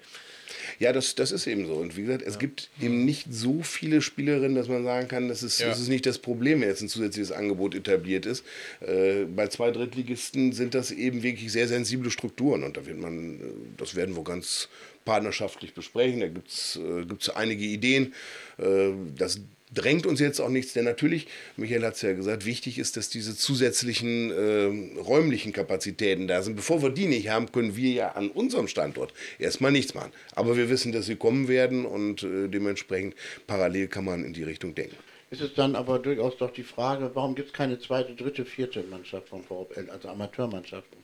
Ja, 0.81 0.95
das, 0.95 1.15
das 1.15 1.31
ist 1.31 1.47
eben 1.47 1.67
so. 1.67 1.75
Und 1.75 1.95
wie 1.99 2.03
gesagt, 2.03 2.23
es 2.23 2.35
ja. 2.35 2.41
gibt 2.41 2.71
eben 2.81 3.05
nicht 3.05 3.27
so 3.31 3.63
viele 3.63 4.01
Spielerinnen, 4.01 4.55
dass 4.55 4.67
man 4.67 4.83
sagen 4.83 5.09
kann, 5.09 5.29
das 5.29 5.43
ist, 5.43 5.61
ja. 5.61 5.69
das 5.69 5.79
ist 5.79 5.89
nicht 5.89 6.07
das 6.07 6.19
Problem, 6.19 6.63
wenn 6.63 6.69
jetzt 6.69 6.81
ein 6.81 6.89
zusätzliches 6.89 7.33
Angebot 7.33 7.75
etabliert 7.75 8.25
ist. 8.25 8.45
Äh, 8.81 9.27
bei 9.27 9.47
zwei 9.49 9.73
Drittligisten 9.73 10.53
sind 10.53 10.75
das 10.75 10.91
eben 10.91 11.23
wirklich 11.23 11.53
sehr 11.53 11.69
sensible 11.69 12.11
Strukturen 12.11 12.65
und 12.65 12.79
da 12.79 12.87
wird 12.87 12.99
man, 12.99 13.35
äh, 13.35 13.43
das 13.77 13.95
werden 13.95 14.17
wir 14.17 14.25
ganz 14.25 14.71
partnerschaftlich 15.05 15.75
besprechen. 15.75 16.21
Da 16.21 16.29
gibt 16.29 16.49
es 16.51 16.79
äh, 16.79 17.33
einige 17.35 17.65
Ideen. 17.65 18.15
Äh, 18.57 18.93
das 19.19 19.39
drängt 19.73 20.07
uns 20.07 20.21
jetzt 20.21 20.41
auch 20.41 20.49
nichts, 20.49 20.73
denn 20.73 20.85
natürlich, 20.85 21.27
Michael 21.57 21.85
hat 21.85 21.95
es 21.95 22.03
ja 22.03 22.13
gesagt, 22.13 22.45
wichtig 22.47 22.79
ist, 22.79 22.97
dass 22.97 23.09
diese 23.09 23.37
zusätzlichen 23.37 24.31
äh, 24.31 25.01
räumlichen 25.01 25.53
Kapazitäten 25.53 26.27
da 26.27 26.43
sind. 26.43 26.57
Bevor 26.57 26.83
wir 26.83 26.91
die 26.91 27.07
nicht 27.07 27.29
haben, 27.29 27.51
können 27.53 27.77
wir 27.77 27.93
ja 27.93 28.13
an 28.13 28.31
unserem 28.31 28.69
Standort 28.69 29.13
erstmal 29.39 29.73
nichts 29.73 29.95
machen. 29.95 30.13
Aber 30.35 30.57
wir 30.57 30.69
wissen, 30.69 30.93
dass 30.93 31.07
sie 31.07 31.17
kommen 31.17 31.49
werden 31.49 31.85
und 31.85 32.23
äh, 32.23 32.49
dementsprechend 32.49 33.15
parallel 33.47 33.89
kann 33.89 34.05
man 34.05 34.25
in 34.25 34.33
die 34.33 34.43
Richtung 34.43 34.75
denken. 34.75 34.97
Ist 35.31 35.43
es 35.43 35.55
dann 35.55 35.77
aber 35.77 36.01
durchaus 36.01 36.37
doch 36.39 36.53
die 36.53 36.65
Frage, 36.65 37.11
warum 37.15 37.37
gibt 37.37 37.49
es 37.49 37.55
keine 37.55 37.79
zweite, 37.79 38.15
dritte, 38.17 38.45
vierte 38.45 38.83
Mannschaft 38.83 39.29
vom 39.29 39.45
VfL, 39.45 39.89
also 39.89 40.09
Amateurmannschaften? 40.09 40.99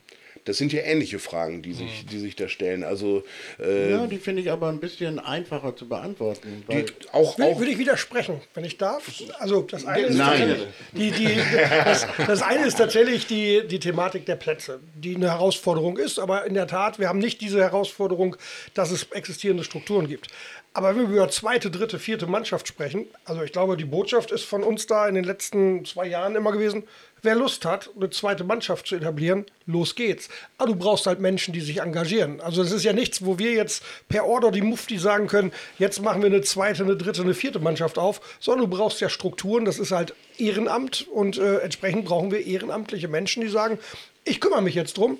Das 0.47 0.57
sind 0.57 0.71
ja 0.71 0.81
ähnliche 0.81 1.19
Fragen, 1.19 1.61
die 1.61 1.73
sich, 1.73 2.05
die 2.05 2.19
sich 2.19 2.37
da 2.37 2.47
stellen. 2.47 2.85
Also 2.85 3.23
äh, 3.59 3.91
Ja, 3.91 4.07
die 4.07 4.17
finde 4.17 4.41
ich 4.41 4.49
aber 4.49 4.69
ein 4.69 4.79
bisschen 4.79 5.19
einfacher 5.19 5.75
zu 5.75 5.89
beantworten. 5.89 6.63
Weil 6.67 6.85
auch, 7.11 7.37
Will, 7.37 7.45
auch 7.45 7.59
will 7.59 7.67
ich 7.67 7.77
widersprechen, 7.77 8.39
wenn 8.53 8.63
ich 8.63 8.77
darf? 8.77 9.11
Also 9.39 9.63
das 9.63 9.85
eine 9.85 10.07
ist 10.07 10.21
die, 10.93 11.11
die, 11.11 11.37
das, 11.83 12.07
das 12.25 12.41
eine 12.41 12.65
ist 12.65 12.77
tatsächlich 12.77 13.27
die, 13.27 13.67
die 13.67 13.79
Thematik 13.79 14.25
der 14.25 14.37
Plätze, 14.37 14.79
die 14.95 15.15
eine 15.15 15.27
Herausforderung 15.31 15.97
ist, 15.97 16.17
aber 16.17 16.45
in 16.45 16.53
der 16.53 16.67
Tat, 16.67 16.97
wir 16.97 17.09
haben 17.09 17.19
nicht 17.19 17.41
diese 17.41 17.59
Herausforderung, 17.59 18.37
dass 18.73 18.91
es 18.91 19.03
existierende 19.11 19.65
Strukturen 19.65 20.07
gibt. 20.07 20.27
Aber 20.73 20.95
wenn 20.95 21.09
wir 21.09 21.17
über 21.17 21.29
zweite, 21.29 21.71
dritte, 21.71 21.99
vierte 21.99 22.27
Mannschaft 22.27 22.67
sprechen, 22.67 23.07
also 23.25 23.41
ich 23.41 23.51
glaube, 23.51 23.75
die 23.75 23.85
Botschaft 23.85 24.31
ist 24.31 24.43
von 24.43 24.63
uns 24.63 24.85
da 24.85 25.07
in 25.07 25.15
den 25.15 25.23
letzten 25.23 25.83
zwei 25.85 26.05
Jahren 26.05 26.35
immer 26.35 26.51
gewesen, 26.51 26.83
wer 27.27 27.35
Lust 27.35 27.65
hat, 27.65 27.89
eine 27.97 28.09
zweite 28.09 28.45
Mannschaft 28.45 28.87
zu 28.87 28.95
etablieren, 28.95 29.45
los 29.65 29.95
geht's. 29.95 30.29
Aber 30.57 30.71
du 30.71 30.75
brauchst 30.77 31.07
halt 31.07 31.19
Menschen, 31.19 31.53
die 31.53 31.59
sich 31.59 31.81
engagieren. 31.81 32.39
Also 32.39 32.61
es 32.61 32.71
ist 32.71 32.85
ja 32.85 32.93
nichts, 32.93 33.25
wo 33.25 33.37
wir 33.37 33.51
jetzt 33.51 33.83
per 34.07 34.25
Order 34.25 34.49
die 34.49 34.61
Mufti 34.61 34.97
sagen 34.97 35.27
können, 35.27 35.51
jetzt 35.77 36.01
machen 36.01 36.21
wir 36.21 36.27
eine 36.27 36.39
zweite, 36.41 36.83
eine 36.83 36.95
dritte, 36.95 37.23
eine 37.23 37.33
vierte 37.33 37.59
Mannschaft 37.59 37.97
auf, 37.97 38.21
sondern 38.39 38.69
du 38.69 38.77
brauchst 38.77 39.01
ja 39.01 39.09
Strukturen, 39.09 39.65
das 39.65 39.77
ist 39.77 39.91
halt 39.91 40.13
Ehrenamt 40.37 41.05
und 41.11 41.37
äh, 41.37 41.57
entsprechend 41.57 42.05
brauchen 42.05 42.31
wir 42.31 42.45
ehrenamtliche 42.45 43.09
Menschen, 43.09 43.41
die 43.41 43.49
sagen, 43.49 43.77
ich 44.23 44.39
kümmere 44.39 44.61
mich 44.61 44.75
jetzt 44.75 44.97
drum. 44.97 45.17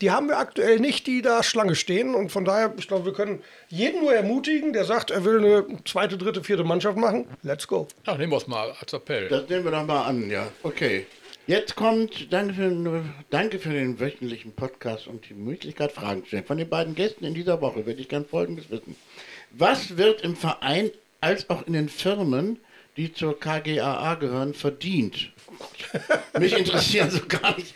Die 0.00 0.12
haben 0.12 0.28
wir 0.28 0.38
aktuell 0.38 0.78
nicht, 0.78 1.08
die 1.08 1.20
da 1.20 1.42
Schlange 1.42 1.74
stehen. 1.74 2.14
Und 2.14 2.30
von 2.32 2.46
daher, 2.46 2.72
ich 2.78 2.88
glaube, 2.88 3.04
wir 3.06 3.12
können 3.12 3.42
jeden 3.68 4.00
nur 4.00 4.14
ermutigen, 4.14 4.72
der 4.72 4.84
sagt, 4.84 5.10
er 5.10 5.24
will 5.26 5.38
eine 5.38 5.66
zweite, 5.84 6.16
dritte, 6.16 6.42
vierte 6.42 6.64
Mannschaft 6.64 6.96
machen. 6.96 7.26
Let's 7.42 7.66
go. 7.66 7.86
Ja, 8.06 8.16
nehmen 8.16 8.32
wir 8.32 8.38
es 8.38 8.46
mal 8.46 8.72
als 8.80 8.92
Appell. 8.94 9.28
Das 9.28 9.46
nehmen 9.48 9.64
wir 9.64 9.72
doch 9.72 9.84
mal 9.84 10.04
an, 10.04 10.30
ja. 10.30 10.48
Okay. 10.62 11.06
Jetzt 11.46 11.74
kommt, 11.74 12.32
danke 12.32 12.54
für, 12.54 13.04
danke 13.30 13.58
für 13.58 13.70
den 13.70 13.98
wöchentlichen 13.98 14.52
Podcast 14.52 15.08
und 15.08 15.28
die 15.28 15.34
Möglichkeit, 15.34 15.90
Fragen 15.90 16.22
zu 16.22 16.28
stellen. 16.28 16.44
Von 16.44 16.58
den 16.58 16.68
beiden 16.68 16.94
Gästen 16.94 17.24
in 17.24 17.34
dieser 17.34 17.60
Woche 17.60 17.86
würde 17.86 18.00
ich 18.00 18.08
gerne 18.08 18.24
Folgendes 18.24 18.70
wissen. 18.70 18.94
Was 19.50 19.96
wird 19.96 20.20
im 20.22 20.36
Verein 20.36 20.90
als 21.20 21.50
auch 21.50 21.66
in 21.66 21.72
den 21.72 21.88
Firmen, 21.88 22.58
die 22.96 23.12
zur 23.12 23.38
KGAA 23.38 24.14
gehören, 24.16 24.54
verdient? 24.54 25.32
Mich 26.38 26.56
interessieren 26.56 27.10
so 27.10 27.20
gar 27.26 27.56
nicht, 27.56 27.74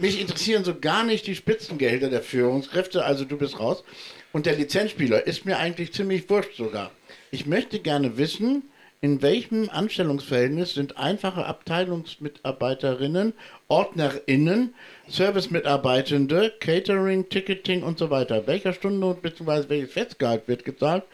mich 0.00 0.20
interessieren 0.20 0.64
so 0.64 0.78
gar 0.78 1.04
nicht 1.04 1.26
die 1.26 1.36
Spitzengehälter 1.36 2.10
der 2.10 2.22
Führungskräfte, 2.22 3.04
also 3.04 3.24
du 3.24 3.38
bist 3.38 3.58
raus. 3.58 3.82
Und 4.32 4.44
der 4.44 4.56
Lizenzspieler 4.56 5.26
ist 5.26 5.46
mir 5.46 5.58
eigentlich 5.58 5.92
ziemlich 5.94 6.28
wurscht 6.28 6.56
sogar. 6.56 6.90
Ich 7.30 7.46
möchte 7.46 7.78
gerne 7.78 8.18
wissen, 8.18 8.64
in 9.02 9.20
welchem 9.22 9.68
Anstellungsverhältnis 9.70 10.74
sind 10.74 10.96
einfache 10.96 11.44
Abteilungsmitarbeiterinnen, 11.46 13.34
OrdnerInnen, 13.68 14.74
Servicemitarbeitende, 15.08 16.52
Catering, 16.60 17.28
Ticketing 17.28 17.82
und 17.82 17.98
so 17.98 18.10
weiter? 18.10 18.46
Welcher 18.46 18.72
Stundenlohn 18.72 19.16
bzw. 19.20 19.68
welches 19.68 19.92
Festgehalt 19.92 20.48
wird 20.48 20.64
gezahlt? 20.64 21.04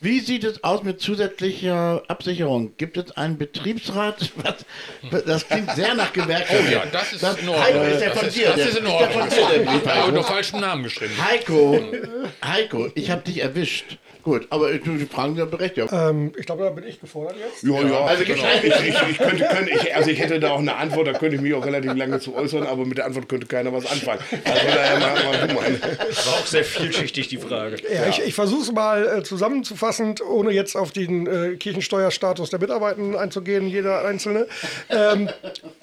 Wie 0.00 0.20
sieht 0.20 0.44
es 0.44 0.62
aus 0.62 0.82
mit 0.84 1.00
zusätzlicher 1.00 2.02
Absicherung? 2.08 2.72
Gibt 2.76 2.96
es 2.96 3.12
einen 3.16 3.36
Betriebsrat? 3.38 4.30
Was? 4.36 5.24
Das 5.24 5.46
klingt 5.48 5.70
sehr 5.72 5.94
nach 5.94 6.12
Gewerkschaft. 6.12 6.62
Oh 6.68 6.70
ja, 6.72 6.84
das 6.92 7.12
ist 7.12 7.22
in 7.22 7.28
Heiko, 7.28 7.52
Ordnung. 7.78 7.86
ist 7.86 8.00
der 8.00 8.08
Das 8.10 8.18
von 8.18 8.28
ist- 8.28 8.36
dir? 8.36 8.46
das 8.46 8.56
der- 8.56 8.68
ist 8.68 8.78
in 8.78 8.84
der 8.84 8.94
Ordnung. 8.94 9.20
von 9.22 9.30
dir, 9.30 9.58
der 9.58 9.70
Brief, 9.70 9.86
Heiko. 9.86 10.10
nur 10.12 10.24
falschen 10.24 10.60
Namen 10.60 10.82
geschrieben. 10.84 11.14
Heiko, 11.24 11.80
Heiko, 12.44 12.88
ich 12.94 13.10
habe 13.10 13.22
dich 13.22 13.38
erwischt. 13.42 13.98
Gut, 14.22 14.46
aber 14.50 14.72
die 14.72 15.06
Fragen 15.06 15.36
sind 15.36 15.50
berechtigt. 15.50 15.88
Ähm, 15.92 16.32
ich 16.36 16.46
glaube, 16.46 16.64
da 16.64 16.70
bin 16.70 16.84
ich 16.84 17.00
gefordert 17.00 17.36
jetzt. 17.38 17.62
Ja, 17.62 17.80
ja, 17.80 18.04
also 18.04 18.24
genau. 18.24 18.42
ich, 18.62 18.64
ich, 18.64 19.10
ich, 19.10 19.18
könnte, 19.18 19.44
könnte, 19.44 19.70
ich, 19.70 19.94
also 19.94 20.10
ich 20.10 20.18
hätte 20.18 20.40
da 20.40 20.50
auch 20.50 20.58
eine 20.58 20.74
Antwort, 20.76 21.06
da 21.06 21.12
könnte 21.12 21.36
ich 21.36 21.42
mich 21.42 21.54
auch 21.54 21.64
relativ 21.64 21.94
lange 21.94 22.18
zu 22.20 22.34
äußern, 22.34 22.64
aber 22.64 22.84
mit 22.84 22.98
der 22.98 23.06
Antwort 23.06 23.28
könnte 23.28 23.46
keiner 23.46 23.72
was 23.72 23.86
anfangen. 23.86 24.20
Also 24.44 24.66
daher 24.66 24.98
mal, 24.98 25.54
mal. 25.54 25.80
War 25.80 26.34
auch 26.34 26.46
sehr 26.46 26.64
vielschichtig, 26.64 27.28
die 27.28 27.38
Frage. 27.38 27.76
Ja, 27.92 28.08
ich, 28.08 28.20
ich 28.20 28.34
versuche 28.34 28.62
es 28.62 28.72
mal 28.72 29.18
äh, 29.18 29.22
zusammenzufassen, 29.22 30.16
ohne 30.28 30.50
jetzt 30.50 30.76
auf 30.76 30.92
den 30.92 31.26
äh, 31.26 31.56
Kirchensteuerstatus 31.56 32.50
der 32.50 32.58
Mitarbeitenden 32.58 33.16
einzugehen, 33.16 33.68
jeder 33.68 34.04
Einzelne. 34.04 34.46
Ähm, 34.90 35.28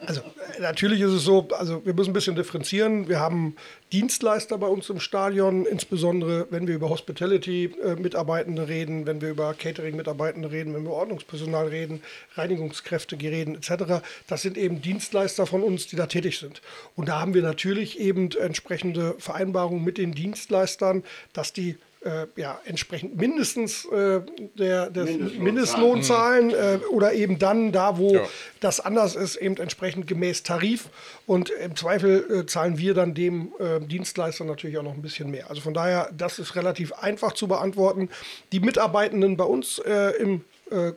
also 0.06 0.22
äh, 0.22 0.62
natürlich 0.62 1.02
ist 1.02 1.12
es 1.12 1.24
so, 1.24 1.48
also 1.58 1.86
wir 1.86 1.94
müssen 1.94 2.12
ein 2.12 2.14
bisschen 2.14 2.36
differenzieren. 2.36 3.08
Wir 3.08 3.20
haben 3.20 3.56
Dienstleister 3.92 4.58
bei 4.58 4.68
uns 4.68 4.90
im 4.90 5.00
Stadion, 5.00 5.66
insbesondere 5.66 6.48
wenn 6.50 6.68
wir 6.68 6.76
über 6.76 6.90
Hospitality-Mitarbeitende 6.90 8.68
reden, 8.68 9.06
wenn 9.06 9.22
wir 9.22 9.30
über 9.30 9.54
Catering-Mitarbeitende 9.54 10.52
reden, 10.52 10.74
wenn 10.74 10.84
wir 10.84 10.90
über 10.90 10.98
Ordnungspersonal 10.98 11.68
reden, 11.68 12.02
Reinigungskräfte 12.34 13.16
reden 13.20 13.56
etc. 13.56 14.04
Das 14.28 14.42
sind 14.42 14.58
eben 14.58 14.82
Dienstleister 14.82 15.46
von 15.46 15.62
uns, 15.62 15.88
die 15.88 15.96
da 15.96 16.08
tätig 16.08 16.40
sind. 16.40 16.62
Und 16.96 17.10
da 17.10 17.20
haben 17.20 17.36
wir 17.36 17.44
natürlich 17.44 18.00
eben 18.00 18.32
entsprechende 18.32 19.16
Vereinbarungen 19.20 19.84
mit 19.84 20.00
den 20.00 20.14
Dienstleistern, 20.14 21.04
dass 21.34 21.54
die 21.54 21.78
äh, 22.06 22.28
ja, 22.36 22.60
entsprechend 22.66 23.18
mindestens 23.18 23.86
äh, 23.86 24.22
der, 24.58 24.90
des 24.90 25.06
Mindestlohn 25.10 25.44
Mindestlohn 25.44 26.04
zahlen 26.04 26.50
äh, 26.52 26.80
oder 26.92 27.14
eben 27.14 27.40
dann 27.40 27.72
da, 27.72 27.98
wo 27.98 28.14
Ja. 28.14 28.22
das 28.60 28.80
anders 28.80 29.16
ist, 29.16 29.36
eben 29.38 29.58
entsprechend 29.58 30.08
gemäß 30.08 30.44
Tarif. 30.44 30.90
Und 31.26 31.50
im 31.50 31.76
Zweifel 31.76 32.42
äh, 32.42 32.46
zahlen 32.46 32.78
wir 32.78 32.94
dann 32.94 33.14
dem 33.14 33.52
äh, 33.60 33.80
Dienstleister 33.80 34.46
natürlich 34.46 34.78
auch 34.78 34.84
noch 34.84 34.94
ein 34.94 35.02
bisschen 35.02 35.32
mehr. 35.32 35.50
Also 35.50 35.62
von 35.62 35.74
daher, 35.74 36.10
das 36.16 36.40
ist 36.40 36.56
relativ 36.56 36.94
einfach 36.94 37.34
zu 37.34 37.48
beantworten. 37.48 38.10
Die 38.52 38.60
Mitarbeitenden 38.60 39.36
bei 39.38 39.46
uns 39.46 39.80
äh, 39.80 40.12
im 40.22 40.42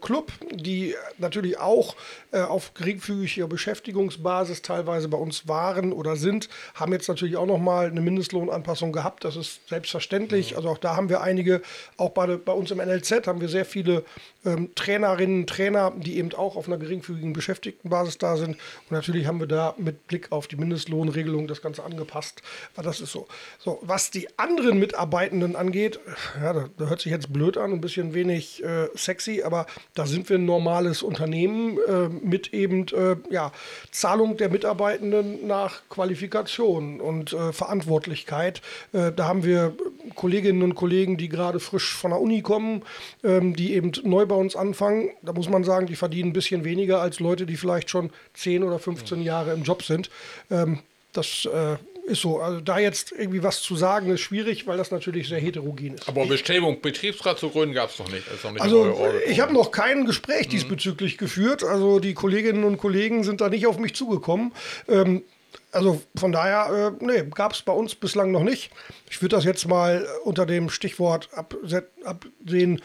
Club, 0.00 0.32
die 0.50 0.94
natürlich 1.18 1.58
auch 1.58 1.94
äh, 2.30 2.40
auf 2.40 2.72
geringfügiger 2.74 3.46
Beschäftigungsbasis 3.46 4.62
teilweise 4.62 5.08
bei 5.08 5.18
uns 5.18 5.46
waren 5.46 5.92
oder 5.92 6.16
sind, 6.16 6.48
haben 6.74 6.92
jetzt 6.92 7.08
natürlich 7.08 7.36
auch 7.36 7.46
noch 7.46 7.58
mal 7.58 7.86
eine 7.86 8.00
Mindestlohnanpassung 8.00 8.92
gehabt. 8.92 9.24
Das 9.24 9.36
ist 9.36 9.68
selbstverständlich. 9.68 10.56
Also 10.56 10.70
auch 10.70 10.78
da 10.78 10.96
haben 10.96 11.08
wir 11.08 11.20
einige, 11.20 11.62
auch 11.96 12.10
bei, 12.10 12.26
bei 12.36 12.52
uns 12.52 12.70
im 12.70 12.78
NLZ 12.78 13.26
haben 13.26 13.40
wir 13.40 13.48
sehr 13.48 13.64
viele 13.64 14.04
ähm, 14.44 14.74
Trainerinnen, 14.74 15.46
Trainer, 15.46 15.92
die 15.96 16.18
eben 16.18 16.32
auch 16.34 16.56
auf 16.56 16.66
einer 16.66 16.78
geringfügigen 16.78 17.32
Beschäftigtenbasis 17.32 18.18
da 18.18 18.36
sind. 18.36 18.50
Und 18.50 18.90
natürlich 18.90 19.26
haben 19.26 19.40
wir 19.40 19.46
da 19.46 19.74
mit 19.76 20.06
Blick 20.06 20.32
auf 20.32 20.46
die 20.46 20.56
Mindestlohnregelung 20.56 21.46
das 21.46 21.62
Ganze 21.62 21.84
angepasst. 21.84 22.42
Aber 22.74 22.84
das 22.84 23.00
ist 23.00 23.12
so. 23.12 23.26
So, 23.58 23.80
was 23.82 24.10
die 24.10 24.28
anderen 24.38 24.78
Mitarbeitenden 24.78 25.56
angeht, 25.56 25.98
ja, 26.40 26.52
da, 26.52 26.68
da 26.76 26.86
hört 26.86 27.00
sich 27.00 27.12
jetzt 27.12 27.32
blöd 27.32 27.56
an, 27.56 27.72
ein 27.72 27.80
bisschen 27.80 28.14
wenig 28.14 28.62
äh, 28.62 28.88
sexy, 28.94 29.42
aber 29.42 29.57
da 29.94 30.06
sind 30.06 30.28
wir 30.28 30.38
ein 30.38 30.44
normales 30.44 31.02
Unternehmen 31.02 31.78
äh, 31.86 32.08
mit 32.08 32.52
eben 32.52 32.86
äh, 32.88 33.16
ja, 33.30 33.52
Zahlung 33.90 34.36
der 34.36 34.48
Mitarbeitenden 34.48 35.46
nach 35.46 35.82
Qualifikation 35.88 37.00
und 37.00 37.32
äh, 37.32 37.52
Verantwortlichkeit. 37.52 38.62
Äh, 38.92 39.12
da 39.12 39.26
haben 39.26 39.44
wir 39.44 39.74
Kolleginnen 40.14 40.62
und 40.62 40.74
Kollegen, 40.74 41.16
die 41.16 41.28
gerade 41.28 41.60
frisch 41.60 41.94
von 41.94 42.10
der 42.10 42.20
Uni 42.20 42.42
kommen, 42.42 42.82
ähm, 43.24 43.54
die 43.54 43.74
eben 43.74 43.92
neu 44.04 44.26
bei 44.26 44.36
uns 44.36 44.56
anfangen. 44.56 45.10
Da 45.22 45.32
muss 45.32 45.48
man 45.48 45.64
sagen, 45.64 45.86
die 45.86 45.96
verdienen 45.96 46.30
ein 46.30 46.34
bisschen 46.34 46.64
weniger 46.64 47.00
als 47.00 47.20
Leute, 47.20 47.46
die 47.46 47.56
vielleicht 47.56 47.90
schon 47.90 48.10
10 48.34 48.62
oder 48.64 48.78
15 48.78 49.22
Jahre 49.22 49.52
im 49.52 49.62
Job 49.62 49.82
sind. 49.82 50.10
Ähm, 50.50 50.80
das 51.12 51.46
äh, 51.46 51.76
ist 52.08 52.20
so. 52.22 52.40
Also 52.40 52.60
da 52.60 52.78
jetzt 52.78 53.12
irgendwie 53.12 53.42
was 53.42 53.62
zu 53.62 53.76
sagen, 53.76 54.10
ist 54.10 54.20
schwierig, 54.20 54.66
weil 54.66 54.76
das 54.76 54.90
natürlich 54.90 55.28
sehr 55.28 55.38
heterogen 55.40 55.94
ist. 55.94 56.08
Aber 56.08 56.26
Bestrebung, 56.26 56.80
Betriebsrat 56.80 57.38
zu 57.38 57.50
gründen, 57.50 57.74
gab 57.74 57.90
es 57.90 57.98
noch 57.98 58.10
nicht. 58.10 58.24
Noch 58.44 58.52
nicht 58.52 58.62
Also 58.62 58.94
ich 59.26 59.40
habe 59.40 59.52
noch 59.52 59.70
kein 59.70 60.04
Gespräch 60.06 60.48
diesbezüglich 60.48 61.18
geführt. 61.18 61.62
Also 61.62 62.00
die 62.00 62.14
Kolleginnen 62.14 62.64
und 62.64 62.78
Kollegen 62.78 63.24
sind 63.24 63.40
da 63.40 63.48
nicht 63.48 63.66
auf 63.66 63.78
mich 63.78 63.94
zugekommen. 63.94 64.52
Ähm, 64.88 65.22
also 65.70 66.00
von 66.16 66.32
daher, 66.32 66.92
äh, 67.00 67.04
nee, 67.04 67.24
gab 67.34 67.52
es 67.52 67.62
bei 67.62 67.72
uns 67.72 67.94
bislang 67.94 68.30
noch 68.32 68.42
nicht. 68.42 68.70
Ich 69.10 69.20
würde 69.20 69.36
das 69.36 69.44
jetzt 69.44 69.66
mal 69.68 70.06
unter 70.24 70.46
dem 70.46 70.70
Stichwort 70.70 71.28
abse- 71.36 71.84
absehen. 72.04 72.80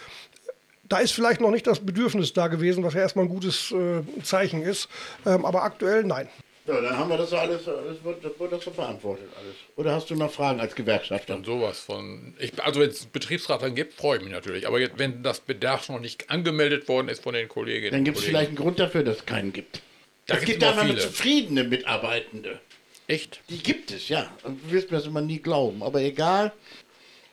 Da 0.89 0.99
ist 0.99 1.13
vielleicht 1.13 1.39
noch 1.41 1.49
nicht 1.51 1.65
das 1.65 1.79
Bedürfnis 1.79 2.33
da 2.33 2.47
gewesen, 2.47 2.83
was 2.83 2.93
ja 2.93 2.99
erstmal 3.01 3.25
ein 3.25 3.29
gutes 3.29 3.71
äh, 3.71 4.01
Zeichen 4.23 4.61
ist. 4.61 4.89
Ähm, 5.25 5.45
aber 5.45 5.63
aktuell 5.63 6.03
nein. 6.03 6.27
So, 6.65 6.73
dann 6.73 6.97
haben 6.97 7.09
wir 7.09 7.17
das 7.17 7.29
so 7.29 7.37
alles, 7.37 7.65
das 7.65 7.75
wird, 8.03 8.23
das 8.23 8.39
wird 8.39 8.51
das 8.53 8.63
so 8.63 8.71
beantwortet 8.71 9.27
alles. 9.37 9.55
Oder 9.75 9.95
hast 9.95 10.09
du 10.09 10.15
noch 10.15 10.31
Fragen 10.31 10.61
als 10.61 10.73
Gewerkschafter? 10.75 11.33
Dann 11.33 11.43
sowas 11.43 11.79
von. 11.79 12.35
Ich, 12.39 12.51
also 12.63 12.79
wenn 12.79 12.89
es 12.89 13.05
Betriebsrat 13.05 13.61
dann 13.61 13.75
gibt, 13.75 13.95
freue 13.95 14.17
ich 14.17 14.23
mich 14.23 14.31
natürlich. 14.31 14.65
Aber 14.65 14.79
jetzt, 14.79 14.97
wenn 14.97 15.23
das 15.23 15.41
Bedarf 15.41 15.89
noch 15.89 15.99
nicht 15.99 16.29
angemeldet 16.29 16.87
worden 16.87 17.09
ist 17.09 17.21
von 17.23 17.33
den 17.33 17.49
Kolleginnen 17.49 17.91
Dann 17.91 18.05
gibt 18.05 18.17
es 18.17 18.23
vielleicht 18.23 18.49
einen 18.49 18.57
Grund 18.57 18.79
dafür, 18.79 19.03
dass 19.03 19.17
es 19.17 19.25
keinen 19.25 19.51
gibt. 19.51 19.81
Da 20.27 20.35
es 20.35 20.45
gibt 20.45 20.63
viele. 20.63 20.97
zufriedene 20.97 21.65
Mitarbeitende. 21.65 22.61
Echt? 23.07 23.41
Die 23.49 23.57
gibt 23.57 23.91
es, 23.91 24.07
ja. 24.07 24.31
Und 24.43 24.61
Du 24.63 24.71
wirst 24.71 24.89
mir 24.89 24.97
das 24.97 25.05
immer 25.05 25.19
nie 25.19 25.39
glauben. 25.39 25.83
Aber 25.83 25.99
egal, 25.99 26.53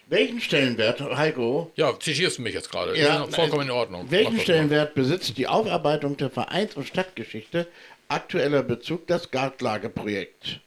Welchen 0.08 0.40
Stellenwert, 0.40 1.00
Heiko, 1.00 1.70
Ja, 1.76 1.96
zitierst 1.96 2.38
du 2.38 2.42
mich 2.42 2.52
jetzt 2.52 2.68
gerade. 2.68 2.98
Ja, 2.98 3.28
vollkommen 3.28 3.62
in 3.62 3.70
Ordnung. 3.70 4.10
Welchen. 4.10 4.40
Stellenwert 4.40 4.94
besitzt 4.96 5.38
die 5.38 5.46
Aufarbeitung 5.46 6.16
der 6.16 6.30
Vereins- 6.30 6.74
und 6.74 6.88
Stadtgeschichte 6.88 7.68
aktueller 8.10 8.62
Bezug 8.62 9.06
das 9.06 9.30
Gartlageprojekt? 9.30 10.60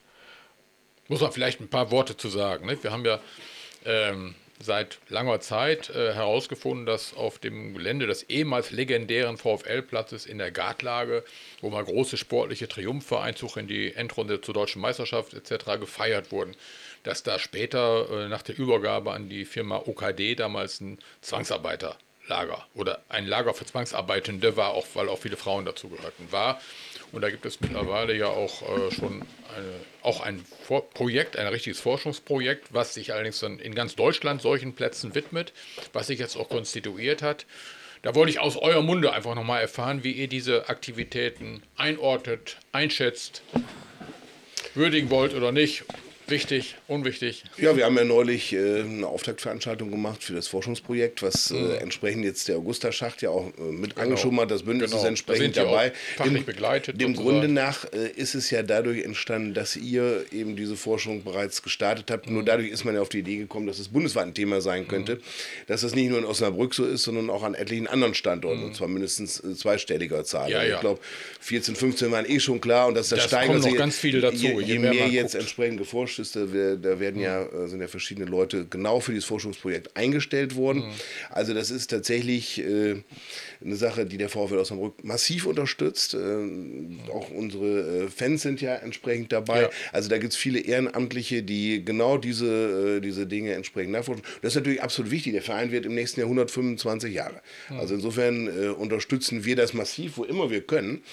Muss 1.07 1.21
man 1.21 1.31
vielleicht 1.31 1.59
ein 1.59 1.69
paar 1.69 1.91
Worte 1.91 2.15
zu 2.17 2.29
sagen. 2.29 2.65
Ne? 2.65 2.81
Wir 2.81 2.91
haben 2.91 3.05
ja 3.05 3.19
ähm, 3.85 4.35
seit 4.63 4.99
langer 5.09 5.39
Zeit 5.41 5.89
äh, 5.89 6.13
herausgefunden, 6.13 6.85
dass 6.85 7.13
auf 7.13 7.39
dem 7.39 7.73
Gelände 7.73 8.07
des 8.07 8.23
ehemals 8.23 8.71
legendären 8.71 9.37
VfL-Platzes 9.37 10.25
in 10.25 10.37
der 10.37 10.51
Gartlage, 10.51 11.23
wo 11.61 11.69
mal 11.69 11.83
große 11.83 12.17
sportliche 12.17 12.67
Triumphe, 12.67 13.19
Einzug 13.19 13.57
in 13.57 13.67
die 13.67 13.93
Endrunde 13.93 14.41
zur 14.41 14.53
deutschen 14.53 14.81
Meisterschaft 14.81 15.33
etc. 15.33 15.79
gefeiert 15.79 16.31
wurden, 16.31 16.55
dass 17.03 17.23
da 17.23 17.39
später 17.39 18.09
äh, 18.09 18.29
nach 18.29 18.41
der 18.41 18.57
Übergabe 18.57 19.11
an 19.11 19.29
die 19.29 19.45
Firma 19.45 19.77
OKD 19.85 20.35
damals 20.35 20.79
ein 20.79 20.99
Zwangsarbeiterlager 21.21 22.65
oder 22.73 23.03
ein 23.09 23.27
Lager 23.27 23.53
für 23.53 23.65
Zwangsarbeitende 23.65 24.55
war, 24.55 24.71
auch 24.71 24.87
weil 24.93 25.09
auch 25.09 25.19
viele 25.19 25.37
Frauen 25.37 25.65
dazu 25.65 25.89
gehörten, 25.89 26.31
war. 26.31 26.61
Und 27.13 27.21
da 27.21 27.29
gibt 27.29 27.45
es 27.45 27.61
mittlerweile 27.61 28.17
ja 28.17 28.25
auch 28.25 28.63
äh, 28.63 28.91
schon 28.91 29.21
eine, 29.55 29.73
auch 30.01 30.19
ein 30.21 30.43
Vor 30.63 30.89
Projekt, 30.89 31.37
ein 31.37 31.45
richtiges 31.45 31.79
Forschungsprojekt, 31.79 32.73
was 32.73 32.95
sich 32.95 33.13
allerdings 33.13 33.39
dann 33.39 33.59
in 33.59 33.75
ganz 33.75 33.95
Deutschland 33.95 34.41
solchen 34.41 34.73
Plätzen 34.73 35.13
widmet, 35.13 35.53
was 35.93 36.07
sich 36.07 36.17
jetzt 36.17 36.35
auch 36.35 36.49
konstituiert 36.49 37.21
hat. 37.21 37.45
Da 38.01 38.15
wollte 38.15 38.31
ich 38.31 38.39
aus 38.39 38.57
eurem 38.57 38.87
Munde 38.87 39.13
einfach 39.13 39.35
nochmal 39.35 39.61
erfahren, 39.61 40.03
wie 40.03 40.11
ihr 40.11 40.27
diese 40.27 40.67
Aktivitäten 40.69 41.61
einordnet, 41.77 42.57
einschätzt, 42.71 43.43
würdigen 44.73 45.11
wollt 45.11 45.35
oder 45.35 45.51
nicht. 45.51 45.85
Wichtig, 46.33 46.75
unwichtig. 46.87 47.43
Ja, 47.57 47.77
wir 47.77 47.85
haben 47.85 47.95
ja 47.95 48.03
neulich 48.03 48.53
äh, 48.53 48.81
eine 48.81 49.05
Auftaktveranstaltung 49.05 49.91
gemacht 49.91 50.23
für 50.23 50.33
das 50.33 50.47
Forschungsprojekt, 50.47 51.21
was 51.21 51.51
äh, 51.51 51.75
entsprechend 51.77 52.25
jetzt 52.25 52.47
der 52.47 52.55
Augusta-Schacht 52.57 53.21
ja 53.21 53.29
auch 53.29 53.51
äh, 53.59 53.61
mit 53.71 53.97
angeschoben 53.99 54.39
hat. 54.39 54.49
Das 54.49 54.63
Bündnis 54.63 54.89
Genau. 54.89 54.97
ist 54.97 55.03
Da 55.03 55.09
entsprechend 55.09 55.59
auch 55.59 55.65
dabei. 55.65 55.91
fachlich 56.17 56.45
begleitet 56.45 56.99
Dem 56.99 57.13
sozusagen. 57.15 57.39
Grunde 57.39 57.47
nach 57.53 57.85
äh, 57.93 58.09
ist 58.15 58.33
es 58.33 58.49
ja 58.49 58.63
dadurch 58.63 59.03
entstanden, 59.03 59.53
dass 59.53 59.75
ihr 59.75 60.25
eben 60.31 60.55
diese 60.55 60.75
Forschung 60.75 61.23
bereits 61.23 61.61
gestartet 61.61 62.09
habt. 62.09 62.27
Mhm. 62.27 62.33
Nur 62.33 62.43
dadurch 62.45 62.69
ist 62.69 62.83
man 62.83 62.95
ja 62.95 63.01
auf 63.01 63.09
die 63.09 63.19
Idee 63.19 63.37
gekommen, 63.37 63.67
dass 63.67 63.77
es 63.77 63.89
bundesweit 63.89 64.25
ein 64.25 64.33
Thema 64.33 64.59
sein 64.59 64.87
könnte. 64.87 65.19
Dass 65.67 65.81
das 65.81 65.93
nicht 65.93 66.09
nur 66.09 66.17
in 66.17 66.25
Osnabrück 66.25 66.73
so 66.73 66.83
ist, 66.85 67.03
sondern 67.03 67.29
auch 67.29 67.43
an 67.43 67.53
etlichen 67.53 67.85
anderen 67.85 68.15
Standorten. 68.15 68.63
Und 68.63 68.75
zwar 68.75 68.87
mindestens 68.87 69.39
äh, 69.43 69.53
zweistelliger 69.55 70.23
Zahl. 70.23 70.47
Mhm. 70.47 70.51
Ja, 70.53 70.57
Also 70.59 70.69
ja. 70.69 70.75
Ich 70.77 70.81
glaube, 70.81 70.99
14, 71.41 71.75
15 71.75 72.11
waren 72.11 72.25
eh 72.27 72.39
schon 72.39 72.59
klar 72.59 72.87
und 72.87 72.95
dass 72.95 73.09
das, 73.09 73.19
Das 73.19 73.27
steigert 73.27 73.61
sich. 73.61 73.75
ganz 73.75 73.97
viele 73.97 74.19
dazu, 74.19 74.35
Je, 74.37 74.53
je 74.53 74.61
je 74.73 74.79
mehr 74.79 74.93
mehr 74.95 75.07
jetzt 75.09 75.33
guckt. 75.33 75.43
entsprechend 75.43 75.77
geforscht 75.77 76.17
ist, 76.19 76.22
da, 76.31 76.51
wir- 76.53 76.77
da 76.77 76.99
werden 76.99 77.21
ja, 77.21 77.43
äh, 77.43 77.67
sind 77.67 77.81
ja 77.81 77.87
verschiedene 77.87 78.25
Leute 78.25 78.65
genau 78.69 78.99
für 79.01 79.11
dieses 79.11 79.25
Forschungsprojekt 79.25 79.95
eingestellt 79.97 80.55
worden. 80.55 80.83
Also 81.29 81.53
das 81.53 81.69
ist 81.69 81.87
tatsächlich 81.89 82.59
äh, 82.63 82.95
eine 83.63 83.75
Sache, 83.75 84.05
die 84.05 84.17
der 84.17 84.29
VfL 84.29 84.57
Osnabrück 84.57 85.03
massiv 85.03 85.45
unterstützt. 85.45 86.13
Äh, 86.13 86.19
auch 87.11 87.29
unsere 87.29 88.09
Fans 88.09 88.41
sind 88.41 88.61
ja 88.61 88.75
entsprechend 88.75 89.31
dabei. 89.31 89.63
Ja. 89.63 89.69
Also 89.91 90.09
da 90.09 90.17
gibt 90.17 90.33
es 90.33 90.37
viele 90.39 90.59
Ehrenamtliche, 90.59 91.43
die 91.43 91.83
genau 91.83 92.17
diese, 92.17 93.01
diese 93.01 93.27
Dinge 93.27 93.53
entsprechend 93.53 93.91
nachforschen. 93.91 94.23
Das 94.41 94.53
ist 94.53 94.55
natürlich 94.55 94.81
absolut 94.81 95.11
wichtig. 95.11 95.33
Der 95.33 95.41
Verein 95.41 95.71
wird 95.71 95.85
im 95.85 95.93
nächsten 95.95 96.19
Jahr 96.21 96.27
125 96.27 97.13
Jahre. 97.13 97.41
Also 97.69 97.93
insofern 97.95 98.47
äh, 98.47 98.67
unterstützen 98.69 99.43
wir 99.45 99.55
das 99.55 99.73
massiv, 99.73 100.17
wo 100.17 100.23
immer 100.23 100.49
wir 100.49 100.61
können. 100.61 101.03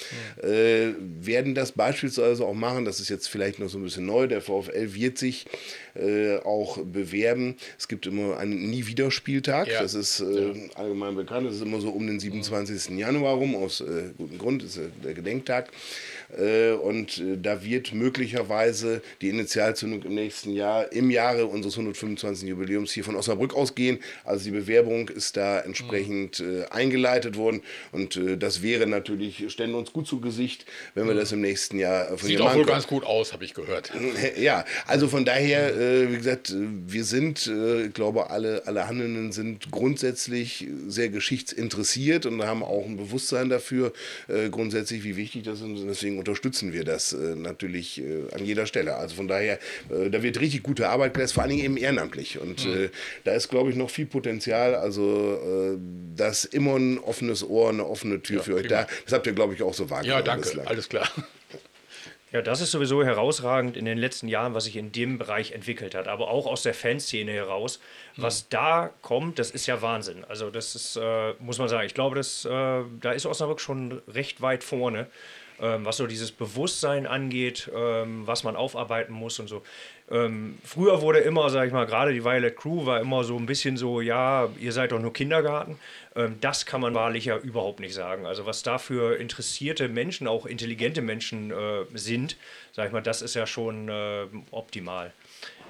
Werden 0.42 1.54
das 1.54 1.72
beispielsweise 1.72 2.44
auch 2.44 2.54
machen, 2.54 2.84
das 2.84 3.00
ist 3.00 3.08
jetzt 3.08 3.28
vielleicht 3.28 3.58
noch 3.58 3.68
so 3.68 3.78
ein 3.78 3.82
bisschen 3.84 4.06
neu, 4.06 4.26
der 4.26 4.40
VfL 4.40 4.89
wird 4.94 5.18
sich 5.18 5.46
äh, 5.94 6.38
auch 6.38 6.78
bewerben. 6.78 7.56
Es 7.78 7.88
gibt 7.88 8.06
immer 8.06 8.38
einen 8.38 8.70
Nie-Wieder-Spieltag. 8.70 9.68
Ja. 9.68 9.82
Das 9.82 9.94
ist 9.94 10.20
äh, 10.20 10.70
allgemein 10.74 11.16
bekannt. 11.16 11.46
Das 11.46 11.56
ist 11.56 11.62
immer 11.62 11.80
so 11.80 11.90
um 11.90 12.06
den 12.06 12.20
27. 12.20 12.98
Januar 12.98 13.34
rum, 13.34 13.54
aus 13.54 13.80
äh, 13.80 14.10
gutem 14.16 14.38
Grund, 14.38 14.62
ist 14.62 14.76
äh, 14.76 14.88
der 15.04 15.14
Gedenktag. 15.14 15.70
Äh, 16.38 16.72
und 16.72 17.18
äh, 17.18 17.36
da 17.40 17.64
wird 17.64 17.92
möglicherweise 17.92 19.02
die 19.20 19.28
Initialzündung 19.28 20.02
im 20.02 20.14
nächsten 20.14 20.52
Jahr, 20.52 20.92
im 20.92 21.10
Jahre 21.10 21.46
unseres 21.46 21.74
125. 21.74 22.48
Jubiläums 22.48 22.92
hier 22.92 23.04
von 23.04 23.16
Osnabrück 23.16 23.54
ausgehen. 23.54 23.98
Also 24.24 24.44
die 24.44 24.50
Bewerbung 24.50 25.08
ist 25.08 25.36
da 25.36 25.60
entsprechend 25.60 26.40
äh, 26.40 26.64
eingeleitet 26.70 27.36
worden. 27.36 27.62
Und 27.92 28.20
das 28.38 28.62
wäre 28.62 28.86
natürlich, 28.86 29.50
stellen 29.52 29.74
uns 29.74 29.92
gut 29.92 30.06
zu 30.06 30.20
Gesicht, 30.20 30.66
wenn 30.94 31.06
wir 31.06 31.14
das 31.14 31.32
im 31.32 31.40
nächsten 31.40 31.78
Jahr 31.78 32.06
von 32.18 32.28
Sieht 32.28 32.40
auch 32.40 32.54
wohl 32.54 32.64
ganz 32.64 32.86
gut 32.86 33.04
aus, 33.04 33.32
habe 33.32 33.44
ich 33.44 33.54
gehört. 33.54 33.92
Ja, 34.36 34.64
also 34.86 35.08
von 35.08 35.24
daher, 35.24 36.10
wie 36.10 36.16
gesagt, 36.16 36.54
wir 36.54 37.04
sind, 37.04 37.50
ich 37.86 37.92
glaube, 37.94 38.30
alle, 38.30 38.66
alle 38.66 38.86
Handelnden 38.86 39.32
sind 39.32 39.70
grundsätzlich 39.70 40.66
sehr 40.86 41.08
geschichtsinteressiert 41.08 42.26
und 42.26 42.42
haben 42.42 42.62
auch 42.62 42.84
ein 42.84 42.96
Bewusstsein 42.96 43.48
dafür, 43.48 43.92
grundsätzlich, 44.50 45.04
wie 45.04 45.16
wichtig 45.16 45.44
das 45.44 45.58
ist. 45.58 45.64
Und 45.64 45.86
deswegen 45.86 46.19
unterstützen 46.20 46.72
wir 46.72 46.84
das 46.84 47.12
äh, 47.12 47.34
natürlich 47.34 48.00
äh, 48.00 48.32
an 48.32 48.44
jeder 48.44 48.66
Stelle. 48.66 48.94
Also 48.94 49.16
von 49.16 49.26
daher, 49.26 49.58
äh, 49.90 50.08
da 50.10 50.22
wird 50.22 50.38
richtig 50.40 50.62
gute 50.62 50.88
Arbeit 50.88 51.14
geleistet, 51.14 51.34
vor 51.34 51.42
allen 51.42 51.50
Dingen 51.50 51.64
eben 51.64 51.76
ehrenamtlich. 51.76 52.38
Und 52.38 52.64
äh, 52.66 52.90
da 53.24 53.32
ist, 53.32 53.48
glaube 53.48 53.70
ich, 53.70 53.76
noch 53.76 53.90
viel 53.90 54.06
Potenzial. 54.06 54.74
Also 54.76 55.74
äh, 55.74 55.78
da 56.16 56.28
ist 56.28 56.44
immer 56.44 56.76
ein 56.76 56.98
offenes 56.98 57.42
Ohr, 57.42 57.70
eine 57.70 57.84
offene 57.86 58.22
Tür 58.22 58.36
Ja, 58.38 58.42
für 58.42 58.54
euch 58.54 58.68
prima. 58.68 58.82
da. 58.82 58.88
Das 59.04 59.12
habt 59.14 59.26
ihr, 59.26 59.32
glaube 59.32 59.54
ich, 59.54 59.62
auch 59.62 59.74
so 59.74 59.90
wahrgenommen. 59.90 60.20
Ja, 60.20 60.22
danke. 60.24 60.46
bislang. 60.46 60.66
Alles 60.68 60.88
klar. 60.88 61.08
Ja, 62.32 62.42
das 62.42 62.60
ist 62.60 62.70
sowieso 62.70 63.02
herausragend 63.02 63.76
in 63.76 63.84
den 63.84 63.98
letzten 63.98 64.28
Jahren, 64.28 64.54
was 64.54 64.62
sich 64.64 64.76
in 64.76 64.92
dem 64.92 65.18
Bereich 65.18 65.50
entwickelt 65.50 65.96
hat, 65.96 66.06
aber 66.06 66.30
auch 66.30 66.46
aus 66.46 66.62
der 66.62 66.74
Fanszene 66.74 67.32
heraus. 67.32 67.80
Was 68.16 68.48
da 68.48 68.90
kommt, 69.02 69.40
das 69.40 69.50
ist 69.50 69.66
ja 69.66 69.82
Wahnsinn. 69.82 70.24
Also 70.28 70.50
das 70.50 70.76
ist, 70.76 70.94
äh, 70.96 71.32
muss 71.40 71.58
man 71.58 71.68
sagen, 71.68 71.86
ich 71.86 71.94
glaube, 71.94 72.14
das, 72.14 72.44
äh, 72.44 72.48
da 73.00 73.10
ist 73.12 73.26
Osnabrück 73.26 73.60
schon 73.60 74.00
recht 74.06 74.42
weit 74.42 74.62
vorne, 74.62 75.08
ähm, 75.60 75.84
was 75.84 75.98
so 75.98 76.06
dieses 76.06 76.32
Bewusstsein 76.32 77.06
angeht, 77.06 77.70
ähm, 77.74 78.26
was 78.26 78.44
man 78.44 78.56
aufarbeiten 78.56 79.12
muss 79.12 79.38
und 79.38 79.48
so. 79.48 79.62
Ähm, 80.10 80.58
früher 80.64 81.02
wurde 81.02 81.20
immer, 81.20 81.50
sag 81.50 81.66
ich 81.66 81.72
mal, 81.72 81.86
gerade 81.86 82.12
die 82.12 82.24
Violet 82.24 82.56
Crew 82.56 82.84
war 82.86 83.00
immer 83.00 83.22
so 83.22 83.36
ein 83.36 83.46
bisschen 83.46 83.76
so, 83.76 84.00
ja, 84.00 84.48
ihr 84.58 84.72
seid 84.72 84.92
doch 84.92 84.98
nur 85.00 85.12
Kindergarten. 85.12 85.78
Ähm, 86.16 86.36
das 86.40 86.66
kann 86.66 86.80
man 86.80 86.94
wahrlich 86.94 87.26
ja 87.26 87.36
überhaupt 87.38 87.80
nicht 87.80 87.94
sagen. 87.94 88.26
Also 88.26 88.46
was 88.46 88.62
da 88.62 88.78
für 88.78 89.16
interessierte 89.16 89.88
Menschen, 89.88 90.26
auch 90.26 90.46
intelligente 90.46 91.02
Menschen 91.02 91.52
äh, 91.52 91.84
sind, 91.94 92.36
sag 92.72 92.86
ich 92.86 92.92
mal, 92.92 93.02
das 93.02 93.22
ist 93.22 93.34
ja 93.34 93.46
schon 93.46 93.88
äh, 93.88 94.26
optimal. 94.50 95.12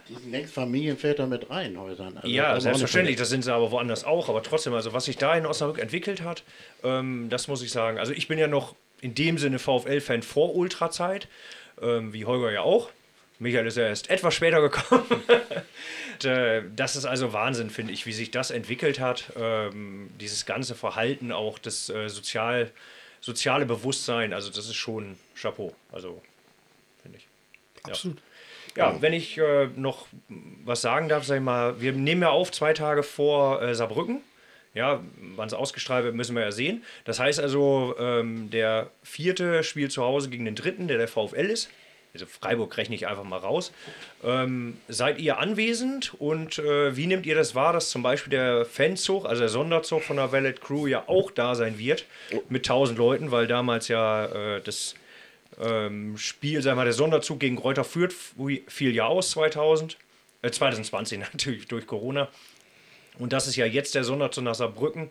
Die 0.08 0.14
sind 0.14 0.30
längst 0.32 0.54
Familienväter 0.54 1.26
mit 1.26 1.50
Reihenhäusern. 1.50 2.16
Also 2.16 2.28
Ja, 2.28 2.58
selbstverständlich, 2.58 3.16
das 3.16 3.28
sind 3.28 3.44
sie 3.44 3.52
aber 3.52 3.70
woanders 3.70 4.04
auch. 4.04 4.28
Aber 4.28 4.42
trotzdem, 4.42 4.72
also 4.74 4.92
was 4.92 5.04
sich 5.04 5.18
da 5.18 5.36
in 5.36 5.46
Osnabrück 5.46 5.78
entwickelt 5.78 6.22
hat, 6.22 6.42
ähm, 6.82 7.28
das 7.28 7.46
muss 7.46 7.62
ich 7.62 7.70
sagen. 7.70 7.98
Also 7.98 8.12
ich 8.12 8.26
bin 8.26 8.38
ja 8.38 8.48
noch 8.48 8.74
in 9.00 9.14
dem 9.14 9.38
Sinne 9.38 9.58
VfL-Fan 9.58 10.22
vor 10.22 10.54
Ultrazeit, 10.54 11.28
ähm, 11.80 12.12
wie 12.12 12.24
Holger 12.24 12.50
ja 12.50 12.62
auch. 12.62 12.90
Michael 13.38 13.66
ist 13.66 13.78
ja 13.78 13.84
erst 13.84 14.10
etwas 14.10 14.34
später 14.34 14.60
gekommen. 14.60 15.04
Und, 16.12 16.24
äh, 16.26 16.62
das 16.76 16.94
ist 16.94 17.06
also 17.06 17.32
Wahnsinn, 17.32 17.70
finde 17.70 17.92
ich, 17.92 18.04
wie 18.04 18.12
sich 18.12 18.30
das 18.30 18.50
entwickelt 18.50 19.00
hat. 19.00 19.32
Ähm, 19.36 20.10
dieses 20.20 20.44
ganze 20.44 20.74
Verhalten, 20.74 21.32
auch 21.32 21.58
das 21.58 21.88
äh, 21.88 22.08
sozial, 22.08 22.70
soziale 23.20 23.64
Bewusstsein, 23.64 24.34
also 24.34 24.50
das 24.50 24.66
ist 24.66 24.74
schon 24.74 25.16
Chapeau. 25.34 25.74
Also, 25.90 26.22
finde 27.02 27.18
ich. 27.18 27.26
Absolut. 27.84 28.18
Ja, 28.76 29.00
wenn 29.00 29.14
ich 29.14 29.38
äh, 29.38 29.68
noch 29.74 30.06
was 30.64 30.82
sagen 30.82 31.08
darf, 31.08 31.24
sag 31.24 31.36
ich 31.36 31.42
mal, 31.42 31.80
wir 31.80 31.92
nehmen 31.92 32.22
ja 32.22 32.30
auf 32.30 32.52
zwei 32.52 32.72
Tage 32.74 33.02
vor 33.02 33.62
äh, 33.62 33.74
Saarbrücken. 33.74 34.22
Ja, 34.74 35.00
wann 35.36 35.48
es 35.48 35.54
ausgestrahlt 35.54 36.04
wird, 36.04 36.14
müssen 36.14 36.36
wir 36.36 36.42
ja 36.42 36.52
sehen. 36.52 36.84
Das 37.04 37.18
heißt 37.18 37.40
also, 37.40 37.96
ähm, 37.98 38.50
der 38.50 38.90
vierte 39.02 39.64
spielt 39.64 39.90
zu 39.90 40.02
Hause 40.02 40.30
gegen 40.30 40.44
den 40.44 40.54
dritten, 40.54 40.86
der 40.86 40.98
der 40.98 41.08
VfL 41.08 41.50
ist. 41.50 41.70
Also 42.12 42.26
Freiburg 42.26 42.76
rechne 42.76 42.94
ich 42.96 43.06
einfach 43.06 43.24
mal 43.24 43.38
raus. 43.38 43.72
Ähm, 44.24 44.76
seid 44.88 45.18
ihr 45.20 45.38
anwesend 45.38 46.14
und 46.18 46.58
äh, 46.58 46.96
wie 46.96 47.06
nehmt 47.06 47.24
ihr 47.24 47.36
das 47.36 47.54
wahr, 47.54 47.72
dass 47.72 47.90
zum 47.90 48.02
Beispiel 48.02 48.30
der 48.30 48.64
Fanzug, 48.64 49.26
also 49.26 49.40
der 49.40 49.48
Sonderzug 49.48 50.02
von 50.02 50.16
der 50.16 50.32
Valet 50.32 50.60
Crew 50.60 50.86
ja 50.86 51.04
auch 51.06 51.30
da 51.30 51.54
sein 51.54 51.78
wird 51.78 52.04
mit 52.48 52.62
1000 52.62 52.98
Leuten, 52.98 53.30
weil 53.30 53.46
damals 53.46 53.88
ja 53.88 54.26
äh, 54.26 54.60
das 54.60 54.94
ähm, 55.60 56.16
Spiel, 56.16 56.62
sagen 56.62 56.76
wir 56.76 56.80
mal, 56.80 56.84
der 56.84 56.94
Sonderzug 56.94 57.38
gegen 57.38 57.56
Kräuter 57.56 57.84
Fürth 57.84 58.14
fiel 58.66 58.94
ja 58.94 59.06
aus 59.06 59.30
2000, 59.30 59.96
äh, 60.42 60.50
2020 60.50 61.18
natürlich 61.32 61.68
durch 61.68 61.86
Corona. 61.86 62.28
Und 63.20 63.32
das 63.32 63.46
ist 63.46 63.56
ja 63.56 63.66
jetzt 63.66 63.94
der 63.94 64.04
Sonderzug 64.04 64.44
nach 64.44 64.54
Saarbrücken. 64.54 65.10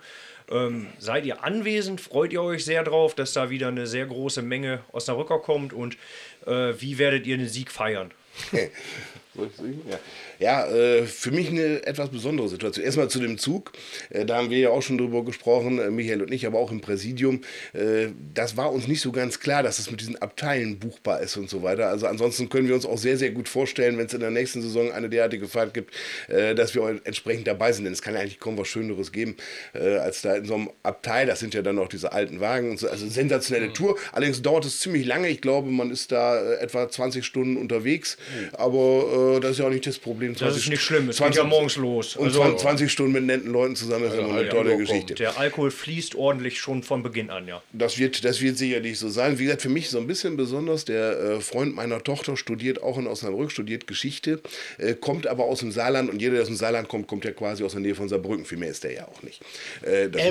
Ähm, 0.51 0.87
seid 0.97 1.25
ihr 1.25 1.43
anwesend? 1.43 2.01
Freut 2.01 2.33
ihr 2.33 2.41
euch 2.41 2.65
sehr 2.65 2.83
drauf, 2.83 3.15
dass 3.15 3.33
da 3.33 3.49
wieder 3.49 3.67
eine 3.67 3.87
sehr 3.87 4.05
große 4.07 4.41
Menge 4.41 4.81
Osnabrücker 4.91 5.39
kommt? 5.39 5.73
Und 5.73 5.97
äh, 6.45 6.73
wie 6.79 6.97
werdet 6.97 7.27
ihr 7.27 7.37
den 7.37 7.47
Sieg 7.47 7.71
feiern? 7.71 8.11
Ja, 9.89 9.99
ja 10.39 10.65
äh, 10.65 11.05
für 11.05 11.31
mich 11.31 11.49
eine 11.49 11.85
etwas 11.85 12.09
besondere 12.09 12.47
Situation. 12.49 12.85
Erstmal 12.85 13.09
zu 13.09 13.19
dem 13.19 13.37
Zug. 13.37 13.73
Äh, 14.09 14.25
da 14.25 14.37
haben 14.37 14.49
wir 14.49 14.57
ja 14.57 14.69
auch 14.69 14.81
schon 14.81 14.97
drüber 14.97 15.23
gesprochen, 15.23 15.79
äh, 15.79 15.91
Michael 15.91 16.21
und 16.21 16.33
ich, 16.33 16.47
aber 16.47 16.59
auch 16.59 16.71
im 16.71 16.81
Präsidium. 16.81 17.41
Äh, 17.73 18.07
das 18.33 18.57
war 18.57 18.71
uns 18.71 18.87
nicht 18.87 19.01
so 19.01 19.11
ganz 19.11 19.39
klar, 19.39 19.63
dass 19.63 19.79
es 19.79 19.91
mit 19.91 20.01
diesen 20.01 20.15
Abteilen 20.21 20.79
buchbar 20.79 21.21
ist 21.21 21.37
und 21.37 21.49
so 21.49 21.61
weiter. 21.61 21.87
Also 21.87 22.07
ansonsten 22.07 22.49
können 22.49 22.67
wir 22.67 22.75
uns 22.75 22.85
auch 22.85 22.97
sehr, 22.97 23.17
sehr 23.17 23.31
gut 23.31 23.49
vorstellen, 23.49 23.97
wenn 23.97 24.05
es 24.05 24.13
in 24.13 24.21
der 24.21 24.31
nächsten 24.31 24.61
Saison 24.61 24.91
eine 24.91 25.09
derartige 25.09 25.47
Fahrt 25.47 25.73
gibt, 25.73 25.93
äh, 26.27 26.55
dass 26.55 26.73
wir 26.73 27.01
entsprechend 27.03 27.47
dabei 27.47 27.73
sind. 27.73 27.85
Denn 27.85 27.93
es 27.93 28.01
kann 28.01 28.13
ja 28.13 28.21
eigentlich 28.21 28.39
kaum 28.39 28.57
was 28.57 28.67
Schöneres 28.67 29.11
geben, 29.11 29.35
äh, 29.73 29.97
als 29.97 30.21
da 30.21 30.35
in 30.35 30.45
so 30.45 30.55
einem 30.55 30.69
Abteil. 30.83 31.27
Das 31.27 31.39
sind 31.39 31.53
ja 31.53 31.61
dann 31.61 31.77
auch 31.79 31.89
diese 31.89 32.13
alten 32.13 32.39
Wagen. 32.39 32.77
So. 32.77 32.89
Also 32.89 33.07
sensationelle 33.07 33.69
mhm. 33.69 33.73
Tour. 33.73 33.97
Allerdings 34.13 34.41
dauert 34.41 34.65
es 34.65 34.79
ziemlich 34.79 35.05
lange. 35.05 35.27
Ich 35.29 35.41
glaube, 35.41 35.69
man 35.69 35.91
ist 35.91 36.11
da 36.11 36.53
etwa 36.55 36.89
20 36.89 37.25
Stunden 37.25 37.57
unterwegs. 37.57 38.17
Mhm. 38.17 38.55
Aber 38.55 39.39
das 39.41 39.51
ist 39.51 39.59
ja 39.59 39.65
auch 39.65 39.69
nicht 39.69 39.85
das 39.85 39.99
Problem. 39.99 40.28
20, 40.35 40.47
das 40.47 40.57
ist 40.57 40.69
nicht 40.69 40.81
schlimm, 40.81 41.09
es 41.09 41.17
20, 41.17 41.35
geht 41.35 41.43
ja 41.43 41.49
morgens 41.49 41.75
los. 41.75 42.15
Und 42.15 42.27
also, 42.27 42.55
20 42.55 42.91
Stunden 42.91 43.13
mit 43.13 43.23
netten 43.23 43.51
Leuten 43.51 43.75
zusammen 43.75 44.05
ist 44.05 44.13
ja, 44.13 44.21
immer 44.21 44.37
eine 44.37 44.49
tolle 44.49 44.77
Geschichte. 44.77 45.15
Der 45.15 45.37
Alkohol 45.37 45.71
fließt 45.71 46.15
ordentlich 46.15 46.59
schon 46.59 46.83
von 46.83 47.03
Beginn 47.03 47.29
an, 47.29 47.47
ja. 47.47 47.61
Das 47.73 47.97
wird, 47.97 48.23
das 48.25 48.41
wird 48.41 48.57
sicherlich 48.57 48.99
so 48.99 49.09
sein. 49.09 49.39
Wie 49.39 49.43
gesagt, 49.43 49.61
für 49.61 49.69
mich 49.69 49.89
so 49.89 49.97
ein 49.97 50.07
bisschen 50.07 50.37
besonders, 50.37 50.85
der 50.85 51.19
äh, 51.19 51.39
Freund 51.41 51.75
meiner 51.75 52.03
Tochter 52.03 52.37
studiert 52.37 52.81
auch 52.81 52.97
in 52.97 53.07
Osnabrück, 53.07 53.51
studiert 53.51 53.87
Geschichte, 53.87 54.41
äh, 54.77 54.93
kommt 54.93 55.27
aber 55.27 55.45
aus 55.45 55.59
dem 55.59 55.71
Saarland 55.71 56.09
und 56.09 56.21
jeder, 56.21 56.33
der 56.33 56.41
aus 56.41 56.47
dem 56.47 56.57
Saarland 56.57 56.87
kommt, 56.87 57.07
kommt 57.07 57.25
ja 57.25 57.31
quasi 57.31 57.63
aus 57.63 57.73
der 57.73 57.81
Nähe 57.81 57.95
von 57.95 58.09
Saarbrücken. 58.09 58.45
Viel 58.45 58.57
mehr 58.57 58.69
ist 58.69 58.83
der 58.83 58.93
ja 58.93 59.07
auch 59.07 59.21
nicht. 59.23 59.41
Äh, 59.81 60.09
das 60.09 60.21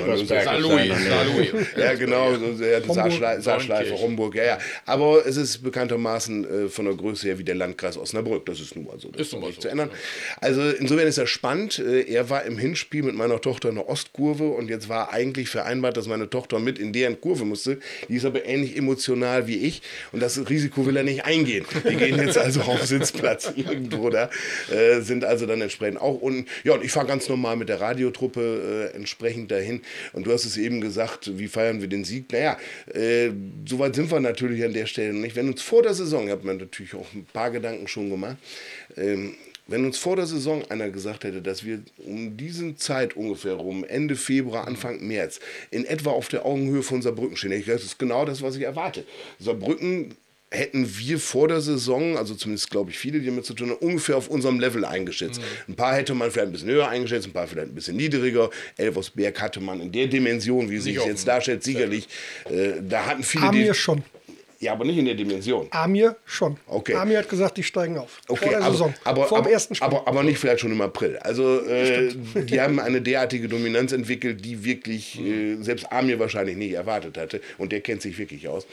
Ja, 1.77 1.93
genau, 1.93 2.35
so, 2.35 2.63
ja, 2.63 3.41
Saarschleife, 3.41 3.97
Homburg, 3.97 4.35
ja, 4.35 4.43
ja. 4.43 4.57
Aber 4.85 5.25
es 5.25 5.37
ist 5.37 5.63
bekanntermaßen 5.63 6.65
äh, 6.65 6.69
von 6.69 6.85
der 6.85 6.95
Größe 6.95 7.27
her 7.27 7.37
wie 7.37 7.43
der 7.43 7.55
Landkreis 7.55 7.97
Osnabrück. 7.97 8.45
Das 8.45 8.59
ist 8.59 8.75
nun 8.75 8.85
mal 8.85 8.99
so. 8.99 9.09
Das 9.09 9.27
ist 9.27 9.33
nicht 9.33 9.55
so, 9.55 9.61
zu 9.61 9.67
ändern. 9.69 9.88
Also 10.41 10.61
insofern 10.69 11.07
ist 11.07 11.17
er 11.17 11.27
spannend. 11.27 11.79
Äh, 11.79 12.01
er 12.03 12.29
war 12.29 12.43
im 12.43 12.57
Hinspiel 12.57 13.03
mit 13.03 13.15
meiner 13.15 13.41
Tochter 13.41 13.69
in 13.69 13.75
der 13.75 13.87
Ostkurve 13.87 14.49
und 14.49 14.69
jetzt 14.69 14.89
war 14.89 15.11
eigentlich 15.11 15.49
vereinbart, 15.49 15.97
dass 15.97 16.07
meine 16.07 16.29
Tochter 16.29 16.59
mit 16.59 16.79
in 16.79 16.93
deren 16.93 17.19
Kurve 17.19 17.45
musste. 17.45 17.79
Die 18.07 18.15
ist 18.15 18.25
aber 18.25 18.45
ähnlich 18.45 18.77
emotional 18.77 19.47
wie 19.47 19.57
ich 19.57 19.81
und 20.11 20.21
das 20.21 20.49
Risiko 20.49 20.85
will 20.85 20.97
er 20.97 21.03
nicht 21.03 21.25
eingehen. 21.25 21.65
Die 21.89 21.95
gehen 21.95 22.17
jetzt 22.17 22.37
also 22.37 22.61
auf 22.61 22.85
Sitzplatz 22.85 23.51
irgendwo 23.55 24.09
da, 24.09 24.29
äh, 24.71 25.01
sind 25.01 25.23
also 25.23 25.45
dann 25.45 25.61
entsprechend 25.61 26.01
auch 26.01 26.21
unten. 26.21 26.45
Ja, 26.63 26.73
und 26.73 26.83
ich 26.83 26.91
fahre 26.91 27.07
ganz 27.07 27.29
normal 27.29 27.55
mit 27.55 27.69
der 27.69 27.81
Radiotruppe 27.81 28.91
äh, 28.93 28.95
entsprechend 28.95 29.51
dahin. 29.51 29.81
Und 30.13 30.27
du 30.27 30.31
hast 30.31 30.45
es 30.45 30.57
eben 30.57 30.81
gesagt, 30.81 31.37
wie 31.37 31.47
feiern 31.47 31.81
wir 31.81 31.87
den 31.87 32.03
Sieg? 32.03 32.31
Naja, 32.31 32.57
äh, 32.93 33.29
soweit 33.67 33.95
sind 33.95 34.11
wir 34.11 34.19
natürlich 34.19 34.63
an 34.63 34.73
der 34.73 34.85
Stelle 34.85 35.13
nicht. 35.13 35.35
Wenn 35.35 35.49
uns 35.49 35.61
vor 35.61 35.81
der 35.81 35.93
Saison, 35.93 36.25
ich 36.25 36.31
habe 36.31 36.45
mir 36.45 36.55
natürlich 36.55 36.93
auch 36.95 37.07
ein 37.13 37.25
paar 37.31 37.51
Gedanken 37.51 37.87
schon 37.87 38.09
gemacht, 38.09 38.37
ähm, 38.97 39.35
wenn 39.69 39.85
uns 39.85 39.97
vor 39.97 40.15
der 40.15 40.25
Saison 40.25 40.63
einer 40.69 40.89
gesagt 40.89 41.23
hätte, 41.23 41.41
dass 41.41 41.63
wir 41.63 41.81
um 41.97 42.37
diesen 42.37 42.77
Zeit 42.77 43.15
ungefähr 43.15 43.53
rum, 43.53 43.83
Ende 43.83 44.15
Februar, 44.15 44.67
Anfang 44.67 45.05
März, 45.05 45.39
in 45.71 45.85
etwa 45.85 46.11
auf 46.11 46.27
der 46.27 46.45
Augenhöhe 46.45 46.83
von 46.83 47.01
Saarbrücken 47.01 47.37
stehen, 47.37 47.51
ich 47.51 47.65
das 47.65 47.83
ist 47.83 47.99
genau 47.99 48.25
das, 48.25 48.41
was 48.41 48.55
ich 48.55 48.63
erwarte. 48.63 49.05
Saarbrücken 49.39 50.15
hätten 50.51 50.97
wir 50.97 51.19
vor 51.19 51.47
der 51.47 51.61
Saison, 51.61 52.17
also 52.17 52.33
zumindest 52.33 52.71
glaube 52.71 52.89
ich 52.89 52.97
viele, 52.97 53.19
die 53.19 53.27
damit 53.27 53.45
zu 53.45 53.53
tun 53.53 53.69
haben, 53.69 53.77
ungefähr 53.77 54.17
auf 54.17 54.29
unserem 54.29 54.59
Level 54.59 54.83
eingeschätzt. 54.83 55.39
Mhm. 55.39 55.73
Ein 55.73 55.75
paar 55.75 55.95
hätte 55.95 56.13
man 56.15 56.31
vielleicht 56.31 56.47
ein 56.47 56.51
bisschen 56.51 56.69
höher 56.69 56.87
eingeschätzt, 56.87 57.27
ein 57.27 57.33
paar 57.33 57.47
vielleicht 57.47 57.69
ein 57.69 57.75
bisschen 57.75 57.95
niedriger. 57.95 58.49
Elversberg 58.77 59.39
hatte 59.41 59.59
man 59.59 59.79
in 59.79 59.91
der 59.91 60.07
Dimension, 60.07 60.69
wie 60.69 60.79
sich 60.79 60.97
jetzt 61.05 61.27
darstellt, 61.27 61.63
sicherlich. 61.63 62.07
Äh, 62.49 62.81
da 62.81 63.05
hatten 63.05 63.23
viele. 63.23 63.45
Haben 63.45 63.57
wir 63.57 63.73
schon. 63.73 64.03
Ja, 64.61 64.73
aber 64.73 64.83
nicht 64.83 64.97
in 64.97 65.05
der 65.05 65.15
Dimension. 65.15 65.67
Amir 65.71 66.17
schon. 66.25 66.57
Okay. 66.67 66.93
Amir 66.93 67.19
hat 67.19 67.29
gesagt, 67.29 67.55
die 67.55 67.63
steigen 67.63 67.97
auf. 67.97 68.19
Okay, 68.27 68.43
vor 68.43 68.49
der 68.49 68.61
aber, 68.61 68.71
Saison. 68.71 68.93
Aber, 69.05 69.25
vor 69.25 69.37
aber, 69.37 69.49
ersten 69.49 69.73
Spiel. 69.73 69.87
Aber, 69.87 70.05
aber 70.05 70.21
nicht 70.21 70.37
vielleicht 70.37 70.59
schon 70.59 70.73
im 70.73 70.81
April. 70.81 71.17
Also 71.19 71.61
äh, 71.61 72.13
die 72.35 72.59
haben 72.59 72.77
eine 72.81 73.01
derartige 73.01 73.47
Dominanz 73.47 73.93
entwickelt, 73.93 74.43
die 74.43 74.65
wirklich 74.65 75.17
äh, 75.25 75.55
selbst 75.61 75.89
Amir 75.93 76.19
wahrscheinlich 76.19 76.57
nicht 76.57 76.73
erwartet 76.73 77.17
hatte. 77.17 77.39
Und 77.57 77.71
der 77.71 77.79
kennt 77.79 78.01
sich 78.01 78.17
wirklich 78.17 78.49
aus. 78.49 78.67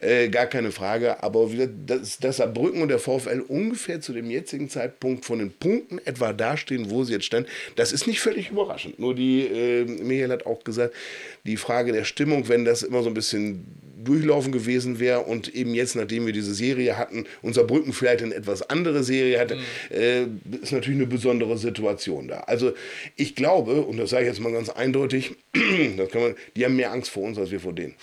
Äh, 0.00 0.28
gar 0.28 0.46
keine 0.46 0.70
Frage. 0.70 1.20
Aber 1.24 1.50
dass, 1.86 2.18
dass 2.18 2.36
Saarbrücken 2.36 2.80
und 2.80 2.88
der 2.88 3.00
VfL 3.00 3.40
ungefähr 3.48 4.00
zu 4.00 4.12
dem 4.12 4.30
jetzigen 4.30 4.70
Zeitpunkt 4.70 5.24
von 5.24 5.40
den 5.40 5.50
Punkten 5.50 5.98
etwa 6.04 6.32
dastehen, 6.32 6.88
wo 6.88 7.02
sie 7.02 7.14
jetzt 7.14 7.24
standen, 7.24 7.48
das 7.74 7.90
ist 7.90 8.06
nicht 8.06 8.20
völlig 8.20 8.50
überraschend. 8.50 9.00
Nur 9.00 9.16
die, 9.16 9.40
äh, 9.40 9.84
Michael 9.86 10.30
hat 10.30 10.46
auch 10.46 10.62
gesagt, 10.62 10.94
die 11.42 11.56
Frage 11.56 11.90
der 11.90 12.04
Stimmung, 12.04 12.48
wenn 12.48 12.64
das 12.64 12.84
immer 12.84 13.02
so 13.02 13.08
ein 13.08 13.14
bisschen 13.14 13.66
durchlaufen 14.04 14.52
gewesen 14.52 14.98
wäre 14.98 15.20
und 15.20 15.54
eben 15.54 15.74
jetzt, 15.74 15.96
nachdem 15.96 16.26
wir 16.26 16.32
diese 16.32 16.54
Serie 16.54 16.96
hatten, 16.96 17.26
unser 17.42 17.64
Brücken 17.64 17.92
vielleicht 17.92 18.22
eine 18.22 18.34
etwas 18.34 18.68
andere 18.68 19.02
Serie 19.02 19.38
hatte, 19.38 19.56
mhm. 19.56 19.62
äh, 19.90 20.22
ist 20.62 20.72
natürlich 20.72 20.98
eine 20.98 21.06
besondere 21.06 21.56
Situation 21.58 22.28
da. 22.28 22.40
Also 22.40 22.72
ich 23.16 23.34
glaube, 23.34 23.82
und 23.82 23.96
das 23.96 24.10
sage 24.10 24.24
ich 24.24 24.28
jetzt 24.28 24.40
mal 24.40 24.52
ganz 24.52 24.68
eindeutig, 24.68 25.32
das 25.96 26.10
kann 26.10 26.22
man, 26.22 26.34
die 26.56 26.64
haben 26.64 26.76
mehr 26.76 26.92
Angst 26.92 27.10
vor 27.10 27.24
uns 27.24 27.38
als 27.38 27.50
wir 27.50 27.60
vor 27.60 27.72
denen. 27.72 27.94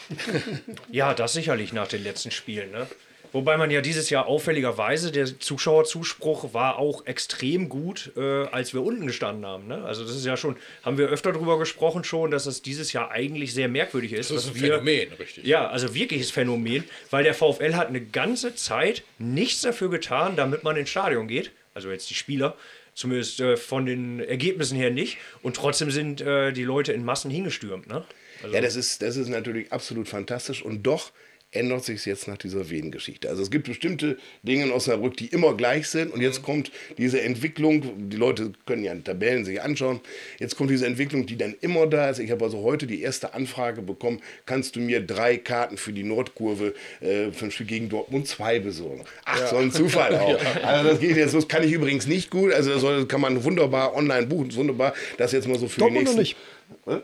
ja, 0.91 1.13
das 1.13 1.33
sicherlich 1.33 1.73
nach 1.73 1.87
den 1.87 2.03
letzten 2.03 2.31
Spielen. 2.31 2.71
Ne? 2.71 2.87
Wobei 3.32 3.57
man 3.57 3.69
ja 3.69 3.82
dieses 3.82 4.09
Jahr 4.09 4.25
auffälligerweise, 4.25 5.11
der 5.11 5.39
Zuschauerzuspruch 5.39 6.53
war 6.53 6.80
auch 6.80 7.05
extrem 7.05 7.69
gut, 7.69 8.11
äh, 8.17 8.45
als 8.47 8.73
wir 8.73 8.82
unten 8.82 9.07
gestanden 9.07 9.45
haben. 9.45 9.67
Ne? 9.67 9.84
Also 9.84 10.03
das 10.03 10.15
ist 10.15 10.25
ja 10.25 10.36
schon, 10.36 10.55
haben 10.84 10.97
wir 10.97 11.07
öfter 11.07 11.32
darüber 11.32 11.59
gesprochen 11.59 12.03
schon, 12.03 12.32
dass 12.32 12.45
es 12.45 12.61
dieses 12.61 12.91
Jahr 12.93 13.11
eigentlich 13.11 13.53
sehr 13.53 13.67
merkwürdig 13.67 14.13
ist. 14.13 14.32
Das 14.32 14.45
ist 14.45 14.55
ein 14.55 14.61
wir, 14.61 14.73
Phänomen, 14.73 15.13
richtig. 15.13 15.45
Ja, 15.45 15.67
also 15.69 15.93
wirkliches 15.93 16.32
Phänomen, 16.32 16.84
weil 17.11 17.23
der 17.23 17.34
VfL 17.34 17.75
hat 17.75 17.88
eine 17.88 18.01
ganze 18.01 18.55
Zeit 18.55 19.03
nichts 19.19 19.61
dafür 19.61 19.89
getan, 19.89 20.36
damit 20.36 20.63
man 20.63 20.75
ins 20.75 20.89
Stadion 20.89 21.27
geht. 21.27 21.51
Also 21.73 21.91
jetzt 21.91 22.09
die 22.09 22.15
Spieler, 22.15 22.55
zumindest 22.95 23.39
äh, 23.39 23.57
von 23.57 23.86
den 23.86 24.19
Ergebnissen 24.19 24.75
her 24.75 24.89
nicht. 24.89 25.17
Und 25.43 25.55
trotzdem 25.55 25.91
sind 25.91 26.21
äh, 26.21 26.51
die 26.51 26.63
Leute 26.63 26.93
in 26.93 27.05
Massen 27.05 27.30
hingestürmt. 27.30 27.88
Ne? 27.88 28.03
Also 28.43 28.55
ja, 28.55 28.61
das 28.61 28.75
ist, 28.75 29.01
das 29.01 29.17
ist 29.17 29.27
natürlich 29.27 29.71
absolut 29.71 30.07
fantastisch 30.07 30.63
und 30.63 30.84
doch 30.84 31.11
ändert 31.51 31.83
sich 31.83 32.05
jetzt 32.05 32.27
nach 32.27 32.37
dieser 32.37 32.69
Venengeschichte. 32.69 33.27
Also 33.27 33.41
es 33.41 33.49
gibt 33.49 33.67
bestimmte 33.67 34.17
Dinge 34.43 34.65
in 34.65 34.71
Osnabrück, 34.71 35.17
die 35.17 35.27
immer 35.27 35.55
gleich 35.55 35.87
sind 35.87 36.13
und 36.13 36.21
jetzt 36.21 36.43
kommt 36.43 36.71
diese 36.97 37.21
Entwicklung, 37.21 38.09
die 38.09 38.17
Leute 38.17 38.51
können 38.67 38.83
ja 38.83 38.93
Tabellen 38.95 39.45
sich 39.45 39.61
anschauen, 39.61 39.99
jetzt 40.37 40.55
kommt 40.55 40.69
diese 40.69 40.85
Entwicklung, 40.85 41.25
die 41.25 41.37
dann 41.37 41.55
immer 41.61 41.87
da 41.87 42.09
ist. 42.09 42.19
Ich 42.19 42.29
habe 42.29 42.45
also 42.45 42.61
heute 42.61 42.85
die 42.85 43.01
erste 43.01 43.33
Anfrage 43.33 43.81
bekommen, 43.81 44.21
kannst 44.45 44.75
du 44.75 44.79
mir 44.79 45.01
drei 45.01 45.37
Karten 45.37 45.77
für 45.77 45.91
die 45.91 46.03
Nordkurve 46.03 46.75
äh, 47.01 47.31
für 47.31 47.45
ein 47.45 47.51
Spiel 47.51 47.65
gegen 47.65 47.89
Dortmund 47.89 48.27
2 48.27 48.59
besorgen? 48.59 49.05
Ach, 49.25 49.39
ja. 49.39 49.47
so 49.47 49.57
ein 49.57 49.71
Zufall 49.71 50.15
auch. 50.19 50.41
ja. 50.41 50.61
Also 50.61 50.89
das 50.91 50.99
geht 50.99 51.17
jetzt 51.17 51.33
los, 51.33 51.47
kann 51.47 51.63
ich 51.63 51.71
übrigens 51.71 52.05
nicht 52.05 52.29
gut, 52.29 52.53
also 52.53 52.71
das 52.73 53.07
kann 53.07 53.21
man 53.21 53.43
wunderbar 53.43 53.95
online 53.95 54.27
buchen, 54.27 54.53
wunderbar, 54.53 54.93
das 55.17 55.31
jetzt 55.31 55.47
mal 55.47 55.57
so 55.57 55.67
für 55.67 55.79
Dortmund 55.79 56.07
die 56.09 56.15
nächsten... 56.15 56.19
Nicht. 56.19 56.35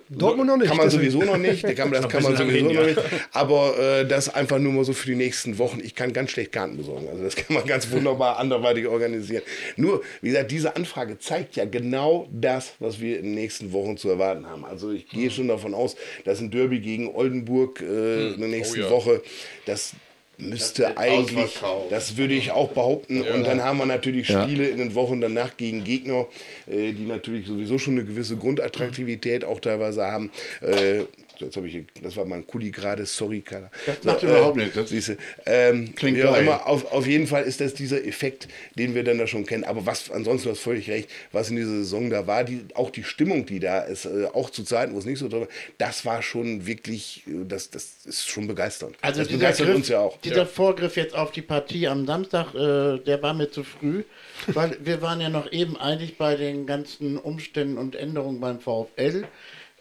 Dortmund 0.10 0.50
noch 0.50 0.58
nicht. 0.58 0.68
Kann 0.68 0.78
man 0.78 0.90
sowieso 0.90 1.22
noch 1.22 1.38
nicht. 1.38 1.64
Das 1.64 1.76
kann, 1.76 1.92
das 1.92 2.08
kann 2.08 2.24
man 2.24 2.36
sowieso 2.36 2.72
noch 2.72 2.86
nicht. 2.86 3.00
Aber 3.32 3.78
äh, 3.78 4.08
das 4.08 4.34
einfach 4.34 4.58
nur 4.60 4.74
mal 4.74 4.84
so 4.84 4.94
für 4.94 5.08
die 5.08 5.16
nächsten 5.16 5.58
Wochen. 5.58 5.80
Ich 5.84 5.96
kann 5.96 6.14
ganz 6.14 6.32
schlecht 6.32 6.52
Karten 6.52 6.78
besorgen. 6.78 7.08
Also 7.10 7.24
das 7.24 7.36
kann 7.36 7.56
man 7.56 7.66
ganz 7.66 7.90
wunderbar 7.92 8.38
anderweitig 8.40 8.88
organisieren. 8.88 9.44
Nur, 9.76 10.02
wie 10.22 10.30
gesagt, 10.30 10.52
diese 10.52 10.76
Anfrage 10.76 11.20
zeigt 11.20 11.56
ja 11.56 11.66
genau 11.66 12.28
das, 12.32 12.74
was 12.80 13.00
wir 13.00 13.18
in 13.20 13.26
den 13.26 13.36
nächsten 13.36 13.74
Wochen 13.74 13.98
zu 13.98 14.10
erwarten 14.10 14.48
haben. 14.48 14.66
Also 14.66 14.92
ich 14.92 15.08
gehe 15.08 15.30
hm. 15.30 15.32
schon 15.32 15.48
davon 15.48 15.74
aus, 15.74 15.96
dass 16.24 16.40
ein 16.40 16.52
Derby 16.52 16.80
gegen 16.80 17.14
Oldenburg 17.14 17.82
äh, 17.82 17.86
hm. 17.86 18.34
in 18.36 18.40
der 18.40 18.50
nächsten 18.50 18.82
oh, 18.82 18.84
ja. 18.84 18.90
Woche, 18.90 19.22
dass 19.66 19.94
müsste 20.38 20.98
eigentlich, 20.98 21.60
das 21.90 22.18
würde 22.18 22.34
ich 22.34 22.52
auch 22.52 22.72
behaupten. 22.72 23.24
Ja. 23.24 23.34
Und 23.34 23.46
dann 23.46 23.64
haben 23.64 23.78
wir 23.78 23.86
natürlich 23.86 24.28
Spiele 24.28 24.66
ja. 24.66 24.70
in 24.70 24.78
den 24.78 24.96
Wochen 24.96 25.22
danach 25.22 25.58
gegen 25.58 25.84
Gegner, 25.84 26.28
äh, 26.68 26.92
die 26.92 27.06
natürlich 27.06 27.48
sowieso 27.48 27.78
schon 27.78 27.94
eine 27.94 28.06
gewisse 28.06 28.36
Grundattraktivität 28.38 29.46
auch 29.46 29.60
teilweise 29.60 30.04
haben. 30.06 30.32
Äh, 30.62 31.06
jetzt 31.42 31.56
habe 31.56 31.68
ich, 31.68 31.84
das 32.02 32.16
war 32.18 32.26
mal 32.26 32.38
ein 32.38 32.48
Kuli 32.48 32.72
gerade, 32.72 33.06
sorry, 33.06 33.42
Carla. 33.42 33.70
Das 33.86 34.04
macht 34.04 34.22
so, 34.22 34.28
überhaupt 34.28 34.58
nichts. 34.58 34.90
Siehste, 34.90 35.18
ähm, 35.46 35.94
Klingt 35.96 36.18
ja, 36.18 36.36
immer, 36.36 36.68
auf, 36.68 36.92
auf 36.92 37.08
jeden 37.08 37.28
Fall 37.28 37.44
ist 37.44 37.62
das 37.62 37.74
dieser 37.74 38.06
Effekt, 38.06 38.48
den 38.78 38.96
wir 38.96 39.04
dann 39.04 39.18
da 39.18 39.28
schon 39.28 39.46
kennen. 39.46 39.64
Aber 39.64 39.86
was, 39.86 40.12
ansonsten, 40.12 40.48
du 40.48 40.52
hast 40.52 40.62
völlig 40.62 40.90
recht, 40.90 41.10
was 41.32 41.50
in 41.50 41.56
dieser 41.56 41.70
Saison 41.70 42.10
da 42.10 42.28
war, 42.28 42.44
die, 42.44 42.66
auch 42.74 42.90
die 42.90 43.04
Stimmung, 43.04 43.46
die 43.46 43.60
da 43.60 43.82
ist, 43.82 44.06
äh, 44.06 44.26
auch 44.34 44.50
zu 44.50 44.64
Zeiten, 44.64 44.94
wo 44.94 45.00
es 45.00 45.06
nicht 45.06 45.20
so 45.20 45.28
toll 45.28 45.42
war, 45.42 45.48
das 45.78 46.06
war 46.06 46.22
schon 46.22 46.66
wirklich, 46.66 47.24
äh, 47.28 47.46
das, 47.48 47.70
das 47.70 48.06
ist 48.06 48.28
schon 48.28 48.48
begeisternd. 48.48 48.96
Also 49.02 49.22
das 49.22 49.30
begeistert 49.30 49.68
Griff, 49.68 49.76
uns 49.76 49.88
ja 49.90 50.00
auch. 50.00 50.18
Dieser 50.22 50.38
ja. 50.38 50.46
Vorgriff 50.46 50.96
jetzt 50.96 51.16
auf 51.16 51.32
die 51.32 51.42
Partie 51.42 51.88
am 51.88 52.06
Samstag, 52.06 52.54
äh, 52.54 53.00
der 53.00 53.22
war 53.22 53.34
mir 53.34 53.50
zu 53.50 53.64
früh, 53.64 54.04
weil 54.48 54.78
wir 54.82 55.02
waren 55.02 55.22
ja 55.22 55.30
noch 55.30 55.52
eben 55.52 55.78
eigentlich 55.78 56.18
bei 56.18 56.36
den 56.36 56.66
ganzen 56.66 57.18
Umständen 57.18 57.78
und 57.78 57.96
Änderungen 57.96 58.40
beim 58.40 58.60
VfL. 58.60 59.26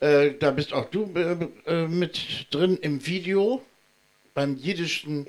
Äh, 0.04 0.34
da 0.38 0.50
bist 0.50 0.74
auch 0.74 0.84
du 0.90 1.10
äh, 1.14 1.36
äh, 1.66 1.88
mit 1.88 2.46
drin 2.50 2.76
im 2.82 3.06
Video 3.06 3.62
beim 4.34 4.54
jiddischen 4.56 5.26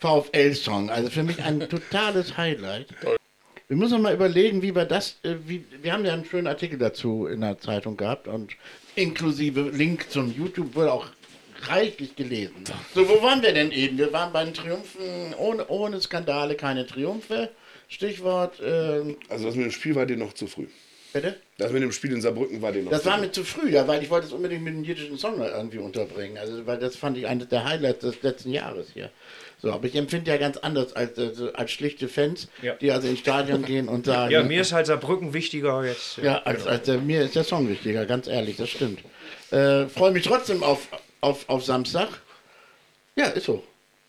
VfL-Song. 0.00 0.90
Also 0.90 1.08
für 1.08 1.22
mich 1.22 1.42
ein 1.42 1.60
totales 1.70 2.36
Highlight. 2.36 2.88
Wir 3.68 3.76
müssen 3.76 4.02
mal 4.02 4.12
überlegen, 4.12 4.60
wie 4.60 4.74
wir 4.74 4.84
das, 4.84 5.16
äh, 5.22 5.36
wie, 5.46 5.64
wir 5.80 5.94
haben 5.94 6.04
ja 6.04 6.12
einen 6.12 6.26
schönen 6.26 6.46
Artikel 6.46 6.78
dazu 6.78 7.26
in 7.26 7.40
der 7.40 7.58
Zeitung 7.58 7.96
gehabt 7.96 8.28
und 8.28 8.52
inklusive 8.96 9.70
Link 9.70 10.10
zum 10.10 10.30
YouTube 10.30 10.74
wurde 10.74 10.92
auch 10.92 11.06
reichlich 11.62 12.14
gelesen. 12.14 12.64
So, 12.94 13.08
wo 13.08 13.22
waren 13.22 13.40
wir 13.40 13.54
denn 13.54 13.72
eben? 13.72 13.96
Wir 13.96 14.12
waren 14.12 14.30
bei 14.30 14.44
den 14.44 14.52
Triumphen 14.52 15.32
ohne, 15.38 15.66
ohne 15.68 16.02
Skandale, 16.02 16.54
keine 16.54 16.86
Triumphe. 16.86 17.48
Stichwort, 17.88 18.60
äh, 18.60 19.16
Also 19.30 19.46
das 19.46 19.54
mit 19.56 19.64
dem 19.64 19.70
Spiel 19.70 19.94
war 19.94 20.04
dir 20.04 20.18
noch 20.18 20.34
zu 20.34 20.46
früh. 20.46 20.66
Bitte? 21.12 21.36
Das 21.58 21.72
mit 21.72 21.82
dem 21.82 21.92
Spiel 21.92 22.12
in 22.12 22.20
Saarbrücken 22.20 22.62
war 22.62 22.72
dir 22.72 22.82
noch 22.82 22.90
Das 22.90 23.04
war 23.04 23.18
mir 23.18 23.32
zu 23.32 23.44
früh, 23.44 23.70
ja, 23.70 23.86
weil 23.88 24.02
ich 24.02 24.10
wollte 24.10 24.26
es 24.26 24.32
unbedingt 24.32 24.62
mit 24.62 24.74
dem 24.74 24.84
jiddischen 24.84 25.18
Song 25.18 25.40
irgendwie 25.40 25.78
unterbringen. 25.78 26.38
Also, 26.38 26.66
weil 26.66 26.78
das 26.78 26.96
fand 26.96 27.18
ich 27.18 27.26
eines 27.26 27.48
der 27.48 27.64
Highlights 27.64 28.00
des 28.00 28.22
letzten 28.22 28.50
Jahres 28.52 28.88
hier. 28.94 29.10
So, 29.60 29.72
aber 29.72 29.86
ich 29.86 29.96
empfinde 29.96 30.30
ja 30.30 30.36
ganz 30.36 30.56
anders 30.56 30.92
als, 30.94 31.18
also 31.18 31.52
als 31.52 31.72
schlichte 31.72 32.08
Fans, 32.08 32.48
Ja. 32.62 32.74
die 32.74 32.92
also 32.92 33.08
ins 33.08 33.18
Stadion 33.18 33.64
gehen 33.64 33.88
und 33.88 34.06
sagen. 34.06 34.30
Ja, 34.30 34.42
mir 34.44 34.60
ist 34.60 34.72
halt 34.72 34.86
Saarbrücken 34.86 35.34
wichtiger 35.34 35.84
jetzt. 35.84 36.18
Ja, 36.18 36.42
als, 36.42 36.66
als 36.66 36.84
der, 36.84 36.98
mir 36.98 37.22
ist 37.22 37.34
der 37.34 37.44
Song 37.44 37.68
wichtiger, 37.68 38.06
ganz 38.06 38.28
ehrlich, 38.28 38.56
das 38.56 38.70
stimmt. 38.70 39.00
Äh, 39.50 39.86
Freue 39.86 40.12
mich 40.12 40.24
trotzdem 40.24 40.62
auf, 40.62 40.88
auf, 41.20 41.48
auf 41.48 41.64
Samstag. 41.64 42.08
Ja, 43.16 43.26
ist 43.26 43.46
so. 43.46 43.64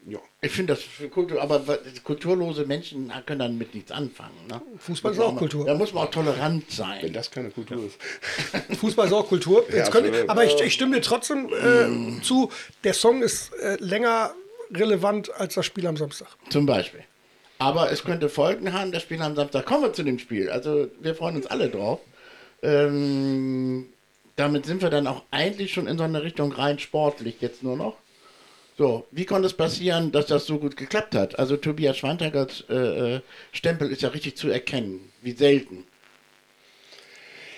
Ja. 0.08 0.20
Ich 0.41 0.52
finde 0.52 0.74
das 0.74 0.84
für 0.84 1.10
Kultur, 1.10 1.41
aber 1.41 1.62
kulturlose 2.04 2.66
Menschen 2.66 3.12
können 3.26 3.39
damit 3.39 3.76
nichts 3.76 3.91
anfangen. 3.91 4.47
Ne? 4.50 4.62
Fußball 4.78 5.12
ist 5.12 5.20
auch 5.20 5.34
mal- 5.34 5.39
Kultur. 5.39 5.66
Da 5.66 5.76
muss 5.76 5.93
man 5.93 6.08
auch 6.08 6.12
tolerant 6.12 6.66
Wenn 6.70 6.76
sein. 6.76 7.14
das 7.14 7.30
keine 7.30 7.52
Kultur 7.52 7.84
ist. 7.86 7.97
Fußball 8.80 9.08
ist 9.08 9.14
auch 9.14 9.28
Kultur. 9.28 9.66
Jetzt 9.72 9.91
könnte, 9.91 10.10
absolut. 10.10 10.30
aber 10.30 10.45
ich, 10.45 10.60
ich 10.62 10.74
stimme 10.74 10.95
dir 10.95 11.02
trotzdem 11.02 11.50
äh, 11.50 12.22
zu, 12.22 12.50
der 12.84 12.93
Song 12.93 13.22
ist 13.22 13.54
äh, 13.56 13.76
länger 13.80 14.34
relevant 14.74 15.34
als 15.36 15.56
das 15.56 15.66
Spiel 15.66 15.86
am 15.86 15.97
Samstag. 15.97 16.30
Zum 16.50 16.66
Beispiel. 16.66 17.04
Aber 17.58 17.91
es 17.91 18.04
könnte 18.06 18.30
Folgen 18.30 18.72
haben, 18.72 18.93
das 18.93 19.02
Spiel 19.04 19.22
am 19.22 19.36
Samstag. 19.36 19.66
Kommen 19.66 19.84
wir 19.84 19.93
zu 19.93 20.04
dem 20.04 20.18
Spiel. 20.18 20.50
Also 20.50 20.88
wir 21.02 21.14
freuen 21.14 21.36
uns 21.36 21.45
alle 21.47 21.70
drauf. 21.70 22.00
Ähm, 22.62 23.88
damit 24.38 24.66
sind 24.66 24.82
wir 24.82 24.89
dann 24.89 25.08
auch 25.08 25.24
eigentlich 25.32 25.74
schon 25.74 25.88
in 25.88 25.97
so 25.97 26.06
eine 26.06 26.24
Richtung 26.24 26.54
rein 26.54 26.80
sportlich 26.80 27.41
jetzt 27.41 27.64
nur 27.64 27.76
noch. 27.76 27.97
So, 28.80 29.05
wie 29.11 29.25
konnte 29.25 29.45
es 29.47 29.53
passieren, 29.53 30.13
dass 30.13 30.27
das 30.27 30.45
so 30.45 30.57
gut 30.57 30.77
geklappt 30.77 31.13
hat? 31.13 31.38
Also 31.38 31.57
Tobias 31.57 31.97
Schwantagers 31.97 32.63
äh, 32.69 33.15
äh, 33.15 33.21
Stempel 33.51 33.91
ist 33.91 34.03
ja 34.03 34.07
richtig 34.07 34.38
zu 34.38 34.47
erkennen. 34.47 35.11
Wie 35.21 35.34
selten. 35.34 35.84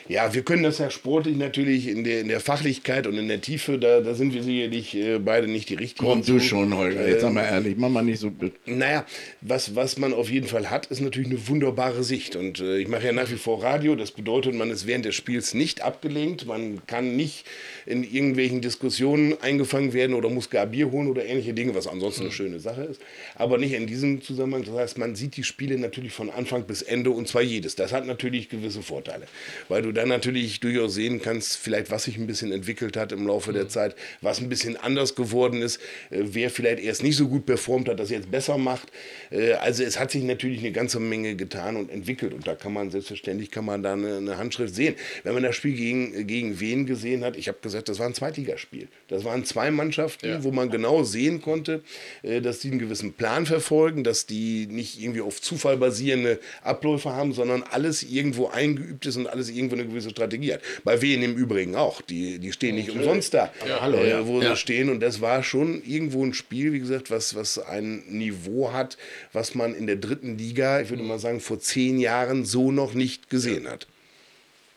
Ja, 0.08 0.34
wir 0.34 0.42
können 0.44 0.64
das 0.64 0.78
ja 0.80 0.90
sportlich 0.90 1.38
natürlich 1.38 1.88
in 1.88 2.04
der, 2.04 2.22
in 2.22 2.28
der 2.28 2.40
Fachlichkeit 2.40 3.08
und 3.08 3.18
in 3.18 3.28
der 3.28 3.42
Tiefe, 3.42 3.78
da, 3.78 4.02
da 4.02 4.14
sind 4.14 4.34
wir 4.34 4.44
sicherlich 4.44 4.96
äh, 4.96 5.20
beide 5.20 5.48
nicht 5.48 5.70
die 5.70 5.76
richtigen. 5.76 6.06
Komm 6.06 6.24
du 6.24 6.40
schon, 6.40 6.76
Holger. 6.76 7.08
Jetzt 7.08 7.22
sag 7.22 7.34
mal 7.34 7.44
ehrlich, 7.44 7.76
mach 7.78 7.90
mal 7.90 8.02
nicht 8.02 8.20
so. 8.20 8.32
Naja, 8.66 9.06
was, 9.42 9.76
was 9.76 9.98
man 9.98 10.14
auf 10.14 10.30
jeden 10.30 10.48
Fall 10.48 10.70
hat, 10.70 10.88
ist 10.88 11.02
natürlich 11.02 11.30
eine 11.30 11.48
wunderbare 11.48 12.04
Sicht. 12.04 12.36
Und 12.36 12.60
äh, 12.60 12.78
ich 12.78 12.88
mache 12.88 13.06
ja 13.06 13.12
nach 13.12 13.30
wie 13.30 13.36
vor 13.36 13.64
Radio. 13.64 13.96
Das 13.96 14.12
bedeutet, 14.12 14.56
man 14.56 14.70
ist 14.70 14.88
während 14.88 15.06
des 15.06 15.16
Spiels 15.16 15.54
nicht 15.54 15.82
abgelenkt. 15.82 16.46
Man 16.46 16.86
kann 16.88 17.16
nicht 17.16 17.46
in 17.86 18.04
irgendwelchen 18.04 18.62
Diskussionen 18.62 19.36
eingefangen 19.42 19.94
werden 19.94 20.16
oder 20.16 20.30
muss 20.30 20.50
gar 20.50 20.66
Bier 20.66 20.92
holen 20.92 21.08
oder 21.08 21.26
ähnliche 21.26 21.54
Dinge, 21.54 21.76
was 21.76 21.88
ansonsten 21.88 22.24
eine 22.24 22.32
schöne 22.32 22.60
Sache 22.60 22.84
ist. 22.84 23.02
Aber 23.36 23.58
nicht 23.58 23.74
in 23.74 23.88
diesem 23.88 24.22
Zusammenhang. 24.22 24.64
Das 24.64 24.76
heißt, 24.76 24.98
man 24.98 25.16
sieht 25.16 25.38
die 25.38 25.44
Spiele 25.44 25.78
natürlich 25.78 26.14
von 26.14 26.30
Anfang 26.30 26.64
bis 26.64 26.82
Ende 26.82 27.12
und 27.12 27.28
zwar 27.28 27.42
jedes. 27.42 27.76
Das 27.76 27.94
hat 27.94 28.06
natürlich 28.06 28.50
gewisse 28.50 28.82
Vorteile, 28.82 29.28
weil 29.70 29.82
du 29.82 29.91
dann 29.92 30.10
natürlich 30.10 30.60
durchaus 30.60 30.94
sehen 30.94 31.22
kannst, 31.22 31.58
vielleicht 31.58 31.92
was 31.92 32.04
sich 32.04 32.18
ein 32.18 32.28
bisschen 32.28 32.52
entwickelt 32.52 32.98
hat 32.98 33.12
im 33.12 33.26
Laufe 33.28 33.54
der 33.54 33.70
Zeit, 33.70 33.96
was 34.22 34.40
ein 34.40 34.50
bisschen 34.50 34.78
anders 34.78 35.16
geworden 35.16 35.62
ist, 35.62 35.78
äh, 36.10 36.20
wer 36.24 36.50
vielleicht 36.50 36.80
erst 36.84 37.04
nicht 37.04 37.16
so 37.16 37.28
gut 37.28 37.46
performt 37.46 37.90
hat, 37.90 38.00
das 38.00 38.10
jetzt 38.10 38.30
besser 38.32 38.58
macht. 38.58 38.90
Äh, 39.32 39.54
Also 39.54 39.84
es 39.84 40.00
hat 40.00 40.12
sich 40.12 40.24
natürlich 40.24 40.60
eine 40.60 40.72
ganze 40.72 41.00
Menge 41.00 41.36
getan 41.36 41.76
und 41.78 41.90
entwickelt 41.92 42.34
und 42.34 42.46
da 42.48 42.56
kann 42.56 42.74
man 42.74 42.92
selbstverständlich 42.92 43.52
kann 43.52 43.66
man 43.66 43.84
da 43.84 43.94
eine, 43.94 44.18
eine 44.18 44.38
Handschrift 44.38 44.76
sehen. 44.76 44.96
Wenn 45.24 45.34
man 45.34 45.44
das 45.44 45.56
Spiel 45.56 45.74
gegen, 45.76 46.28
gegen 46.28 46.60
Wen 46.60 46.86
gesehen 46.86 47.24
hat, 47.24 47.38
ich 47.38 47.48
habe 47.48 47.58
gesagt, 47.62 47.90
das 47.90 48.00
war 48.00 48.08
ein 48.08 48.14
Zweitligaspiel. 48.14 48.88
Das 49.08 49.24
waren 49.24 49.46
zwei 49.46 49.72
Mannschaften, 49.72 50.28
Ja. 50.28 50.44
wo 50.44 50.52
man 50.52 50.70
genau 50.70 51.04
sehen 51.04 51.42
konnte, 51.42 51.84
äh, 52.24 52.42
dass 52.42 52.60
die 52.60 52.70
einen 52.70 52.80
gewissen 52.80 53.14
Plan 53.14 53.46
verfolgen, 53.46 54.04
dass 54.04 54.26
die 54.26 54.68
nicht 54.68 55.00
irgendwie 55.02 55.22
auf 55.22 55.42
Zufall 55.42 55.78
basierende 55.78 56.40
Abläufe 56.64 57.12
haben, 57.12 57.34
sondern 57.34 57.64
alles 57.64 58.04
irgendwo 58.04 58.48
eingeübt 58.48 59.06
ist 59.06 59.18
und 59.18 59.28
alles 59.28 59.50
irgendwo 59.50 59.76
eine 59.82 59.90
gewisse 59.90 60.10
Strategie 60.12 60.54
hat. 60.54 60.62
Bei 60.84 61.02
Wen 61.02 61.22
im 61.24 61.36
Übrigen 61.36 61.76
auch. 61.76 62.02
Die, 62.02 62.40
die 62.40 62.52
stehen 62.52 62.76
nicht 62.76 62.90
umsonst 62.92 63.34
da, 63.34 63.52
hallo, 63.80 63.98
äh, 63.98 64.10
ja. 64.10 64.28
wo 64.28 64.42
Ja. 64.42 64.52
sie 64.52 64.58
stehen. 64.62 64.90
Und 64.90 65.00
das 65.02 65.22
war 65.22 65.44
schon 65.44 65.82
irgendwo 65.84 66.26
ein 66.26 66.34
Spiel, 66.34 66.74
wie 66.74 66.80
gesagt, 66.80 67.12
was, 67.12 67.36
was 67.36 67.60
ein 67.60 68.04
Niveau 68.08 68.72
hat, 68.74 68.98
was 69.34 69.56
man 69.56 69.76
in 69.76 69.88
der 69.88 69.98
dritten 69.98 70.38
Liga, 70.38 70.82
ich 70.82 70.90
würde 70.90 71.04
mal 71.04 71.20
sagen, 71.20 71.40
vor 71.40 71.60
zehn 71.60 72.00
Jahren 72.00 72.46
so 72.46 72.72
noch 72.72 72.94
nicht 72.94 73.30
gesehen 73.30 73.68
hat. 73.68 73.88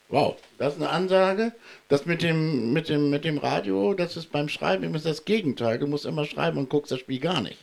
Wow, 0.09 0.37
das 0.59 0.75
ist 0.75 0.81
eine 0.81 0.91
Ansage. 0.91 1.53
Das 1.89 2.07
mit 2.07 2.23
dem, 2.23 2.73
mit 2.73 2.89
dem, 2.89 3.11
mit 3.11 3.25
dem 3.25 3.39
Radio, 3.39 3.95
das 3.95 4.17
ist 4.17 4.31
beim 4.31 4.49
Schreiben 4.49 4.85
immer 4.85 4.99
das 4.99 5.25
Gegenteil. 5.25 5.79
Du 5.79 5.87
musst 5.87 6.05
immer 6.05 6.25
schreiben 6.25 6.59
und 6.59 6.69
guckst 6.69 6.93
das 6.93 7.01
Spiel 7.01 7.21
gar 7.21 7.41
nicht. 7.41 7.59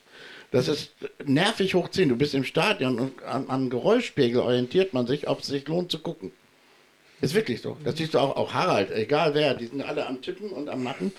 Das 0.49 0.67
ist 0.67 0.91
nervig 1.25 1.75
hoch 1.75 1.87
10. 1.87 2.09
Du 2.09 2.17
bist 2.17 2.33
im 2.33 2.43
Stadion 2.43 2.99
und 2.99 3.23
am, 3.23 3.49
am 3.49 3.69
Geräuschpegel 3.69 4.41
orientiert 4.41 4.93
man 4.93 5.07
sich, 5.07 5.29
ob 5.29 5.39
es 5.39 5.47
sich 5.47 5.65
lohnt 5.67 5.91
zu 5.91 5.99
gucken. 5.99 6.33
Ist 7.21 7.33
wirklich 7.33 7.61
so. 7.61 7.77
Das 7.83 7.97
siehst 7.97 8.13
du 8.13 8.19
auch, 8.19 8.35
auch 8.35 8.53
Harald, 8.53 8.91
egal 8.91 9.33
wer, 9.33 9.53
die 9.53 9.67
sind 9.67 9.81
alle 9.81 10.07
am 10.07 10.21
Tippen 10.21 10.49
und 10.49 10.69
am 10.69 10.83
Machen 10.83 11.11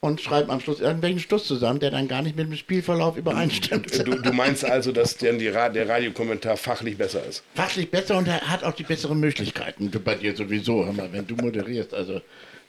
und 0.00 0.20
schreiben 0.20 0.50
am 0.50 0.60
Schluss 0.60 0.80
irgendwelchen 0.80 1.18
Stuss 1.18 1.46
zusammen, 1.46 1.80
der 1.80 1.90
dann 1.90 2.06
gar 2.06 2.22
nicht 2.22 2.36
mit 2.36 2.46
dem 2.46 2.56
Spielverlauf 2.56 3.16
übereinstimmt. 3.16 4.06
Du, 4.06 4.20
du 4.22 4.32
meinst 4.32 4.64
also, 4.64 4.92
dass 4.92 5.16
die 5.16 5.48
Ra 5.48 5.68
der 5.70 5.88
Radiokommentar 5.88 6.56
fachlich 6.56 6.96
besser 6.96 7.24
ist? 7.24 7.42
fachlich 7.54 7.90
besser 7.90 8.16
und 8.16 8.28
er 8.28 8.42
hat 8.42 8.62
auch 8.62 8.74
die 8.74 8.84
besseren 8.84 9.18
Möglichkeiten. 9.18 9.90
Du 9.90 9.98
bei 9.98 10.14
dir 10.14 10.36
sowieso, 10.36 10.84
hör 10.84 10.92
mal, 10.92 11.12
wenn 11.12 11.26
du 11.26 11.34
moderierst, 11.34 11.94
also 11.94 12.20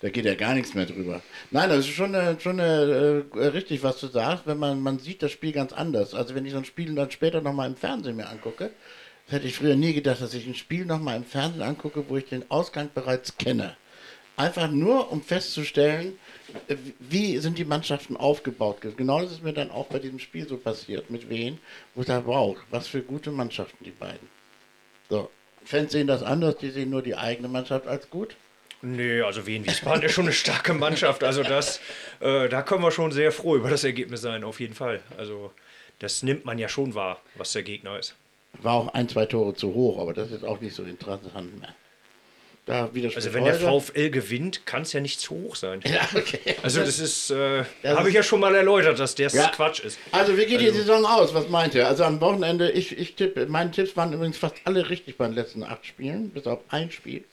da 0.02 0.10
geht 0.10 0.26
ja 0.26 0.34
gar 0.34 0.54
nichts 0.54 0.74
mehr 0.74 0.86
drüber. 0.86 1.22
Nein, 1.52 1.70
das 1.70 1.80
ist 1.80 1.90
schon, 1.90 2.16
eine, 2.16 2.40
schon 2.40 2.60
eine, 2.60 3.26
äh, 3.36 3.48
richtig, 3.48 3.84
was 3.84 4.00
du 4.00 4.08
sagst, 4.08 4.48
wenn 4.48 4.58
man, 4.58 4.82
man 4.82 4.98
sieht 4.98 5.22
das 5.22 5.32
Spiel 5.32 5.52
ganz 5.52 5.74
anders. 5.74 6.14
Also 6.14 6.36
wenn 6.36 6.46
ich 6.46 6.54
so 6.54 6.58
ein 6.58 6.66
Spiel 6.66 6.96
dann 6.96 7.12
später 7.12 7.42
nochmal 7.42 7.68
im 7.68 7.76
Fernsehen 7.76 8.16
mir 8.16 8.30
angucke, 8.30 8.72
hätte 9.32 9.48
ich 9.48 9.56
früher 9.56 9.76
nie 9.76 9.94
gedacht, 9.94 10.22
dass 10.22 10.34
ich 10.34 10.48
ein 10.48 10.56
Spiel 10.56 10.86
nochmal 10.86 11.18
im 11.18 11.26
Fernsehen 11.26 11.62
angucke, 11.62 12.06
wo 12.08 12.18
ich 12.18 12.26
den 12.26 12.50
Ausgang 12.50 12.90
bereits 12.94 13.38
kenne. 13.38 13.76
Einfach 14.36 14.72
nur, 14.72 15.12
um 15.12 15.22
festzustellen, 15.22 16.18
äh, 16.68 16.76
wie 17.00 17.38
sind 17.40 17.58
die 17.58 17.66
Mannschaften 17.66 18.16
aufgebaut. 18.16 18.78
Genau 18.96 19.22
das 19.22 19.34
ist 19.34 19.44
mir 19.44 19.54
dann 19.54 19.70
auch 19.70 19.88
bei 19.88 20.00
diesem 20.00 20.20
Spiel 20.20 20.48
so 20.48 20.58
passiert. 20.58 21.10
Mit 21.10 21.30
wen? 21.30 21.60
Wo 21.94 22.02
ich 22.02 22.08
sage, 22.08 22.26
wow, 22.26 22.58
was 22.70 22.88
für 22.88 23.02
gute 23.02 23.32
Mannschaften 23.32 23.84
die 23.84 23.92
beiden. 23.92 24.30
So. 25.10 25.30
Fans 25.66 25.92
sehen 25.92 26.08
das 26.08 26.24
anders, 26.24 26.56
die 26.58 26.70
sehen 26.70 26.90
nur 26.90 27.02
die 27.02 27.16
eigene 27.16 27.50
Mannschaft 27.50 27.86
als 27.86 28.10
gut. 28.10 28.36
Nee, 28.82 29.22
also 29.22 29.46
Wien 29.46 29.66
Wiesbaden 29.66 30.04
ist 30.04 30.14
schon 30.14 30.26
eine 30.26 30.34
starke 30.34 30.74
Mannschaft. 30.74 31.24
Also 31.24 31.44
das, 31.44 31.82
äh, 32.22 32.48
da 32.48 32.62
können 32.62 32.82
wir 32.82 32.92
schon 32.92 33.12
sehr 33.12 33.34
froh 33.34 33.58
über 33.58 33.70
das 33.70 33.84
Ergebnis 33.84 34.22
sein, 34.22 34.46
auf 34.46 34.62
jeden 34.62 34.74
Fall. 34.74 35.02
Also 35.18 35.52
das 36.00 36.24
nimmt 36.24 36.46
man 36.46 36.58
ja 36.58 36.70
schon 36.70 36.96
wahr, 36.96 37.22
was 37.36 37.52
der 37.52 37.64
Gegner 37.64 38.00
ist. 38.00 38.16
War 38.62 38.74
auch 38.74 38.88
ein, 38.90 39.08
zwei 39.08 39.26
Tore 39.26 39.54
zu 39.54 39.74
hoch, 39.74 40.00
aber 40.00 40.14
das 40.14 40.32
ist 40.32 40.44
auch 40.44 40.60
nicht 40.60 40.76
so 40.76 40.84
interessant 40.84 41.60
mehr. 41.60 41.74
Da 42.66 42.88
Also 43.16 43.34
wenn 43.34 43.46
der. 43.46 43.56
VfL 43.56 44.12
gewinnt, 44.12 44.66
kann 44.68 44.84
es 44.84 44.94
ja 44.94 45.00
nicht 45.00 45.20
zu 45.20 45.34
hoch 45.34 45.56
sein. 45.56 45.82
Ja, 45.86 46.08
okay. 46.14 46.56
Also 46.62 46.82
das 46.82 47.00
ist, 47.00 47.32
äh, 47.32 47.64
Das 47.82 47.98
habe 47.98 48.10
ich 48.10 48.16
ja 48.16 48.22
schon 48.22 48.40
mal 48.40 48.54
erläutert, 48.54 49.00
dass 49.00 49.16
das 49.16 49.34
Ja. 49.34 49.48
Quatsch 49.48 49.80
ist. 49.80 49.98
Also 50.12 50.38
wie 50.38 50.46
geht 50.46 50.62
die 50.62 50.70
Saison 50.70 51.04
aus? 51.04 51.34
Was 51.34 51.50
meint 51.50 51.74
ihr? 51.74 51.88
Also 51.88 52.04
am 52.04 52.22
Wochenende, 52.22 52.70
ich, 52.70 52.96
ich 52.96 53.16
tippe, 53.16 53.48
meine 53.48 53.72
Tipps 53.72 53.98
waren 53.98 54.14
übrigens 54.14 54.38
fast 54.38 54.56
alle 54.66 54.88
richtig 54.90 55.18
bei 55.18 55.26
den 55.26 55.34
letzten 55.34 55.64
acht 55.64 55.84
Spielen, 55.86 56.30
bis 56.30 56.46
auf 56.46 56.60
ein 56.70 56.92
Spiel. 56.92 57.24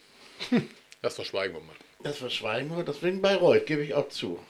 Das 1.03 1.15
verschweigen 1.17 1.55
wir 1.55 1.61
mal. 1.61 1.77
Das 2.03 2.17
verschweigen 2.17 2.75
wir, 2.75 2.83
deswegen 2.83 3.21
Bayreuth, 3.23 3.67
gebe 3.67 3.83
ich 3.83 3.95
auch 3.95 4.09
zu. 4.09 4.41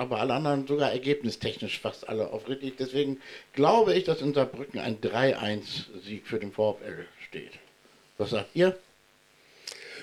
Aber 0.00 0.18
alle 0.18 0.32
anderen 0.32 0.66
sogar 0.66 0.92
ergebnistechnisch 0.92 1.78
fast 1.78 2.08
alle 2.08 2.30
auf 2.30 2.48
richtig. 2.48 2.78
Deswegen 2.78 3.20
glaube 3.52 3.92
ich, 3.92 4.04
dass 4.04 4.22
in 4.22 4.32
Saarbrücken 4.32 4.80
ein 4.80 4.98
3-1-Sieg 5.02 6.26
für 6.26 6.38
den 6.38 6.52
VfL 6.52 7.04
steht. 7.28 7.52
Was 8.16 8.30
sagt 8.30 8.48
ihr? 8.54 8.78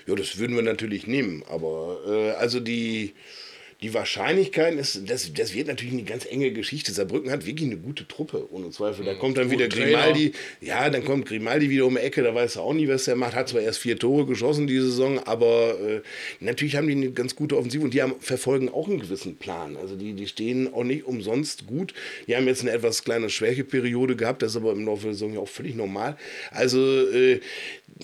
Ja, 0.05 0.13
das 0.13 0.37
würden 0.37 0.55
wir 0.55 0.61
natürlich 0.61 1.07
nehmen, 1.07 1.43
aber 1.49 1.97
äh, 2.05 2.31
also 2.33 2.59
die, 2.59 3.15
die 3.83 3.93
Wahrscheinlichkeit 3.93 4.73
ist, 4.73 5.07
das, 5.07 5.31
das 5.33 5.53
wird 5.53 5.67
natürlich 5.67 5.93
eine 5.93 6.03
ganz 6.03 6.25
enge 6.25 6.51
Geschichte. 6.51 6.91
Saarbrücken 6.91 7.29
hat 7.29 7.45
wirklich 7.45 7.69
eine 7.69 7.77
gute 7.77 8.07
Truppe, 8.07 8.47
ohne 8.51 8.71
Zweifel. 8.71 9.05
Da 9.05 9.13
kommt 9.13 9.37
dann 9.37 9.51
wieder. 9.51 9.67
Grimaldi, 9.67 10.31
ja, 10.61 10.89
dann 10.89 11.05
kommt 11.05 11.27
Grimaldi 11.27 11.69
wieder 11.69 11.85
um 11.85 11.93
die 11.93 12.01
Ecke, 12.01 12.23
da 12.23 12.33
weiß 12.33 12.55
er 12.55 12.63
auch 12.63 12.73
nie, 12.73 12.87
was 12.87 13.07
er 13.07 13.15
macht. 13.15 13.35
Hat 13.35 13.49
zwar 13.49 13.61
erst 13.61 13.77
vier 13.77 13.99
Tore 13.99 14.25
geschossen 14.25 14.65
diese 14.65 14.87
Saison, 14.87 15.19
aber 15.19 15.79
äh, 15.79 16.01
natürlich 16.39 16.75
haben 16.75 16.87
die 16.87 16.95
eine 16.95 17.11
ganz 17.11 17.35
gute 17.35 17.55
Offensive 17.55 17.83
und 17.83 17.93
die 17.93 18.01
haben, 18.01 18.15
verfolgen 18.19 18.69
auch 18.69 18.87
einen 18.87 18.99
gewissen 18.99 19.35
Plan. 19.35 19.77
Also 19.77 19.95
die, 19.95 20.13
die 20.13 20.25
stehen 20.25 20.73
auch 20.73 20.83
nicht 20.83 21.05
umsonst 21.05 21.67
gut. 21.67 21.93
Die 22.27 22.35
haben 22.35 22.47
jetzt 22.47 22.61
eine 22.61 22.71
etwas 22.71 23.03
kleine 23.03 23.29
Schwächeperiode 23.29 24.15
gehabt, 24.15 24.41
das 24.41 24.51
ist 24.51 24.57
aber 24.57 24.71
im 24.71 24.85
Laufe 24.85 25.03
der 25.03 25.13
Saison 25.13 25.35
ja 25.35 25.39
auch 25.39 25.49
völlig 25.49 25.75
normal. 25.75 26.17
Also 26.49 26.79
äh, 27.11 27.41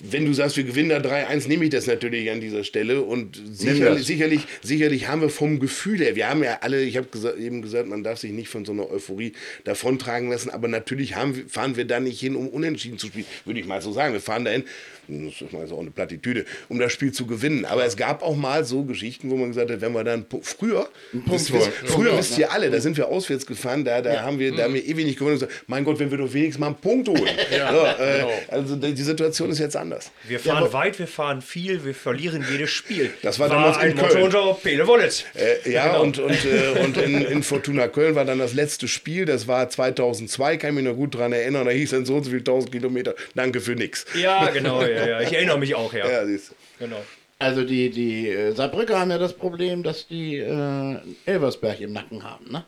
wenn 0.02 0.24
du 0.24 0.32
sagst, 0.32 0.56
wir 0.56 0.64
gewinnen 0.64 0.88
da 0.88 0.98
3-1, 0.98 1.48
nehme 1.48 1.64
ich 1.64 1.70
das 1.70 1.86
natürlich 1.86 2.30
an 2.30 2.40
dieser 2.40 2.64
Stelle 2.64 3.02
und 3.02 3.40
sicherlich, 3.52 4.04
sicherlich, 4.04 4.40
sicherlich 4.62 5.08
haben 5.08 5.20
wir 5.20 5.28
vom 5.28 5.58
Gefühl 5.64 5.98
her, 5.98 6.14
wir 6.16 6.28
haben 6.28 6.42
ja 6.42 6.58
alle, 6.60 6.82
ich 6.82 6.96
habe 6.96 7.06
gesa 7.10 7.34
eben 7.34 7.62
gesagt, 7.62 7.88
man 7.88 8.04
darf 8.04 8.18
sich 8.18 8.32
nicht 8.32 8.48
von 8.48 8.64
so 8.64 8.72
einer 8.72 8.90
Euphorie 8.90 9.32
davontragen 9.64 10.30
lassen, 10.30 10.50
aber 10.50 10.68
natürlich 10.68 11.16
haben, 11.16 11.48
fahren 11.48 11.76
wir 11.76 11.86
da 11.86 12.00
nicht 12.00 12.20
hin, 12.20 12.36
um 12.36 12.48
unentschieden 12.48 12.98
zu 12.98 13.06
spielen, 13.06 13.26
würde 13.44 13.60
ich 13.60 13.66
mal 13.66 13.80
so 13.80 13.92
sagen. 13.92 14.12
Wir 14.12 14.20
fahren 14.20 14.44
dahin, 14.44 14.64
das 15.08 15.40
ist 15.40 15.54
also 15.54 15.76
auch 15.76 15.80
eine 15.80 15.90
Plattitüde, 15.90 16.44
um 16.68 16.78
das 16.78 16.92
Spiel 16.92 17.12
zu 17.12 17.26
gewinnen. 17.26 17.64
Aber 17.64 17.84
es 17.84 17.96
gab 17.96 18.22
auch 18.22 18.36
mal 18.36 18.64
so 18.64 18.84
Geschichten, 18.84 19.30
wo 19.30 19.36
man 19.36 19.48
gesagt 19.48 19.70
hat, 19.70 19.80
wenn 19.80 19.92
wir 19.92 20.04
dann 20.04 20.26
früher, 20.42 20.88
wisst, 21.12 21.52
wisst, 21.52 21.70
früher 21.86 22.16
wisst 22.16 22.38
ihr 22.38 22.52
alle, 22.52 22.70
da 22.70 22.80
sind 22.80 22.96
wir 22.96 23.08
auswärts 23.08 23.46
gefahren, 23.46 23.84
da, 23.84 24.00
da 24.00 24.22
haben 24.22 24.38
wir, 24.38 24.54
da 24.54 24.64
haben 24.64 24.74
wir 24.74 24.84
ewig 24.84 25.04
nicht 25.04 25.18
gewonnen 25.18 25.34
und 25.34 25.40
gesagt, 25.40 25.64
mein 25.66 25.84
Gott, 25.84 25.98
wenn 25.98 26.10
wir 26.10 26.18
doch 26.18 26.32
wenigstens 26.32 26.60
mal 26.60 26.68
einen 26.68 26.76
Punkt 26.76 27.08
holen. 27.08 27.22
Ja, 27.54 27.70
so, 27.72 28.02
äh, 28.02 28.18
genau. 28.18 28.32
Also 28.48 28.76
die 28.76 29.02
Situation 29.02 29.50
ist 29.50 29.58
jetzt 29.58 29.76
anders. 29.76 30.10
Wir 30.26 30.40
fahren 30.40 30.64
ja, 30.64 30.72
weit, 30.72 30.98
wir 30.98 31.06
fahren 31.06 31.40
viel, 31.42 31.84
wir 31.84 31.94
verlieren 31.94 32.44
jedes 32.50 32.70
Spiel. 32.70 33.10
Das 33.22 33.38
war, 33.38 33.48
war 33.48 33.72
damals 33.72 33.84
in 33.84 33.96
Köln. 33.96 34.22
Unter 34.24 34.54
Pele 34.54 34.86
Wollitz. 34.86 35.24
Äh, 35.34 35.53
ja, 35.64 35.86
genau. 35.86 36.02
und, 36.02 36.18
und, 36.18 36.44
äh, 36.44 36.80
und 36.84 36.96
in, 36.96 37.22
in, 37.22 37.42
Fortuna 37.42 37.88
Köln 37.88 38.14
war 38.14 38.24
dann 38.24 38.38
das 38.38 38.54
letzte 38.54 38.88
Spiel, 38.88 39.24
das 39.24 39.48
war 39.48 39.68
2002, 39.68 40.56
kann 40.56 40.70
ich 40.70 40.76
mich 40.76 40.84
noch 40.84 40.96
gut 40.96 41.14
daran 41.14 41.32
erinnern, 41.32 41.66
da 41.66 41.70
hieß 41.72 41.90
dann 41.90 42.04
so 42.04 42.16
und 42.16 42.24
so 42.24 42.30
viele 42.30 42.44
tausend 42.44 42.72
Kilometer, 42.72 43.14
danke 43.34 43.60
für 43.60 43.74
nichts. 43.74 44.06
Ja, 44.20 44.48
genau, 44.50 44.82
ja, 44.82 45.06
ja. 45.06 45.20
ich 45.20 45.32
erinnere 45.32 45.58
mich 45.58 45.74
auch, 45.74 45.92
ja. 45.92 46.08
ja 46.08 46.26
siehst 46.26 46.54
Genau. 46.78 47.02
Also 47.38 47.64
die, 47.64 47.90
die 47.90 48.28
äh, 48.28 48.52
Saarbrücker 48.52 48.98
haben 48.98 49.10
ja 49.10 49.18
das 49.18 49.34
Problem, 49.34 49.82
dass 49.82 50.06
die 50.06 50.36
äh, 50.36 50.96
Elversberg 51.26 51.80
im 51.80 51.92
Nacken 51.92 52.22
haben. 52.22 52.50
Ne? 52.50 52.64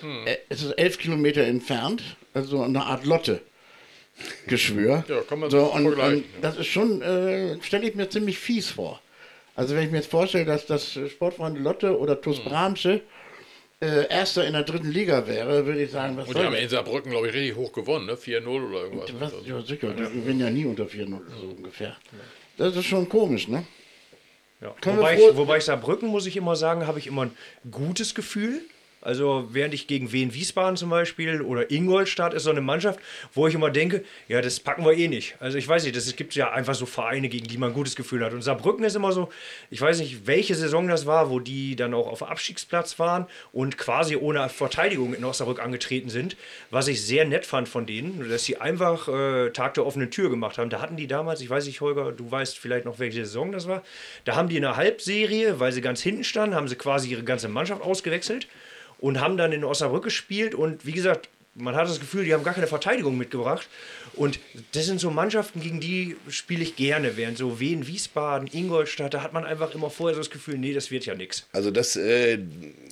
Hm. 0.00 0.26
Äh, 0.26 0.38
es 0.48 0.62
ist 0.62 0.72
elf 0.72 0.98
Kilometer 0.98 1.42
entfernt, 1.42 2.02
also 2.34 2.62
eine 2.62 2.82
Art 2.82 3.04
Lotte. 3.04 3.40
Geschwür. 4.48 5.04
Ja, 5.08 5.20
kann 5.22 5.38
man 5.38 5.50
so, 5.50 5.72
und, 5.72 5.86
und 5.86 6.24
das 6.42 6.58
ist 6.58 6.66
schon, 6.66 7.02
äh, 7.02 7.56
stelle 7.62 7.88
ich 7.88 7.94
mir 7.94 8.08
ziemlich 8.08 8.38
fies 8.38 8.68
vor. 8.68 9.00
Also 9.58 9.74
wenn 9.74 9.86
ich 9.86 9.90
mir 9.90 9.96
jetzt 9.96 10.10
vorstelle, 10.10 10.44
dass 10.44 10.66
das 10.66 10.96
Sportfreunde 11.10 11.58
Lotte 11.58 11.98
oder 11.98 12.20
TuS 12.20 12.38
hm. 12.38 12.44
Bramsche 12.44 13.00
äh, 13.80 14.08
Erster 14.08 14.46
in 14.46 14.52
der 14.52 14.62
dritten 14.62 14.88
Liga 14.88 15.26
wäre, 15.26 15.66
würde 15.66 15.82
ich 15.82 15.90
sagen, 15.90 16.16
was 16.16 16.28
Und 16.28 16.38
die 16.38 16.44
haben 16.44 16.54
in 16.54 16.68
Saarbrücken, 16.68 17.10
glaube 17.10 17.26
ich, 17.26 17.34
richtig 17.34 17.56
hoch 17.56 17.72
gewonnen, 17.72 18.06
ne? 18.06 18.14
4-0 18.14 18.46
oder 18.46 18.82
irgendwas. 18.82 19.10
Was, 19.18 19.32
ja, 19.44 19.60
sicher, 19.60 19.94
die 19.94 20.02
gewinnen 20.02 20.40
ja 20.40 20.50
nie 20.50 20.64
unter 20.64 20.84
4-0, 20.84 21.08
so 21.40 21.46
ungefähr. 21.56 21.96
Das 22.56 22.76
ist 22.76 22.84
schon 22.84 23.08
komisch, 23.08 23.48
ne? 23.48 23.64
Ja. 24.60 24.76
Wobei, 24.80 25.16
ich, 25.16 25.36
wobei 25.36 25.58
ich 25.58 25.64
Saarbrücken, 25.64 26.08
muss 26.08 26.26
ich 26.26 26.36
immer 26.36 26.54
sagen, 26.54 26.86
habe 26.86 27.00
ich 27.00 27.08
immer 27.08 27.22
ein 27.22 27.32
gutes 27.68 28.14
Gefühl. 28.14 28.60
Also 29.08 29.48
während 29.52 29.72
ich 29.72 29.86
gegen 29.86 30.12
Wien 30.12 30.34
Wiesbaden 30.34 30.76
zum 30.76 30.90
Beispiel 30.90 31.40
oder 31.40 31.70
Ingolstadt 31.70 32.34
ist 32.34 32.42
so 32.42 32.50
eine 32.50 32.60
Mannschaft, 32.60 33.00
wo 33.32 33.46
ich 33.46 33.54
immer 33.54 33.70
denke, 33.70 34.04
ja, 34.28 34.42
das 34.42 34.60
packen 34.60 34.84
wir 34.84 34.92
eh 34.92 35.08
nicht. 35.08 35.34
Also 35.40 35.56
ich 35.56 35.66
weiß 35.66 35.84
nicht, 35.84 35.96
es 35.96 36.14
gibt 36.14 36.34
ja 36.34 36.52
einfach 36.52 36.74
so 36.74 36.84
Vereine, 36.84 37.30
gegen 37.30 37.48
die 37.48 37.56
man 37.56 37.70
ein 37.70 37.74
gutes 37.74 37.96
Gefühl 37.96 38.22
hat. 38.22 38.34
Und 38.34 38.42
Saarbrücken 38.42 38.84
ist 38.84 38.96
immer 38.96 39.12
so, 39.12 39.30
ich 39.70 39.80
weiß 39.80 40.00
nicht, 40.00 40.26
welche 40.26 40.54
Saison 40.54 40.88
das 40.88 41.06
war, 41.06 41.30
wo 41.30 41.40
die 41.40 41.74
dann 41.74 41.94
auch 41.94 42.06
auf 42.06 42.22
Abstiegsplatz 42.22 42.98
waren 42.98 43.26
und 43.50 43.78
quasi 43.78 44.14
ohne 44.14 44.46
Verteidigung 44.50 45.14
in 45.14 45.24
Osnabrück 45.24 45.62
angetreten 45.62 46.10
sind. 46.10 46.36
Was 46.70 46.86
ich 46.86 47.02
sehr 47.02 47.24
nett 47.24 47.46
fand 47.46 47.66
von 47.66 47.86
denen, 47.86 48.28
dass 48.28 48.44
sie 48.44 48.58
einfach 48.58 49.08
äh, 49.08 49.48
Tag 49.52 49.72
der 49.72 49.86
offenen 49.86 50.10
Tür 50.10 50.28
gemacht 50.28 50.58
haben. 50.58 50.68
Da 50.68 50.82
hatten 50.82 50.98
die 50.98 51.06
damals, 51.06 51.40
ich 51.40 51.48
weiß 51.48 51.64
nicht, 51.64 51.80
Holger, 51.80 52.12
du 52.12 52.30
weißt 52.30 52.58
vielleicht 52.58 52.84
noch, 52.84 52.98
welche 52.98 53.24
Saison 53.24 53.52
das 53.52 53.66
war. 53.66 53.82
Da 54.26 54.36
haben 54.36 54.50
die 54.50 54.56
in 54.56 54.62
der 54.64 54.76
Halbserie, 54.76 55.60
weil 55.60 55.72
sie 55.72 55.80
ganz 55.80 56.02
hinten 56.02 56.24
standen, 56.24 56.54
haben 56.54 56.68
sie 56.68 56.76
quasi 56.76 57.08
ihre 57.08 57.24
ganze 57.24 57.48
Mannschaft 57.48 57.80
ausgewechselt 57.80 58.48
und 58.98 59.20
haben 59.20 59.36
dann 59.36 59.52
in 59.52 59.64
Osnabrück 59.64 60.04
gespielt. 60.04 60.54
Und 60.54 60.86
wie 60.86 60.92
gesagt, 60.92 61.28
man 61.58 61.74
hat 61.74 61.88
das 61.88 62.00
Gefühl, 62.00 62.24
die 62.24 62.34
haben 62.34 62.44
gar 62.44 62.54
keine 62.54 62.66
Verteidigung 62.66 63.18
mitgebracht. 63.18 63.68
Und 64.14 64.40
das 64.72 64.86
sind 64.86 65.00
so 65.00 65.10
Mannschaften, 65.10 65.60
gegen 65.60 65.80
die 65.80 66.16
spiele 66.28 66.62
ich 66.62 66.76
gerne, 66.76 67.16
während 67.16 67.38
so 67.38 67.60
Wien, 67.60 67.86
Wiesbaden, 67.86 68.48
Ingolstadt, 68.52 69.14
da 69.14 69.22
hat 69.22 69.32
man 69.32 69.44
einfach 69.44 69.74
immer 69.74 69.90
vorher 69.90 70.14
so 70.14 70.20
das 70.20 70.30
Gefühl, 70.30 70.58
nee, 70.58 70.72
das 70.72 70.90
wird 70.90 71.06
ja 71.06 71.14
nichts. 71.14 71.46
Also 71.52 71.70
das 71.70 71.94
äh, 71.94 72.38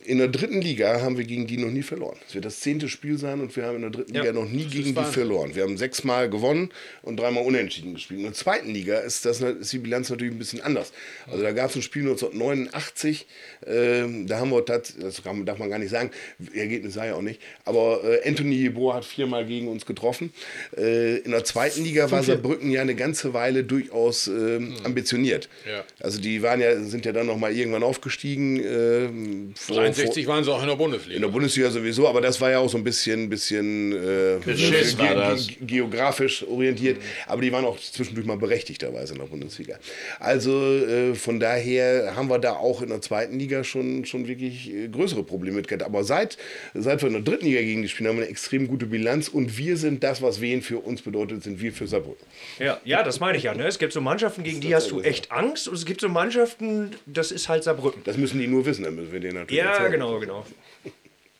in 0.04 0.18
der 0.18 0.28
dritten 0.28 0.60
Liga 0.60 1.00
haben 1.00 1.18
wir 1.18 1.24
gegen 1.24 1.46
die 1.46 1.56
noch 1.56 1.70
nie 1.70 1.82
verloren. 1.82 2.16
Es 2.28 2.34
wird 2.34 2.44
das 2.44 2.60
zehnte 2.60 2.88
Spiel 2.88 3.18
sein 3.18 3.40
und 3.40 3.56
wir 3.56 3.64
haben 3.64 3.76
in 3.76 3.82
der 3.82 3.90
dritten 3.90 4.14
ja, 4.14 4.22
Liga 4.22 4.32
noch 4.32 4.48
nie 4.48 4.66
gegen 4.66 4.94
die 4.94 5.04
verloren. 5.04 5.54
Wir 5.54 5.64
haben 5.64 5.76
sechsmal 5.76 6.30
gewonnen 6.30 6.70
und 7.02 7.18
dreimal 7.18 7.44
unentschieden 7.44 7.94
gespielt. 7.94 8.20
In 8.20 8.26
der 8.26 8.34
zweiten 8.34 8.70
Liga 8.70 8.98
ist, 8.98 9.24
das, 9.24 9.40
ist 9.40 9.72
die 9.72 9.78
Bilanz 9.78 10.10
natürlich 10.10 10.32
ein 10.32 10.38
bisschen 10.38 10.60
anders. 10.60 10.92
Also 11.26 11.42
da 11.42 11.52
gab 11.52 11.70
es 11.70 11.76
ein 11.76 11.82
Spiel 11.82 12.02
1989, 12.02 13.26
äh, 13.66 14.04
da 14.26 14.38
haben 14.38 14.50
wir 14.50 14.64
tatsächlich, 14.64 15.04
das 15.04 15.22
darf 15.44 15.58
man 15.58 15.70
gar 15.70 15.78
nicht 15.78 15.90
sagen, 15.90 16.10
Ergebnis 16.54 16.94
sei 16.94 17.08
ja 17.08 17.14
auch 17.14 17.22
nicht, 17.22 17.40
aber 17.64 18.04
äh, 18.04 18.28
Anthony 18.28 18.55
Jeboa 18.56 18.94
hat 18.94 19.04
viermal 19.04 19.44
gegen 19.46 19.68
uns 19.68 19.86
getroffen. 19.86 20.32
Äh, 20.76 21.18
in 21.18 21.30
der 21.30 21.44
zweiten 21.44 21.84
Liga 21.84 22.10
war 22.10 22.22
Saarbrücken 22.22 22.70
ja 22.70 22.80
eine 22.80 22.94
ganze 22.94 23.34
Weile 23.34 23.64
durchaus 23.64 24.26
ähm, 24.26 24.70
mhm. 24.70 24.76
ambitioniert. 24.84 25.48
Ja. 25.68 25.84
Also 26.00 26.20
die 26.20 26.42
waren 26.42 26.60
ja, 26.60 26.80
sind 26.80 27.04
ja 27.04 27.12
dann 27.12 27.26
noch 27.26 27.38
mal 27.38 27.52
irgendwann 27.52 27.82
aufgestiegen. 27.82 28.60
Äh, 28.60 29.54
vor, 29.54 29.76
63 29.76 30.24
vor, 30.24 30.34
waren 30.34 30.44
sie 30.44 30.52
auch 30.52 30.62
in 30.62 30.68
der 30.68 30.76
Bundesliga. 30.76 31.16
In 31.16 31.22
der 31.22 31.28
Bundesliga 31.28 31.70
sowieso, 31.70 32.08
aber 32.08 32.20
das 32.20 32.40
war 32.40 32.50
ja 32.50 32.58
auch 32.58 32.68
so 32.68 32.78
ein 32.78 32.84
bisschen, 32.84 33.28
bisschen 33.28 33.92
äh, 33.92 34.38
ge 34.44 34.54
ge 34.54 35.56
geografisch 35.60 36.44
orientiert. 36.46 36.98
Mhm. 36.98 37.02
Aber 37.26 37.42
die 37.42 37.52
waren 37.52 37.64
auch 37.64 37.78
zwischendurch 37.78 38.26
mal 38.26 38.36
berechtigterweise 38.36 39.14
in 39.14 39.20
der 39.20 39.26
Bundesliga. 39.26 39.78
Also 40.18 40.52
äh, 40.52 41.14
von 41.14 41.40
daher 41.40 42.14
haben 42.16 42.28
wir 42.28 42.38
da 42.38 42.52
auch 42.52 42.82
in 42.82 42.88
der 42.88 43.00
zweiten 43.00 43.38
Liga 43.38 43.64
schon, 43.64 44.04
schon 44.04 44.28
wirklich 44.28 44.72
äh, 44.72 44.88
größere 44.88 45.22
Probleme 45.22 45.56
mit 45.56 45.68
gehabt. 45.68 45.82
Aber 45.82 46.04
seit, 46.04 46.36
seit 46.74 47.02
wir 47.02 47.08
in 47.08 47.14
der 47.14 47.22
dritten 47.22 47.46
Liga 47.46 47.60
gegen 47.60 47.82
die 47.82 47.88
spielen, 47.88 48.08
haben 48.08 48.16
wir 48.16 48.22
eine 48.22 48.30
extrem 48.46 48.68
gute 48.68 48.86
Bilanz 48.86 49.26
und 49.28 49.58
wir 49.58 49.76
sind 49.76 50.04
das, 50.04 50.22
was 50.22 50.40
Wien 50.40 50.62
für 50.62 50.78
uns 50.78 51.02
bedeutet, 51.02 51.42
sind 51.42 51.60
wir 51.60 51.72
für 51.72 51.88
Saarbrücken. 51.88 52.24
Ja, 52.60 52.80
ja, 52.84 53.02
das 53.02 53.18
meine 53.18 53.36
ich 53.36 53.42
ja. 53.44 53.54
Ne? 53.54 53.66
Es 53.66 53.76
gibt 53.80 53.92
so 53.92 54.00
Mannschaften, 54.00 54.44
gegen 54.44 54.60
die 54.60 54.72
hast 54.72 54.92
du 54.92 55.00
echt 55.00 55.32
Angst 55.32 55.66
und 55.66 55.74
es 55.74 55.84
gibt 55.84 56.00
so 56.00 56.08
Mannschaften, 56.08 56.92
das 57.06 57.32
ist 57.32 57.48
halt 57.48 57.64
Saarbrücken. 57.64 58.02
Das 58.04 58.16
müssen 58.16 58.38
die 58.38 58.46
nur 58.46 58.64
wissen, 58.64 58.84
dann 58.84 58.94
müssen 58.94 59.10
wir 59.10 59.18
denen 59.18 59.34
natürlich 59.34 59.64
Ja, 59.64 59.72
erzählen. 59.72 59.90
genau, 59.92 60.20
genau. 60.20 60.46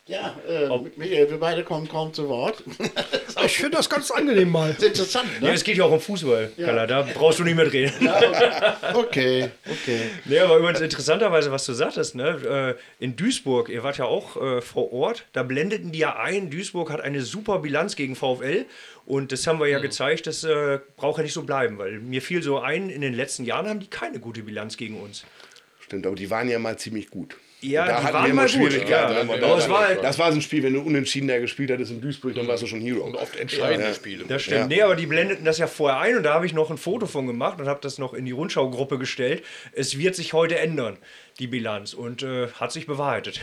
Ja, 0.08 0.36
äh, 0.48 0.68
Michael, 0.94 1.30
wir 1.30 1.40
beide 1.40 1.64
kommen 1.64 1.88
kaum 1.88 2.14
zu 2.14 2.28
Wort. 2.28 2.62
ich 3.44 3.56
finde 3.56 3.78
das 3.78 3.90
ganz 3.90 4.08
angenehm 4.12 4.50
mal. 4.50 4.68
Das 4.68 4.78
ist 4.78 4.88
interessant, 4.90 5.40
ne? 5.40 5.48
Ja, 5.48 5.52
es 5.52 5.64
geht 5.64 5.76
ja 5.76 5.84
auch 5.84 5.90
um 5.90 5.98
Fußball, 5.98 6.52
ja. 6.56 6.86
da 6.86 7.02
brauchst 7.02 7.40
du 7.40 7.42
nicht 7.42 7.56
mehr 7.56 7.64
drehen. 7.64 7.90
Ja, 8.00 8.78
okay, 8.94 9.50
okay. 9.68 10.02
Nee, 10.24 10.38
aber 10.38 10.58
übrigens 10.58 10.80
interessanterweise, 10.80 11.50
was 11.50 11.66
du 11.66 11.72
sagtest, 11.72 12.14
ne? 12.14 12.76
Äh, 13.00 13.04
in 13.04 13.16
Duisburg, 13.16 13.68
ihr 13.68 13.82
wart 13.82 13.98
ja 13.98 14.04
auch 14.04 14.40
äh, 14.40 14.60
vor 14.62 14.92
Ort, 14.92 15.24
da 15.32 15.42
blendeten 15.42 15.90
die 15.90 15.98
ja 15.98 16.14
ein, 16.14 16.50
Duisburg 16.50 16.92
hat 16.92 17.00
eine 17.00 17.22
super 17.22 17.58
Bilanz 17.58 17.96
gegen 17.96 18.14
VfL 18.14 18.64
und 19.06 19.32
das 19.32 19.44
haben 19.48 19.58
wir 19.58 19.66
ja 19.66 19.78
mhm. 19.78 19.82
gezeigt, 19.82 20.28
das 20.28 20.44
äh, 20.44 20.78
braucht 20.96 21.16
ja 21.16 21.24
nicht 21.24 21.32
so 21.32 21.42
bleiben, 21.42 21.78
weil 21.78 21.98
mir 21.98 22.22
fiel 22.22 22.44
so 22.44 22.60
ein, 22.60 22.90
in 22.90 23.00
den 23.00 23.14
letzten 23.14 23.44
Jahren 23.44 23.68
haben 23.68 23.80
die 23.80 23.88
keine 23.88 24.20
gute 24.20 24.44
Bilanz 24.44 24.76
gegen 24.76 25.00
uns. 25.00 25.24
Stimmt, 25.80 26.06
aber 26.06 26.14
die 26.14 26.30
waren 26.30 26.48
ja 26.48 26.60
mal 26.60 26.78
ziemlich 26.78 27.10
gut. 27.10 27.36
Ja, 27.62 27.86
da 27.86 28.02
hatten 28.02 28.22
wir 28.24 28.30
immer 28.30 28.48
Schwierigkeiten. 28.48 29.28
Ja, 29.28 29.34
ja, 29.34 29.54
das, 29.56 29.68
war 29.68 29.86
halt 29.86 30.04
das 30.04 30.18
war 30.18 30.30
so 30.30 30.38
ein 30.38 30.42
Spiel, 30.42 30.62
wenn 30.62 30.74
du 30.74 30.80
unentschieden 30.80 31.26
da 31.26 31.38
gespielt 31.38 31.70
hattest 31.70 31.90
in 31.90 32.02
Duisburg, 32.02 32.34
dann 32.34 32.46
warst 32.46 32.62
du 32.62 32.66
schon 32.66 32.80
Hero. 32.80 33.02
Und 33.02 33.16
oft 33.16 33.34
entscheidende 33.36 33.88
ja, 33.88 33.94
Spiele. 33.94 34.24
Das 34.28 34.42
stimmt. 34.42 34.60
Ja. 34.60 34.66
Nee, 34.66 34.82
aber 34.82 34.94
die 34.94 35.06
blendeten 35.06 35.44
das 35.44 35.56
ja 35.56 35.66
vorher 35.66 35.98
ein 36.00 36.16
und 36.16 36.22
da 36.22 36.34
habe 36.34 36.44
ich 36.44 36.52
noch 36.52 36.70
ein 36.70 36.76
Foto 36.76 37.06
von 37.06 37.26
gemacht 37.26 37.58
und 37.58 37.66
habe 37.66 37.80
das 37.82 37.96
noch 37.96 38.12
in 38.12 38.26
die 38.26 38.32
Rundschaugruppe 38.32 38.98
gestellt. 38.98 39.42
Es 39.72 39.96
wird 39.96 40.14
sich 40.14 40.34
heute 40.34 40.58
ändern, 40.58 40.98
die 41.38 41.46
Bilanz. 41.46 41.94
Und 41.94 42.22
äh, 42.22 42.48
hat 42.48 42.72
sich 42.72 42.86
bewahrheitet. 42.86 43.40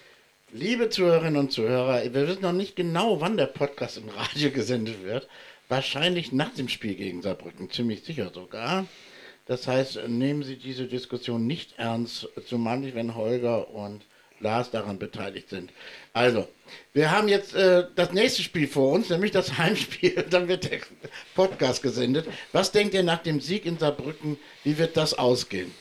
Liebe 0.52 0.88
Zuhörerinnen 0.88 1.36
und 1.36 1.52
Zuhörer, 1.52 2.02
wir 2.04 2.28
wissen 2.28 2.42
noch 2.42 2.52
nicht 2.52 2.76
genau, 2.76 3.20
wann 3.20 3.36
der 3.36 3.46
Podcast 3.46 3.98
im 3.98 4.08
Radio 4.08 4.50
gesendet 4.50 5.02
wird. 5.02 5.28
Wahrscheinlich 5.68 6.30
nach 6.30 6.54
dem 6.54 6.68
Spiel 6.68 6.94
gegen 6.94 7.20
Saarbrücken, 7.20 7.68
ziemlich 7.70 8.04
sicher 8.04 8.30
sogar. 8.32 8.86
Das 9.46 9.66
heißt, 9.68 10.08
nehmen 10.08 10.42
Sie 10.42 10.56
diese 10.56 10.86
Diskussion 10.86 11.46
nicht 11.46 11.78
ernst, 11.78 12.28
zumal 12.46 12.78
nicht, 12.78 12.94
wenn 12.94 13.14
Holger 13.14 13.70
und 13.70 14.04
Lars 14.40 14.70
daran 14.70 14.98
beteiligt 14.98 15.48
sind. 15.48 15.72
Also, 16.12 16.48
wir 16.92 17.10
haben 17.10 17.28
jetzt 17.28 17.54
äh, 17.54 17.86
das 17.94 18.12
nächste 18.12 18.42
Spiel 18.42 18.66
vor 18.66 18.92
uns, 18.92 19.08
nämlich 19.08 19.30
das 19.30 19.56
Heimspiel. 19.56 20.24
Dann 20.30 20.48
wird 20.48 20.70
der 20.70 20.80
Podcast 21.34 21.82
gesendet. 21.82 22.26
Was 22.52 22.72
denkt 22.72 22.92
ihr 22.94 23.02
nach 23.02 23.22
dem 23.22 23.40
Sieg 23.40 23.64
in 23.66 23.78
Saarbrücken? 23.78 24.38
Wie 24.64 24.76
wird 24.78 24.96
das 24.96 25.14
ausgehen? 25.14 25.72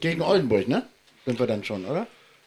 Gegen 0.00 0.22
Oldenburg, 0.22 0.68
ne? 0.68 0.86
Sind 1.24 1.38
wir 1.38 1.46
dann 1.46 1.64
schon, 1.64 1.86
oder? 1.86 2.06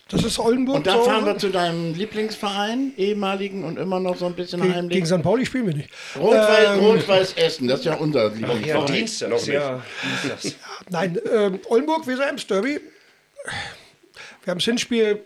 Das 0.09 0.23
ist 0.23 0.37
Oldenburg. 0.37 0.77
Und 0.77 0.87
dann 0.87 1.03
fahren 1.03 1.25
wir 1.25 1.37
zu 1.37 1.49
deinem 1.49 1.95
Lieblingsverein, 1.95 2.93
ehemaligen 2.95 3.63
und 3.63 3.79
immer 3.79 3.99
noch 3.99 4.15
so 4.17 4.27
ein 4.27 4.35
bisschen 4.35 4.61
Ge 4.61 4.71
heimlich. 4.71 4.93
Gegen 4.93 5.05
St. 5.07 5.23
Pauli 5.23 5.45
spielen 5.47 5.65
wir 5.65 5.73
nicht. 5.73 5.89
Rot-Weiß 6.15 6.77
ähm, 6.77 6.85
Rot 6.85 7.37
Essen, 7.37 7.67
das 7.67 7.79
ist 7.79 7.85
ja 7.85 7.95
unser 7.95 8.29
Lieblingsverein. 8.29 8.67
Ja, 8.67 8.85
Dienstags, 8.85 9.47
ja. 9.47 9.81
Dienstags. 10.03 10.55
Nein, 10.89 11.19
ähm, 11.33 11.59
Oldenburg, 11.69 12.05
Weser 12.05 12.29
Ems 12.29 12.45
Derby. 12.45 12.79
Wir 14.43 14.51
haben 14.51 14.59
das 14.59 14.65
Hinspiel 14.65 15.23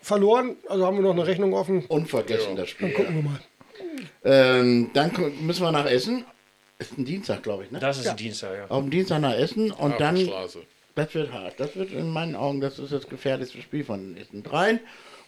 verloren, 0.00 0.56
also 0.68 0.86
haben 0.86 0.96
wir 0.96 1.02
noch 1.02 1.12
eine 1.12 1.26
Rechnung 1.26 1.52
offen. 1.52 1.84
Unvergessen 1.86 2.50
ja. 2.50 2.62
das 2.62 2.70
Spiel. 2.70 2.88
Dann 2.88 2.96
gucken 2.96 3.16
wir 3.16 3.22
mal. 3.22 3.40
Ähm, 4.22 4.90
dann 4.94 5.12
müssen 5.40 5.62
wir 5.62 5.72
nach 5.72 5.86
Essen. 5.86 6.24
Ist 6.78 6.96
ein 6.96 7.04
Dienstag, 7.04 7.42
glaube 7.42 7.64
ich, 7.64 7.72
ne? 7.72 7.80
Das 7.80 7.98
ist 7.98 8.04
ja. 8.04 8.12
ein 8.12 8.16
Dienstag, 8.16 8.56
ja. 8.56 8.66
Auf 8.68 8.80
dem 8.80 8.90
Dienstag 8.90 9.20
nach 9.20 9.34
Essen 9.34 9.72
und 9.72 10.00
dann 10.00 10.16
das 11.00 11.14
wird 11.14 11.32
hart. 11.32 11.58
Das 11.58 11.76
wird 11.76 11.92
in 11.92 12.10
meinen 12.10 12.36
Augen, 12.36 12.60
das 12.60 12.78
ist 12.78 12.92
das 12.92 13.08
gefährlichste 13.08 13.62
Spiel 13.62 13.84
von 13.84 14.00
den 14.00 14.12
nächsten 14.14 14.42
dreien. 14.42 14.80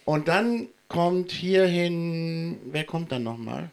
Und 0.05 0.27
dann 0.27 0.67
kommt 0.87 1.31
hierhin, 1.31 2.59
wer 2.65 2.83
kommt 2.83 3.11
dann 3.11 3.23
nochmal? 3.23 3.71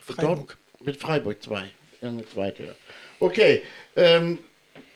Freiburg. 0.00 0.58
Dort, 0.78 0.86
mit 0.86 0.96
Freiburg 0.96 1.42
2. 1.42 1.68
Irgendeine 2.00 2.30
zweite. 2.30 2.76
Okay, 3.18 3.62
ähm, 3.96 4.38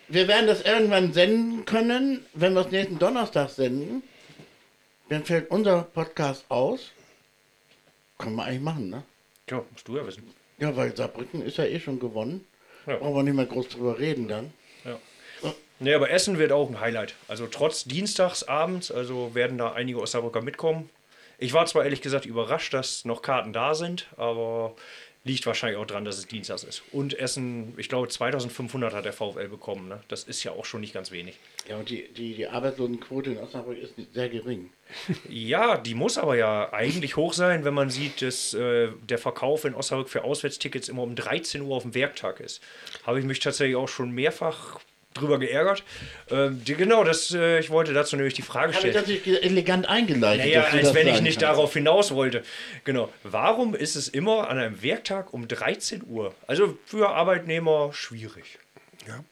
wir 0.09 0.29
werden 0.29 0.47
das 0.47 0.63
irgendwann 0.63 1.13
senden 1.13 1.65
können, 1.65 2.25
wenn 2.35 2.55
wir 2.55 2.61
es 2.61 2.71
nächsten 2.71 2.99
Donnerstag 2.99 3.51
senden. 3.51 4.03
dann 5.09 5.25
fällt 5.25 5.51
unser 5.51 5.83
Podcast 5.83 6.45
aus. 6.49 6.93
Können 8.17 8.37
wir 8.37 8.45
eigentlich 8.45 8.63
machen, 8.63 8.91
ne? 8.91 9.03
Tja, 9.47 9.65
musst 9.73 9.89
du 9.89 9.97
ja 9.97 10.07
wissen. 10.07 10.23
Ja, 10.59 10.75
weil 10.77 10.97
Saarbrücken 10.97 11.43
ist 11.43 11.59
ja 11.59 11.65
eh 11.65 11.81
schon 11.81 11.99
gewonnen. 11.99 12.47
Ja. 12.87 12.97
Brauchen 12.97 13.17
wir 13.17 13.23
nicht 13.25 13.35
mehr 13.35 13.47
groß 13.47 13.71
drüber 13.71 13.99
reden 13.99 14.29
dann. 14.29 14.53
Ja. 15.79 15.85
Nee, 15.85 15.95
aber 15.95 16.11
Essen 16.11 16.39
wird 16.39 16.53
auch 16.53 16.69
ein 16.69 16.81
Highlight. 16.81 17.15
Also 17.29 17.47
trotz 17.47 17.85
Dienstagsabends, 17.85 18.91
also 18.91 19.35
werden 19.35 19.59
da 19.59 19.73
einige 19.73 20.01
Osnabrücker 20.01 20.43
mitkommen. 20.43 20.91
Ich 21.39 21.53
war 21.53 21.67
zwar 21.67 21.85
ehrlich 21.85 22.01
gesagt 22.01 22.27
überrascht, 22.27 22.73
dass 22.73 23.05
noch 23.05 23.23
Karten 23.23 23.53
da 23.53 23.75
sind, 23.75 24.07
aber 24.17 24.77
liegt 25.25 25.47
wahrscheinlich 25.47 25.79
auch 25.79 25.87
daran, 25.87 26.05
dass 26.05 26.19
es 26.19 26.27
Dienstags 26.27 26.65
ist. 26.65 26.83
Und 26.93 27.19
Essen, 27.19 27.73
ich 27.79 27.89
glaube 27.89 28.09
2500 28.09 28.93
hat 28.93 29.07
der 29.07 29.15
VfL 29.15 29.49
bekommen. 29.49 29.89
Ne? 29.89 30.01
Das 30.09 30.25
ist 30.25 30.45
ja 30.45 30.53
auch 30.53 30.67
schon 30.67 30.83
nicht 30.83 30.93
ganz 30.93 31.11
wenig. 31.11 31.39
Ja, 31.67 31.77
und 31.79 31.89
die, 31.89 32.07
die, 32.13 32.35
die 32.35 32.47
Arbeitslosenquote 32.47 33.31
in 33.33 33.39
Osnabrück 33.39 33.79
ist 33.79 33.95
sehr 34.13 34.29
gering. 34.29 34.71
Ja, 35.29 35.79
die 35.79 35.95
muss 35.95 36.19
aber 36.19 36.37
ja 36.37 36.73
eigentlich 36.73 37.17
hoch 37.17 37.33
sein, 37.33 37.65
wenn 37.65 37.75
man 37.75 37.89
sieht, 37.89 38.21
dass 38.21 38.53
äh, 38.53 38.89
der 39.09 39.19
Verkauf 39.19 39.65
in 39.65 39.75
Osnabrück 39.75 40.11
für 40.11 40.25
Auswärtstickets 40.25 40.89
immer 40.89 41.03
um 41.03 41.17
13 41.17 41.63
Uhr 41.63 41.75
auf 41.75 41.83
dem 41.83 41.95
Werktag 41.95 42.41
ist. 42.41 42.61
Habe 43.05 43.19
ich 43.19 43.25
mich 43.25 43.41
tatsächlich 43.41 43.77
auch 43.77 43.89
schon 43.89 44.11
mehrfach 44.11 44.81
drüber 45.15 45.39
geärgert. 45.39 45.83
Ähm, 46.31 46.63
die, 46.65 46.75
genau, 46.75 47.05
das, 47.05 47.33
äh, 47.33 47.59
ich 47.61 47.71
wollte 47.71 47.93
dazu 47.95 48.17
nämlich 48.17 48.35
die 48.35 48.43
Frage 48.43 48.75
Habe 48.75 48.87
ich 48.89 48.93
stellen. 48.95 48.95
natürlich 49.23 49.43
elegant 49.45 49.89
eingeleitet. 49.89 50.45
Naja, 50.47 50.65
als 50.65 50.83
das 50.83 50.95
wenn 50.95 51.07
ich 51.09 51.21
nicht 51.23 51.41
kannst. 51.41 51.43
darauf 51.43 51.73
hinaus 51.73 52.13
wollte. 52.13 52.43
Genau. 52.85 53.11
Warum 53.23 53.75
ist 53.75 53.97
es 53.97 54.09
immer 54.09 54.49
an 54.51 54.59
einem 54.59 54.83
Werktag 54.83 55.33
um 55.33 55.49
13 55.49 56.03
Uhr? 56.09 56.35
Also 56.47 56.77
für 56.85 57.11
Arbeitnehmer 57.11 57.91
schwierig. 57.93 58.59
Ja, 59.07 59.23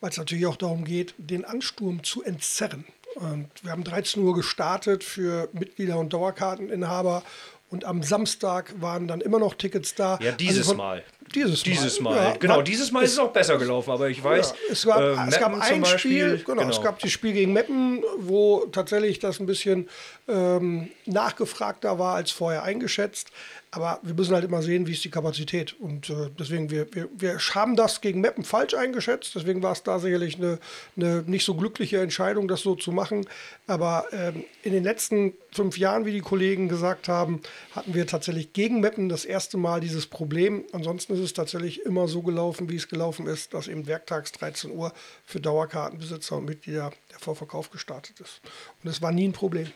weil 0.00 0.10
es 0.10 0.16
natürlich 0.16 0.46
auch 0.46 0.56
darum 0.56 0.84
geht, 0.84 1.14
den 1.16 1.44
Ansturm 1.44 2.02
zu 2.04 2.22
entzerren. 2.22 2.84
Und 3.14 3.48
wir 3.62 3.70
haben 3.72 3.84
13 3.84 4.22
Uhr 4.22 4.34
gestartet 4.34 5.04
für 5.04 5.48
Mitglieder 5.52 5.98
und 5.98 6.12
Dauerkarteninhaber 6.12 7.22
und 7.70 7.84
am 7.84 8.02
Samstag 8.02 8.74
waren 8.80 9.06
dann 9.08 9.20
immer 9.20 9.38
noch 9.38 9.54
Tickets 9.54 9.94
da. 9.94 10.18
Ja, 10.20 10.32
dieses 10.32 10.58
Also 10.60 10.70
von- 10.70 10.76
Mal. 10.78 11.04
Dieses 11.32 11.64
Mal. 11.64 11.72
Dieses 11.72 12.00
Mal. 12.00 12.16
Ja, 12.16 12.36
genau, 12.38 12.56
war- 12.56 12.62
dieses 12.62 12.92
Mal 12.92 13.02
ist 13.04 13.12
es 13.12 13.18
auch 13.18 13.32
besser 13.32 13.56
gelaufen, 13.58 13.90
aber 13.90 14.08
ich 14.08 14.22
weiß. 14.22 14.50
Ja, 14.50 14.72
es 14.72 14.84
gab, 14.86 15.00
äh, 15.00 15.28
es 15.28 15.38
gab 15.38 15.54
ein 15.54 15.84
Spiel, 15.84 16.30
Beispiel, 16.30 16.44
genau, 16.44 16.68
es 16.68 16.80
gab 16.82 16.98
das 16.98 17.10
Spiel 17.10 17.32
gegen 17.32 17.52
Meppen, 17.52 18.02
wo 18.18 18.66
tatsächlich 18.72 19.18
das 19.18 19.40
ein 19.40 19.46
bisschen 19.46 19.88
ähm, 20.28 20.90
nachgefragter 21.06 21.98
war 21.98 22.14
als 22.16 22.30
vorher 22.30 22.62
eingeschätzt. 22.62 23.28
Aber 23.74 24.00
wir 24.02 24.12
müssen 24.12 24.34
halt 24.34 24.44
immer 24.44 24.60
sehen, 24.60 24.86
wie 24.86 24.92
ist 24.92 25.02
die 25.02 25.10
Kapazität. 25.10 25.74
Und 25.80 26.10
äh, 26.10 26.28
deswegen, 26.38 26.70
wir, 26.70 26.94
wir, 26.94 27.08
wir 27.16 27.38
haben 27.38 27.74
das 27.74 28.02
gegen 28.02 28.20
Meppen 28.20 28.44
falsch 28.44 28.74
eingeschätzt. 28.74 29.34
Deswegen 29.34 29.62
war 29.62 29.72
es 29.72 29.82
da 29.82 29.98
sicherlich 29.98 30.36
eine, 30.36 30.58
eine 30.94 31.22
nicht 31.22 31.46
so 31.46 31.54
glückliche 31.54 31.98
Entscheidung, 31.98 32.48
das 32.48 32.60
so 32.60 32.74
zu 32.74 32.92
machen. 32.92 33.26
Aber 33.66 34.04
ähm, 34.12 34.44
in 34.62 34.74
den 34.74 34.84
letzten 34.84 35.32
fünf 35.52 35.78
Jahren, 35.78 36.04
wie 36.04 36.12
die 36.12 36.20
Kollegen 36.20 36.68
gesagt 36.68 37.08
haben, 37.08 37.40
hatten 37.74 37.94
wir 37.94 38.06
tatsächlich 38.06 38.52
gegen 38.52 38.80
Meppen 38.80 39.08
das 39.08 39.24
erste 39.24 39.56
Mal 39.56 39.80
dieses 39.80 40.06
Problem. 40.06 40.64
Ansonsten 40.72 41.14
ist 41.14 41.20
es 41.20 41.32
tatsächlich 41.32 41.80
immer 41.86 42.08
so 42.08 42.20
gelaufen, 42.20 42.68
wie 42.68 42.76
es 42.76 42.88
gelaufen 42.88 43.26
ist, 43.26 43.54
dass 43.54 43.68
eben 43.68 43.86
werktags 43.86 44.32
13 44.32 44.70
Uhr 44.70 44.92
für 45.24 45.40
Dauerkartenbesitzer 45.40 46.36
und 46.36 46.44
Mitglieder 46.44 46.92
der 47.10 47.20
Vorverkauf 47.20 47.70
gestartet 47.70 48.20
ist. 48.20 48.42
Und 48.84 48.90
es 48.90 49.00
war 49.00 49.12
nie 49.12 49.28
ein 49.28 49.32
Problem. 49.32 49.72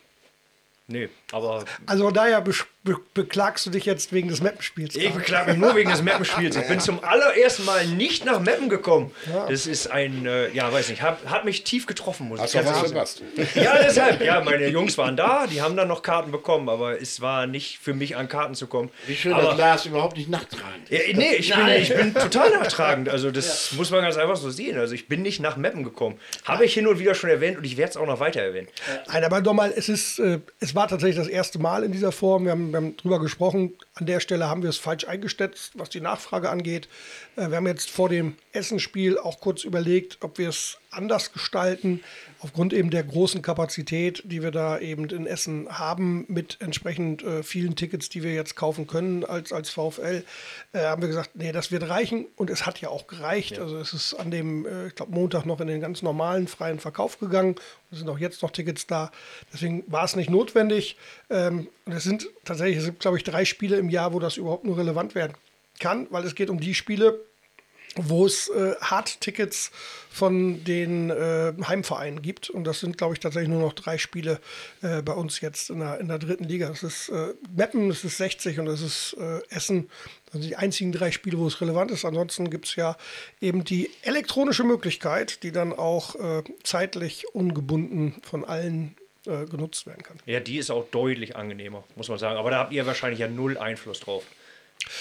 Nee, 0.88 1.08
aber 1.32 1.64
Also 1.86 2.10
daher 2.10 2.40
be 2.86 2.94
be 2.94 3.26
beklagst 3.26 3.66
du 3.66 3.70
dich 3.70 3.84
jetzt 3.84 4.12
wegen 4.12 4.28
des 4.28 4.40
Mappenspiels. 4.40 4.94
Ich 4.94 5.12
beklage 5.12 5.50
mich 5.52 5.60
nur 5.60 5.74
wegen 5.74 5.90
des 5.90 6.02
Mappenspiels. 6.02 6.56
Ich 6.56 6.66
bin 6.68 6.80
zum 6.80 7.02
allerersten 7.02 7.64
Mal 7.64 7.86
nicht 7.86 8.24
nach 8.24 8.40
Meppen 8.40 8.68
gekommen. 8.68 9.10
Das 9.48 9.66
ist 9.66 9.90
ein, 9.90 10.26
äh, 10.26 10.50
ja, 10.52 10.72
weiß 10.72 10.88
nicht, 10.88 11.02
hat, 11.02 11.18
hat 11.26 11.44
mich 11.44 11.64
tief 11.64 11.86
getroffen, 11.86 12.28
muss 12.28 12.40
Hast 12.40 12.54
ich 12.54 12.64
was 12.64 12.78
sagen. 12.78 12.88
verpasst? 12.88 13.22
Ja, 13.54 13.78
deshalb. 13.82 14.22
Ja, 14.24 14.40
meine 14.40 14.68
Jungs 14.68 14.96
waren 14.96 15.16
da, 15.16 15.46
die 15.46 15.60
haben 15.60 15.76
dann 15.76 15.88
noch 15.88 16.02
Karten 16.02 16.30
bekommen, 16.30 16.68
aber 16.68 17.00
es 17.00 17.20
war 17.20 17.46
nicht 17.46 17.78
für 17.78 17.94
mich 17.94 18.16
an 18.16 18.28
Karten 18.28 18.54
zu 18.54 18.66
kommen. 18.66 18.90
Wie 19.06 19.16
schön, 19.16 19.32
aber, 19.32 19.50
dass 19.50 19.58
Lars 19.58 19.86
überhaupt 19.86 20.16
nicht 20.16 20.30
nachtragend 20.30 20.76
ja, 20.88 21.00
nee, 21.14 21.34
ich 21.34 21.54
bin, 21.54 21.68
ich 21.68 21.94
bin 21.94 22.14
total 22.14 22.50
nachtragend. 22.50 23.08
Also 23.08 23.30
das 23.30 23.72
muss 23.72 23.90
man 23.90 24.02
ganz 24.02 24.16
einfach 24.16 24.36
so 24.36 24.50
sehen. 24.50 24.78
Also 24.78 24.94
ich 24.94 25.08
bin 25.08 25.22
nicht 25.22 25.40
nach 25.40 25.56
Meppen 25.56 25.82
gekommen. 25.82 26.18
Habe 26.44 26.64
ich 26.64 26.74
hin 26.74 26.86
und 26.86 26.98
wieder 26.98 27.14
schon 27.14 27.30
erwähnt 27.30 27.58
und 27.58 27.64
ich 27.64 27.76
werde 27.76 27.90
es 27.90 27.96
auch 27.96 28.06
noch 28.06 28.20
weiter 28.20 28.40
erwähnen. 28.40 28.68
Nein, 29.08 29.24
aber 29.24 29.40
nochmal, 29.40 29.72
es 29.74 29.88
ist, 29.88 30.18
äh, 30.18 30.40
es 30.60 30.74
war 30.74 30.88
tatsächlich 30.88 31.16
das 31.16 31.28
erste 31.28 31.58
Mal 31.58 31.82
in 31.82 31.92
dieser 31.92 32.12
Form. 32.12 32.44
Wir 32.44 32.52
haben, 32.52 32.72
wir 32.76 32.88
haben 32.88 32.96
drüber 32.96 33.20
gesprochen. 33.20 33.72
An 33.94 34.04
der 34.06 34.20
Stelle 34.20 34.48
haben 34.48 34.62
wir 34.62 34.68
es 34.68 34.76
falsch 34.76 35.06
eingeschätzt, 35.06 35.72
was 35.74 35.88
die 35.88 36.00
Nachfrage 36.00 36.50
angeht. 36.50 36.88
Äh, 37.36 37.48
wir 37.48 37.56
haben 37.56 37.66
jetzt 37.66 37.90
vor 37.90 38.08
dem 38.08 38.36
Essenspiel 38.52 39.18
auch 39.18 39.40
kurz 39.40 39.64
überlegt, 39.64 40.18
ob 40.20 40.38
wir 40.38 40.50
es 40.50 40.78
anders 40.96 41.32
gestalten, 41.32 42.00
aufgrund 42.40 42.72
eben 42.72 42.90
der 42.90 43.02
großen 43.02 43.42
Kapazität, 43.42 44.22
die 44.24 44.42
wir 44.42 44.50
da 44.50 44.78
eben 44.78 45.08
in 45.08 45.26
Essen 45.26 45.66
haben, 45.70 46.24
mit 46.28 46.58
entsprechend 46.60 47.22
äh, 47.22 47.42
vielen 47.42 47.76
Tickets, 47.76 48.08
die 48.08 48.22
wir 48.22 48.34
jetzt 48.34 48.56
kaufen 48.56 48.86
können 48.86 49.24
als, 49.24 49.52
als 49.52 49.70
VfL, 49.70 50.24
äh, 50.72 50.78
haben 50.78 51.02
wir 51.02 51.08
gesagt, 51.08 51.30
nee, 51.34 51.52
das 51.52 51.70
wird 51.70 51.88
reichen. 51.88 52.26
Und 52.36 52.50
es 52.50 52.66
hat 52.66 52.80
ja 52.80 52.88
auch 52.88 53.06
gereicht. 53.06 53.58
Also 53.58 53.78
es 53.78 53.92
ist 53.92 54.14
an 54.14 54.30
dem, 54.30 54.66
äh, 54.66 54.88
ich 54.88 54.94
glaube, 54.94 55.12
Montag 55.12 55.46
noch 55.46 55.60
in 55.60 55.68
den 55.68 55.80
ganz 55.80 56.02
normalen 56.02 56.48
freien 56.48 56.78
Verkauf 56.78 57.18
gegangen. 57.18 57.56
Es 57.90 57.98
sind 57.98 58.08
auch 58.08 58.18
jetzt 58.18 58.42
noch 58.42 58.50
Tickets 58.50 58.86
da. 58.86 59.10
Deswegen 59.52 59.84
war 59.86 60.04
es 60.04 60.16
nicht 60.16 60.30
notwendig. 60.30 60.96
Ähm, 61.30 61.68
und 61.84 61.92
es 61.92 62.04
sind 62.04 62.28
tatsächlich, 62.44 62.78
es 62.78 62.98
glaube 62.98 63.16
ich, 63.16 63.24
drei 63.24 63.44
Spiele 63.44 63.76
im 63.76 63.90
Jahr, 63.90 64.12
wo 64.12 64.18
das 64.18 64.36
überhaupt 64.36 64.64
nur 64.64 64.76
relevant 64.76 65.14
werden 65.14 65.34
kann, 65.78 66.06
weil 66.10 66.24
es 66.24 66.34
geht 66.34 66.50
um 66.50 66.60
die 66.60 66.74
Spiele, 66.74 67.20
wo 67.96 68.26
es 68.26 68.48
äh, 68.48 68.74
Hardtickets 68.80 69.70
von 70.10 70.64
den 70.64 71.10
äh, 71.10 71.52
Heimvereinen 71.66 72.22
gibt. 72.22 72.48
Und 72.50 72.64
das 72.64 72.80
sind, 72.80 72.96
glaube 72.96 73.14
ich, 73.14 73.20
tatsächlich 73.20 73.50
nur 73.50 73.60
noch 73.60 73.72
drei 73.72 73.98
Spiele 73.98 74.40
äh, 74.82 75.02
bei 75.02 75.12
uns 75.12 75.40
jetzt 75.40 75.70
in 75.70 75.80
der, 75.80 75.98
in 76.00 76.08
der 76.08 76.18
dritten 76.18 76.44
Liga. 76.44 76.68
Das 76.68 76.82
ist 76.82 77.08
äh, 77.08 77.34
Meppen, 77.54 77.88
das 77.88 78.04
ist 78.04 78.16
60 78.16 78.58
und 78.58 78.66
das 78.66 78.80
ist 78.80 79.16
äh, 79.18 79.40
Essen. 79.50 79.90
Das 80.26 80.34
sind 80.34 80.44
die 80.44 80.56
einzigen 80.56 80.92
drei 80.92 81.10
Spiele, 81.10 81.38
wo 81.38 81.46
es 81.46 81.60
relevant 81.60 81.90
ist. 81.90 82.04
Ansonsten 82.04 82.50
gibt 82.50 82.66
es 82.66 82.76
ja 82.76 82.96
eben 83.40 83.64
die 83.64 83.90
elektronische 84.02 84.64
Möglichkeit, 84.64 85.42
die 85.42 85.52
dann 85.52 85.72
auch 85.72 86.14
äh, 86.16 86.42
zeitlich 86.62 87.26
ungebunden 87.34 88.14
von 88.22 88.44
allen 88.44 88.96
äh, 89.26 89.44
genutzt 89.46 89.86
werden 89.86 90.02
kann. 90.02 90.18
Ja, 90.24 90.40
die 90.40 90.56
ist 90.56 90.70
auch 90.70 90.86
deutlich 90.90 91.36
angenehmer, 91.36 91.84
muss 91.96 92.08
man 92.08 92.18
sagen. 92.18 92.38
Aber 92.38 92.50
da 92.50 92.58
habt 92.58 92.72
ihr 92.72 92.86
wahrscheinlich 92.86 93.20
ja 93.20 93.28
null 93.28 93.58
Einfluss 93.58 94.00
drauf. 94.00 94.24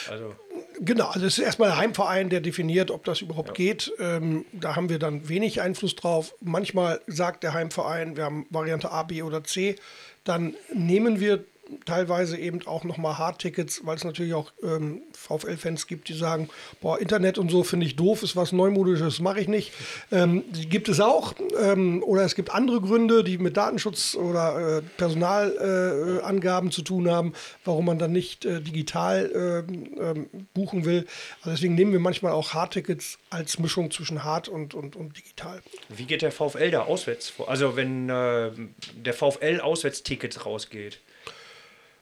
Also, 0.10 0.36
Genau, 0.82 1.08
also 1.08 1.26
es 1.26 1.38
ist 1.38 1.44
erstmal 1.44 1.70
der 1.70 1.78
Heimverein, 1.78 2.30
der 2.30 2.42
definiert, 2.42 2.92
ob 2.92 3.04
das 3.04 3.22
überhaupt 3.22 3.54
geht. 3.54 3.92
Ähm, 4.00 4.46
da 4.52 4.76
haben 4.76 4.90
wir 4.90 5.00
dann 5.00 5.30
wenig 5.30 5.62
Einfluss 5.62 5.96
drauf. 5.96 6.36
Manchmal 6.42 7.02
sagt 7.08 7.44
der 7.44 7.54
Heimverein, 7.54 8.18
wir 8.18 8.26
haben 8.26 8.46
Variante 8.50 8.92
A, 8.92 9.04
B 9.04 9.22
oder 9.22 9.44
C. 9.44 9.76
Dann 10.24 10.56
nehmen 10.74 11.20
wir 11.20 11.46
teilweise 11.86 12.38
eben 12.38 12.66
auch 12.68 12.84
nochmal 12.84 13.18
Hardtickets, 13.18 13.86
weil 13.86 13.96
es 13.96 14.04
natürlich 14.04 14.34
auch 14.34 14.52
ähm, 14.64 15.02
VfL-Fans 15.14 15.88
gibt, 15.88 16.10
die 16.10 16.14
sagen, 16.14 16.50
boah, 16.82 17.00
Internet 17.00 17.38
und 17.38 17.50
so 17.50 17.64
finde 17.64 17.86
ich 17.86 17.96
doof, 17.96 18.24
ist 18.24 18.36
was 18.36 18.52
Neumodisches, 18.52 19.20
mache 19.20 19.40
ich 19.40 19.48
nicht. 19.48 19.72
Ähm, 20.12 20.44
die 20.50 20.70
gibt 20.70 20.90
es 20.90 21.00
auch. 21.00 21.34
Ähm, 21.62 22.04
oder 22.04 22.24
es 22.24 22.36
gibt 22.36 22.52
andere 22.54 22.82
Gründe, 22.82 23.24
die 23.24 23.38
mit 23.38 23.58
Datenschutz 23.58 24.16
oder 24.16 24.78
äh, 24.78 24.82
Personalangaben 24.98 26.70
äh, 26.70 26.72
zu 26.72 26.82
tun 26.82 27.10
haben, 27.10 27.34
warum 27.64 27.86
man 27.86 28.00
dann 28.00 28.12
nicht 28.12 28.46
äh, 28.46 28.62
digital 28.62 29.32
ähm, 29.70 29.96
ähm, 30.00 30.30
buchen 30.54 30.86
will. 30.86 31.06
Also 31.42 31.52
deswegen 31.52 31.76
nehmen 31.76 31.92
wir 31.92 32.00
manchmal 32.00 32.32
auch 32.32 32.54
Hardtickets 32.54 33.18
als 33.30 33.60
Mischung 33.60 33.92
zwischen 33.92 34.24
Hard 34.24 34.48
und, 34.48 34.74
und, 34.74 34.96
und 34.96 35.18
digital. 35.18 35.62
wie 35.90 36.06
geht 36.06 36.22
der 36.22 36.32
VfL 36.32 36.72
da 36.72 36.84
auswärts 36.84 37.30
vor? 37.30 37.50
Also, 37.50 37.76
wenn 37.76 38.10
äh, 38.10 38.52
der 38.96 39.14
VfL 39.14 39.60
Auswärtstickets 39.62 40.46
rausgeht. 40.46 41.00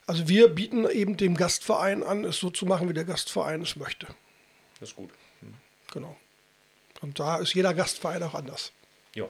Also 0.05 0.27
wir 0.27 0.49
bieten 0.49 0.87
eben 0.89 1.17
dem 1.17 1.35
Gastverein 1.35 2.03
an, 2.03 2.25
es 2.25 2.37
so 2.37 2.49
zu 2.49 2.65
machen, 2.65 2.89
wie 2.89 2.93
der 2.93 3.05
Gastverein 3.05 3.61
es 3.61 3.75
möchte. 3.75 4.07
Das 4.79 4.89
ist 4.89 4.95
gut. 4.95 5.09
Genau. 5.93 6.17
Und 7.01 7.19
da 7.19 7.37
ist 7.37 7.53
jeder 7.53 7.73
Gastverein 7.73 8.23
auch 8.23 8.33
anders. 8.33 8.71
Ja. 9.15 9.29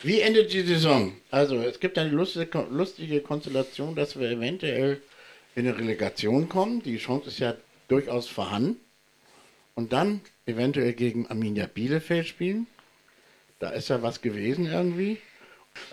Wie 0.00 0.20
endet 0.20 0.52
die 0.52 0.62
Saison? 0.62 1.12
Also, 1.30 1.56
es 1.56 1.80
gibt 1.80 1.98
eine 1.98 2.10
lustige, 2.10 2.66
lustige 2.70 3.20
Konstellation, 3.20 3.96
dass 3.96 4.18
wir 4.18 4.30
eventuell 4.30 5.02
in 5.54 5.66
eine 5.66 5.76
Relegation 5.76 6.48
kommen. 6.48 6.82
Die 6.82 6.98
Chance 6.98 7.28
ist 7.28 7.40
ja 7.40 7.56
durchaus 7.88 8.28
vorhanden. 8.28 8.76
Und 9.74 9.92
dann 9.92 10.20
eventuell 10.46 10.92
gegen 10.92 11.26
Arminia 11.28 11.66
Bielefeld 11.66 12.26
spielen. 12.26 12.66
Da 13.58 13.70
ist 13.70 13.88
ja 13.88 14.02
was 14.02 14.22
gewesen 14.22 14.66
irgendwie. 14.66 15.18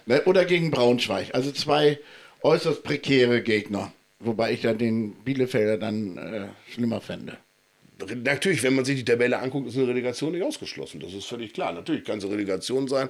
Ne, 0.05 0.23
Oder 0.25 0.45
gegen 0.45 0.71
Braunschweig. 0.71 1.33
Also 1.33 1.51
zwei 1.51 1.99
äußerst 2.45 2.83
prekäre 2.83 3.41
Gegner. 3.41 3.91
Wobei 4.19 4.53
ich 4.53 4.61
dann 4.61 4.77
den 4.77 5.11
Bielefelder 5.11 5.77
dann 5.77 6.17
äh, 6.17 6.47
schlimmer 6.71 7.01
fände. 7.01 7.37
Natürlich, 8.23 8.61
wenn 8.61 8.75
man 8.75 8.83
sich 8.83 8.97
die 8.97 9.05
Tabelle 9.05 9.39
anguckt, 9.39 9.69
ist 9.69 9.77
eine 9.77 9.87
Relegation 9.87 10.33
nicht 10.33 10.43
ausgeschlossen. 10.43 10.99
Das 10.99 11.13
ist 11.13 11.25
völlig 11.25 11.53
klar. 11.53 11.71
Natürlich 11.71 12.03
kann 12.03 12.17
es 12.17 12.25
eine 12.25 12.33
Relegation 12.33 12.89
sein. 12.89 13.07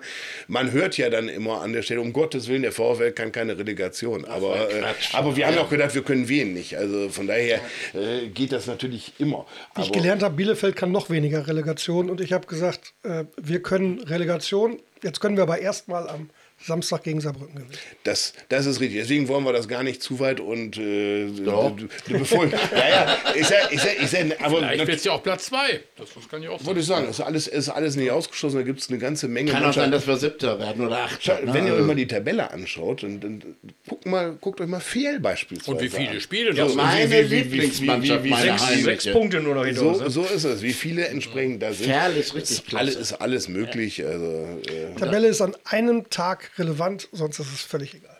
Man 0.47 0.71
hört 0.71 0.95
ja 0.97 1.09
dann 1.09 1.27
immer 1.27 1.61
an 1.61 1.73
der 1.73 1.81
Stelle, 1.81 2.01
um 2.01 2.13
Gottes 2.13 2.47
Willen, 2.47 2.61
der 2.61 2.71
VfL 2.71 3.11
kann 3.11 3.31
keine 3.31 3.57
Relegation. 3.57 4.25
Aber, 4.25 4.69
äh, 4.69 4.83
aber 5.13 5.35
wir 5.35 5.47
haben 5.47 5.57
auch 5.57 5.69
gedacht, 5.69 5.95
wir 5.95 6.03
können 6.03 6.29
wen 6.29 6.53
nicht. 6.53 6.77
Also 6.77 7.09
von 7.09 7.25
daher 7.25 7.61
äh, 7.93 8.27
geht 8.27 8.51
das 8.51 8.67
natürlich 8.67 9.13
immer. 9.17 9.47
Wie 9.75 9.81
ich 9.81 9.91
gelernt 9.91 10.21
habe, 10.21 10.35
Bielefeld 10.35 10.75
kann 10.75 10.91
noch 10.91 11.09
weniger 11.09 11.47
Relegation. 11.47 12.11
Und 12.11 12.21
ich 12.21 12.31
habe 12.31 12.45
gesagt, 12.45 12.93
äh, 13.01 13.25
wir 13.37 13.63
können 13.63 14.01
Relegation. 14.03 14.79
Jetzt 15.01 15.19
können 15.19 15.35
wir 15.35 15.43
aber 15.43 15.59
erstmal 15.59 16.07
am 16.07 16.29
Samstag 16.65 17.03
gegen 17.03 17.21
Saarbrücken 17.21 17.55
gewinnen. 17.55 17.71
Das, 18.03 18.33
das 18.49 18.65
ist 18.65 18.79
richtig. 18.79 18.99
Deswegen 19.01 19.27
wollen 19.27 19.43
wir 19.43 19.53
das 19.53 19.67
gar 19.67 19.83
nicht 19.83 20.01
zu 20.01 20.19
weit 20.19 20.39
und 20.39 20.77
äh, 20.77 21.27
Doch. 21.43 21.75
bevor, 22.09 22.45
ja, 22.45 22.51
ja, 22.89 23.17
ich 23.35 23.45
sag, 23.47 23.71
ich 23.71 23.79
sag, 23.81 24.01
ich 24.01 24.09
sag, 24.09 24.41
aber 24.43 24.57
Vielleicht 24.57 24.87
wird 24.87 24.97
es 24.97 25.03
ja 25.03 25.11
auch 25.11 25.21
Platz 25.23 25.45
2. 25.45 25.79
Das, 25.97 26.09
das 26.13 26.27
kann 26.29 26.41
ja 26.41 26.49
auch 26.49 26.65
wollte 26.65 26.81
sein. 26.81 27.03
ich 27.03 27.07
sagen, 27.07 27.09
ist 27.09 27.21
alles, 27.21 27.47
ist 27.47 27.69
alles 27.69 27.95
nicht 27.95 28.09
ausgeschlossen. 28.11 28.57
Da 28.57 28.63
gibt 28.63 28.79
es 28.79 28.89
eine 28.89 28.97
ganze 28.97 29.27
Menge 29.27 29.51
Kann 29.51 29.63
auch 29.65 29.73
sein, 29.73 29.91
dass 29.91 30.07
wir 30.07 30.17
Siebter 30.17 30.57
werden 30.59 30.85
oder 30.85 30.99
Achter. 31.03 31.39
ne? 31.41 31.53
Wenn 31.53 31.67
ihr 31.67 31.73
euch 31.75 31.85
mal 31.85 31.95
die 31.95 32.07
Tabelle 32.07 32.49
anschaut, 32.51 33.03
dann, 33.03 33.19
dann 33.19 33.43
guckt, 33.87 34.05
mal, 34.05 34.33
guckt 34.41 34.59
euch 34.61 34.67
mal 34.67 34.79
Fehl 34.79 35.19
beispielsweise 35.19 35.71
Und 35.71 35.81
wie 35.81 35.89
viele. 35.89 36.19
Spiele 36.21 36.53
Ja, 36.53 36.63
noch 36.63 36.69
sind. 36.69 36.77
meine 36.77 37.09
wie- 37.11 37.15
wie- 37.25 37.31
wie- 37.31 37.35
Lieblingsmannschaft, 37.35 38.23
wie- 38.23 38.27
wie- 38.27 38.31
meine 38.31 38.57
sechs- 38.83 39.11
Punkte 39.11 39.39
nur 39.41 39.55
noch 39.55 39.65
hinter. 39.65 39.81
So, 39.81 39.91
ne? 40.03 40.09
so 40.09 40.23
ist 40.23 40.43
es. 40.43 40.61
Wie 40.61 40.73
viele 40.73 41.07
entsprechend 41.07 41.61
da 41.61 41.73
sind. 41.73 41.87
Ferl 41.87 42.15
ist 42.17 42.33
richtig 42.35 42.57
ist 42.67 42.75
alles, 42.75 42.95
ist 42.95 43.13
alles 43.13 43.47
möglich. 43.49 44.03
Also, 44.05 44.25
äh, 44.67 44.97
Tabelle 44.99 45.27
ist 45.27 45.41
an 45.41 45.55
einem 45.65 46.09
Tag 46.09 46.51
relevant, 46.57 47.07
sonst 47.11 47.39
ist 47.39 47.53
es 47.53 47.61
völlig 47.61 47.93
egal. 47.93 48.17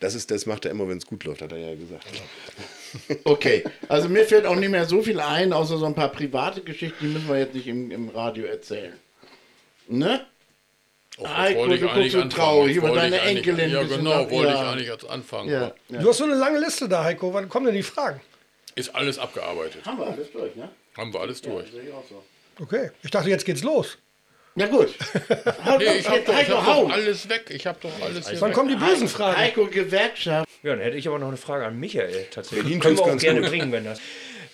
das, 0.00 0.14
ist, 0.14 0.30
das 0.30 0.46
macht 0.46 0.64
er 0.64 0.70
immer, 0.70 0.88
wenn 0.88 0.98
es 0.98 1.06
gut 1.06 1.24
läuft, 1.24 1.42
hat 1.42 1.52
er 1.52 1.58
ja 1.58 1.74
gesagt. 1.74 2.06
Okay, 3.24 3.64
also 3.88 4.10
mir 4.10 4.26
fällt 4.26 4.44
auch 4.44 4.54
nicht 4.54 4.68
mehr 4.68 4.84
so 4.84 5.00
viel 5.02 5.18
ein, 5.18 5.54
außer 5.54 5.78
so 5.78 5.86
ein 5.86 5.94
paar 5.94 6.10
private 6.10 6.60
Geschichten, 6.60 6.98
die 7.00 7.06
müssen 7.06 7.26
wir 7.26 7.38
jetzt 7.38 7.54
nicht 7.54 7.66
im, 7.66 7.90
im 7.90 8.10
Radio 8.10 8.44
erzählen. 8.44 8.92
Ne? 9.88 10.26
Oh, 11.16 11.22
das 11.22 11.36
Heiko, 11.38 11.60
wollte 11.60 11.74
ich 11.76 11.80
du 11.80 11.88
eigentlich 11.88 12.12
guckst 12.12 12.12
so 12.12 12.20
anfangen. 12.20 12.30
traurig 12.30 12.76
über 12.76 12.90
deine 12.90 13.16
ich 13.16 13.22
Enkelin 13.22 13.70
Ja, 13.70 13.82
genau, 13.84 14.30
wollte 14.30 14.52
ja. 14.52 14.54
ich 14.62 14.68
eigentlich 14.68 14.88
jetzt 14.88 15.08
anfangen. 15.08 15.50
Ja, 15.50 15.72
ja. 15.88 16.00
Du 16.00 16.08
hast 16.08 16.18
so 16.18 16.24
eine 16.24 16.34
lange 16.34 16.58
Liste 16.58 16.86
da, 16.88 17.04
Heiko. 17.04 17.32
Wann 17.32 17.48
kommen 17.48 17.64
denn 17.66 17.74
die 17.74 17.82
Fragen? 17.82 18.20
Ist 18.74 18.94
alles 18.94 19.18
abgearbeitet. 19.18 19.84
Haben 19.86 19.98
wir 19.98 20.06
alles 20.08 20.30
durch, 20.32 20.54
ne? 20.54 20.68
Haben 20.96 21.12
wir 21.14 21.20
alles 21.20 21.40
durch. 21.40 21.70
Sehe 21.70 21.82
ich 21.82 21.92
auch 21.92 22.04
so. 22.08 22.22
Okay. 22.60 22.90
Ich 23.02 23.10
dachte, 23.10 23.30
jetzt 23.30 23.44
geht's 23.46 23.62
los. 23.62 23.96
Na 24.54 24.66
gut. 24.66 24.88
Hau 25.64 25.78
Nee, 25.78 25.84
doch, 25.86 25.94
ich 25.94 26.08
habe 26.08 26.20
doch, 26.20 26.32
ich 26.32 26.38
Heiko, 26.48 26.56
hab 26.56 26.66
doch 26.66 26.90
alles 26.92 27.28
weg. 27.28 27.44
Ich 27.48 27.66
habe 27.66 27.78
doch 27.80 27.90
alles 28.02 28.28
hier 28.28 28.40
Wann 28.40 28.50
weg. 28.50 28.56
kommen 28.56 28.68
die 28.68 28.76
bösen 28.76 29.08
Fragen? 29.08 29.38
Heiko, 29.38 29.66
Gewerkschaft. 29.66 30.48
Ja, 30.62 30.70
dann 30.72 30.80
hätte 30.80 30.96
ich 30.96 31.08
aber 31.08 31.18
noch 31.18 31.28
eine 31.28 31.36
Frage 31.38 31.64
an 31.66 31.78
Michael 31.80 32.26
tatsächlich. 32.30 32.62
Berlin 32.64 32.80
Können 32.80 32.96
wir 32.98 33.04
auch 33.04 33.16
gerne 33.18 33.40
gut. 33.40 33.48
bringen, 33.50 33.72
wenn 33.72 33.84
das. 33.84 34.00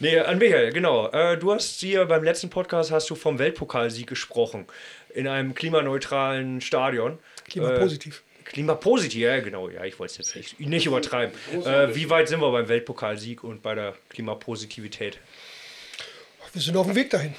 Nee, 0.00 0.18
an 0.20 0.38
Michael, 0.38 0.72
genau. 0.72 1.08
Äh, 1.10 1.36
du 1.38 1.52
hast 1.52 1.80
hier 1.80 2.04
beim 2.06 2.22
letzten 2.22 2.48
Podcast 2.50 2.92
hast 2.92 3.10
du 3.10 3.16
vom 3.16 3.40
Weltpokalsieg 3.40 4.06
gesprochen. 4.06 4.66
In 5.12 5.26
einem 5.26 5.54
klimaneutralen 5.54 6.60
Stadion. 6.60 7.18
Klimapositiv. 7.48 8.22
Äh, 8.24 8.44
Klimapositiv, 8.44 9.20
ja, 9.20 9.40
genau. 9.40 9.68
Ja, 9.68 9.84
ich 9.84 9.98
wollte 9.98 10.12
es 10.12 10.18
jetzt 10.18 10.36
nicht, 10.36 10.60
nicht 10.60 10.86
übertreiben. 10.86 11.34
Äh, 11.64 11.94
wie 11.94 12.08
weit 12.08 12.28
sind 12.28 12.40
wir 12.40 12.50
beim 12.52 12.68
Weltpokalsieg 12.68 13.42
und 13.44 13.62
bei 13.62 13.74
der 13.74 13.94
Klimapositivität? 14.08 15.18
Wir 16.52 16.62
sind 16.62 16.76
auf 16.76 16.86
dem 16.86 16.94
Weg 16.94 17.10
dahin. 17.10 17.34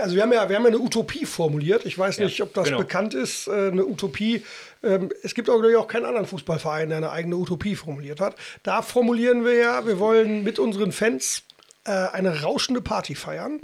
Also 0.00 0.16
wir 0.16 0.22
haben 0.22 0.32
ja, 0.32 0.48
wir 0.48 0.56
haben 0.56 0.62
ja 0.62 0.68
eine 0.68 0.78
Utopie 0.78 1.26
formuliert. 1.26 1.84
Ich 1.86 1.98
weiß 1.98 2.18
nicht, 2.18 2.42
ob 2.42 2.54
das 2.54 2.66
genau. 2.66 2.78
bekannt 2.78 3.14
ist. 3.14 3.46
Äh, 3.46 3.68
Eine 3.68 3.84
Utopie. 3.86 4.44
ähm, 4.82 5.10
Es 5.22 5.34
gibt 5.34 5.50
auch, 5.50 5.62
auch 5.62 5.88
keinen 5.88 6.06
anderen 6.06 6.26
Fußballverein, 6.26 6.88
der 6.88 6.98
eine 6.98 7.10
eigene 7.10 7.36
Utopie 7.36 7.76
formuliert 7.76 8.20
hat. 8.20 8.36
Da 8.62 8.82
formulieren 8.82 9.44
wir 9.44 9.54
ja, 9.54 9.86
wir 9.86 9.98
wollen 9.98 10.42
mit 10.42 10.58
unseren 10.58 10.92
Fans 10.92 11.42
äh, 11.84 11.90
eine 11.90 12.42
rauschende 12.42 12.80
Party 12.80 13.14
feiern. 13.14 13.60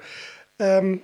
Ähm, 0.58 1.02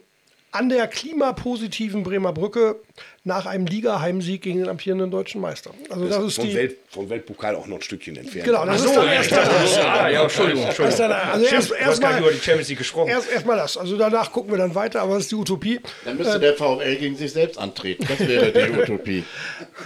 an 0.53 0.69
der 0.69 0.87
klimapositiven 0.87 2.03
Bremer 2.03 2.33
Brücke 2.33 2.77
nach 3.25 3.47
einem 3.47 3.67
Liga-Heimsieg 3.67 4.43
gegen 4.43 4.59
den 4.59 4.69
amtierenden 4.69 5.13
deutschen 5.13 5.41
Meister. 5.41 5.71
Also 5.89 6.09
das 6.09 6.25
ist 6.25 6.35
vom, 6.37 6.49
die. 6.49 6.55
Welt, 6.57 6.77
vom 6.91 7.09
Weltpokal 7.09 7.55
auch 7.55 7.69
noch 7.69 7.77
ein 7.77 7.83
Stückchen 7.83 8.17
entfernt. 8.17 8.47
Genau, 8.47 8.67
das 8.67 8.85
ist 8.85 8.97
dann 8.97 9.07
ja, 9.07 9.13
erst 9.13 9.31
dachte, 9.31 9.51
das- 9.63 9.79
ah, 9.79 10.09
ja, 10.09 10.23
Entschuldigung, 10.25 10.63
Das 10.67 10.79
Entschuldigung. 10.81 11.13
also 11.13 11.45
erst, 11.47 11.71
du 11.71 11.75
hast 11.77 11.81
erst 11.87 12.01
gar 12.01 12.09
nicht 12.11 12.21
mal, 12.21 12.27
über 12.29 12.33
die 12.33 12.41
Champions 12.45 12.69
League 12.69 12.79
gesprochen. 12.79 13.09
erst, 13.11 13.31
erst 13.31 13.47
mal 13.47 13.57
das. 13.57 13.77
Also 13.77 13.97
danach 13.97 14.33
gucken 14.33 14.51
wir 14.51 14.59
dann 14.59 14.75
weiter, 14.75 15.03
aber 15.03 15.15
das 15.15 15.23
ist 15.25 15.31
die 15.31 15.37
Utopie. 15.37 15.79
Dann 16.05 16.17
müsste 16.17 16.41
der 16.41 16.55
VfL 16.55 16.97
gegen 16.97 17.17
sich 17.17 17.33
selbst 17.33 17.59
antreten. 17.59 18.05
Das 18.09 18.19
wäre 18.27 18.51
die 18.51 18.73
Utopie. 18.83 19.25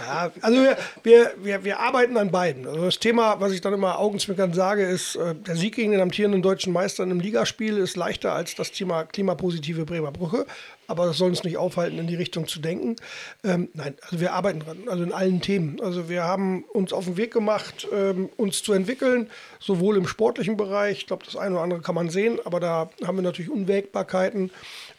Ja, 0.07 0.31
also 0.41 0.63
wir, 0.63 0.77
wir, 1.03 1.31
wir, 1.43 1.63
wir 1.63 1.79
arbeiten 1.79 2.17
an 2.17 2.31
beiden. 2.31 2.67
Also 2.67 2.85
das 2.85 2.97
Thema, 2.97 3.39
was 3.39 3.51
ich 3.51 3.61
dann 3.61 3.73
immer 3.73 3.99
augenzwinkernd 3.99 4.55
sage, 4.55 4.83
ist, 4.83 5.15
äh, 5.15 5.35
der 5.35 5.55
Sieg 5.55 5.75
gegen 5.75 5.91
den 5.91 6.01
amtierenden 6.01 6.41
deutschen 6.41 6.73
Meister 6.73 7.03
in 7.03 7.11
einem 7.11 7.19
Ligaspiel 7.19 7.77
ist 7.77 7.95
leichter 7.97 8.33
als 8.33 8.55
das 8.55 8.71
Thema 8.71 9.03
klimapositive 9.03 9.85
Bremer 9.85 10.11
Brücke. 10.11 10.47
Aber 10.87 11.05
das 11.05 11.17
soll 11.17 11.29
uns 11.29 11.43
nicht 11.43 11.57
aufhalten, 11.57 11.99
in 11.99 12.07
die 12.07 12.15
Richtung 12.15 12.47
zu 12.47 12.59
denken. 12.59 12.95
Ähm, 13.43 13.69
nein, 13.73 13.95
also 14.01 14.19
wir 14.19 14.33
arbeiten 14.33 14.59
dran, 14.59 14.77
also 14.87 15.03
in 15.03 15.11
allen 15.11 15.41
Themen. 15.41 15.79
Also 15.81 16.09
wir 16.09 16.23
haben 16.23 16.63
uns 16.63 16.93
auf 16.93 17.05
den 17.05 17.17
Weg 17.17 17.33
gemacht, 17.33 17.87
ähm, 17.93 18.29
uns 18.37 18.63
zu 18.63 18.73
entwickeln, 18.73 19.29
sowohl 19.59 19.97
im 19.97 20.07
sportlichen 20.07 20.57
Bereich, 20.57 20.99
ich 20.99 21.07
glaube, 21.07 21.25
das 21.25 21.35
eine 21.35 21.55
oder 21.55 21.63
andere 21.63 21.81
kann 21.81 21.95
man 21.95 22.09
sehen, 22.09 22.39
aber 22.45 22.59
da 22.59 22.89
haben 23.05 23.17
wir 23.17 23.21
natürlich 23.23 23.51
Unwägbarkeiten. 23.51 24.51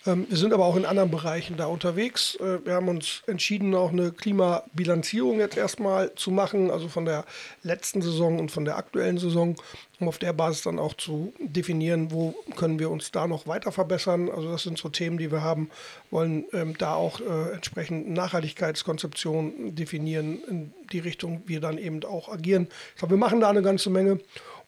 Ähm, 0.09 0.27
wir 0.29 0.39
sind 0.39 0.55
aber 0.55 0.65
auch 0.65 0.77
in 0.77 0.87
anderen 0.87 1.11
Bereichen 1.11 1.59
da 1.59 1.67
unterwegs. 1.67 2.37
Äh, 2.37 2.65
wir 2.65 2.75
haben 2.75 2.89
uns 2.89 3.23
entschieden, 3.27 3.75
auch 3.75 3.93
eine 3.93 4.11
Klimabilanzierung 4.11 5.39
jetzt 5.39 5.57
erstmal 5.57 6.15
zu 6.15 6.31
machen, 6.31 6.71
also 6.71 6.89
von 6.89 7.05
der 7.05 7.27
letzten 7.63 8.01
Saison 8.01 8.39
und 8.39 8.51
von 8.51 8.65
der 8.65 8.79
aktuellen 8.79 9.19
Saison, 9.19 9.57
um 10.01 10.09
auf 10.09 10.17
der 10.17 10.33
Basis 10.33 10.63
dann 10.63 10.79
auch 10.79 10.95
zu 10.95 11.35
definieren, 11.39 12.11
wo 12.11 12.35
können 12.57 12.79
wir 12.79 12.91
uns 12.91 13.11
da 13.11 13.27
noch 13.27 13.47
weiter 13.47 13.71
verbessern. 13.71 14.31
Also 14.31 14.51
das 14.51 14.63
sind 14.63 14.79
so 14.79 14.89
Themen, 14.89 15.19
die 15.19 15.31
wir 15.31 15.43
haben, 15.43 15.71
wollen 16.11 16.47
ähm, 16.55 16.79
da 16.79 16.95
auch 16.95 17.21
äh, 17.21 17.53
entsprechend 17.53 18.09
Nachhaltigkeitskonzeption 18.09 19.75
definieren, 19.75 20.43
in 20.49 20.73
die 20.91 21.01
Richtung 21.01 21.43
wir 21.45 21.61
dann 21.61 21.77
eben 21.77 22.03
auch 22.05 22.31
agieren. 22.31 22.69
Ich 22.95 23.01
glaube, 23.01 23.15
wir 23.15 23.19
machen 23.19 23.41
da 23.41 23.51
eine 23.51 23.63
ganze 23.63 23.91
Menge 23.91 24.21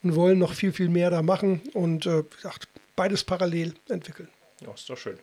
und 0.03 0.15
wollen 0.17 0.39
noch 0.39 0.53
viel, 0.53 0.73
viel 0.73 0.91
mehr 0.91 1.09
da 1.09 1.23
machen 1.23 1.63
und 1.73 2.05
äh, 2.05 2.25
wie 2.25 2.37
gesagt, 2.37 2.69
beides 2.95 3.25
parallel 3.25 3.73
entwickeln. 3.89 4.29
Ja, 4.61 4.75
ist 4.75 4.91
doch 4.91 4.99
schön. 4.99 5.19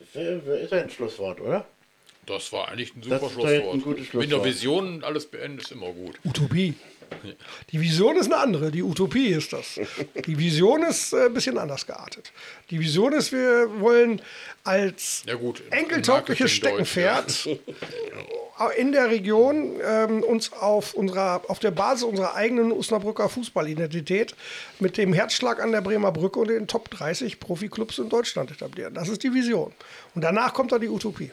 Das 0.00 0.62
ist 0.62 0.72
ein 0.72 0.90
Schlusswort, 0.90 1.40
oder? 1.40 1.66
Das 2.26 2.52
war 2.52 2.68
eigentlich 2.68 2.94
ein 2.96 3.02
Das 3.08 3.20
super 3.20 3.24
jetzt 3.26 3.32
Schlusswort. 3.34 3.74
ein 3.74 3.82
gutes 3.82 4.12
Mit 4.14 4.32
einer. 4.32 4.44
Vision 4.44 5.04
alles 5.04 5.26
beenden 5.26 5.58
ist 5.60 5.72
immer 5.72 5.92
gut. 5.92 6.18
Utopie. 6.24 6.74
Die 7.70 7.80
Vision 7.80 8.16
ist 8.16 8.26
eine 8.26 8.38
andere, 8.38 8.70
die 8.70 8.82
Utopie 8.82 9.28
ist 9.28 9.52
das. 9.52 9.80
Die 10.26 10.38
Vision 10.38 10.82
ist 10.82 11.12
äh, 11.12 11.26
ein 11.26 11.34
bisschen 11.34 11.58
anders 11.58 11.86
geartet. 11.86 12.32
Die 12.70 12.80
Vision 12.80 13.12
ist, 13.12 13.32
wir 13.32 13.80
wollen 13.80 14.20
als 14.64 15.22
Ja 15.26 15.34
gut, 15.34 15.62
enkeltaugliches 15.70 16.50
Steckenpferd 16.50 17.48
in 18.76 18.92
der 18.92 19.08
Region 19.10 19.76
ähm, 19.82 20.22
uns 20.22 20.52
auf, 20.52 20.94
unserer, 20.94 21.42
auf 21.48 21.58
der 21.58 21.70
Basis 21.70 22.04
unserer 22.04 22.34
eigenen 22.34 22.72
Osnabrücker 22.72 23.28
Fußballidentität 23.28 24.34
mit 24.80 24.98
dem 24.98 25.12
Herzschlag 25.12 25.62
an 25.62 25.72
der 25.72 25.80
Bremer 25.80 26.12
Brücke 26.12 26.40
und 26.40 26.48
den 26.48 26.66
Top 26.66 26.90
30 26.90 27.40
Profiklubs 27.40 27.98
in 27.98 28.08
Deutschland 28.08 28.50
etablieren. 28.50 28.94
Das 28.94 29.08
ist 29.08 29.22
die 29.22 29.32
Vision. 29.32 29.72
Und 30.14 30.22
danach 30.22 30.52
kommt 30.52 30.72
dann 30.72 30.80
die 30.80 30.88
Utopie. 30.88 31.30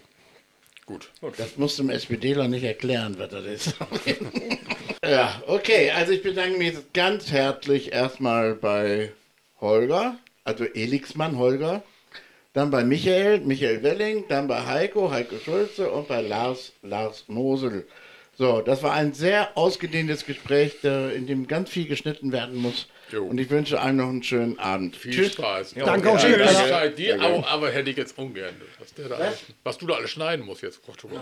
Gut. 0.86 1.12
Das 1.36 1.58
musst 1.58 1.78
du 1.78 1.84
dem 1.84 1.90
SPDler 1.90 2.48
nicht 2.48 2.64
erklären, 2.64 3.16
was 3.18 3.30
das 3.30 3.46
ist. 3.46 3.74
ja, 5.08 5.42
okay. 5.48 5.92
Also 5.92 6.12
ich 6.14 6.24
bedanke 6.24 6.58
mich 6.58 6.74
jetzt 6.74 6.94
ganz 6.94 7.32
herzlich 7.32 7.92
erstmal 7.94 8.56
bei 8.56 9.12
Holger, 9.60 10.18
also 10.44 10.64
Elixmann 10.66 11.38
Holger, 11.38 11.84
dann 12.54 12.72
bei 12.72 12.84
Michael, 12.84 13.40
Michael 13.42 13.84
Welling, 13.84 14.26
dann 14.30 14.48
bei 14.48 14.66
Heiko, 14.66 15.12
Heiko 15.12 15.38
Schulze 15.38 15.90
und 15.92 16.08
bei 16.08 16.22
Lars, 16.22 16.74
Lars 16.82 17.26
Mosel. 17.28 17.88
So, 18.38 18.62
das 18.62 18.84
war 18.84 18.94
ein 18.94 19.14
sehr 19.14 19.58
ausgedehntes 19.58 20.26
Gespräch, 20.26 20.84
in 20.84 21.26
dem 21.26 21.48
ganz 21.48 21.72
viel 21.72 21.88
geschnitten 21.88 22.32
werden 22.32 22.56
muss. 22.56 22.88
Jo. 23.12 23.26
Und 23.26 23.40
ich 23.40 23.50
wünsche 23.50 23.80
allen 23.80 23.96
noch 23.96 24.10
einen 24.10 24.22
schönen 24.22 24.60
Abend. 24.60 24.96
Viel 24.96 25.32
Spaß. 25.32 25.74
Danke 25.76 26.10
auch 26.12 26.16
Ja, 26.16 26.20
schön. 26.20 26.40
ist 26.42 26.72
halt 26.74 27.00
die, 27.00 27.14
aber, 27.14 27.48
aber 27.48 27.72
hätte 27.72 27.90
ich 27.90 27.98
jetzt 27.98 28.18
ungern. 28.18 28.54
Was, 28.80 28.94
der 28.94 29.10
da 29.10 29.16
alles, 29.16 29.44
was 29.64 29.78
du 29.78 29.88
da 29.88 29.96
alles 29.96 30.12
schneiden 30.12 30.46
musst 30.46 30.62
jetzt. 30.62 30.86
Gott, 30.86 30.98
oh 31.06 31.08
Gott. 31.08 31.22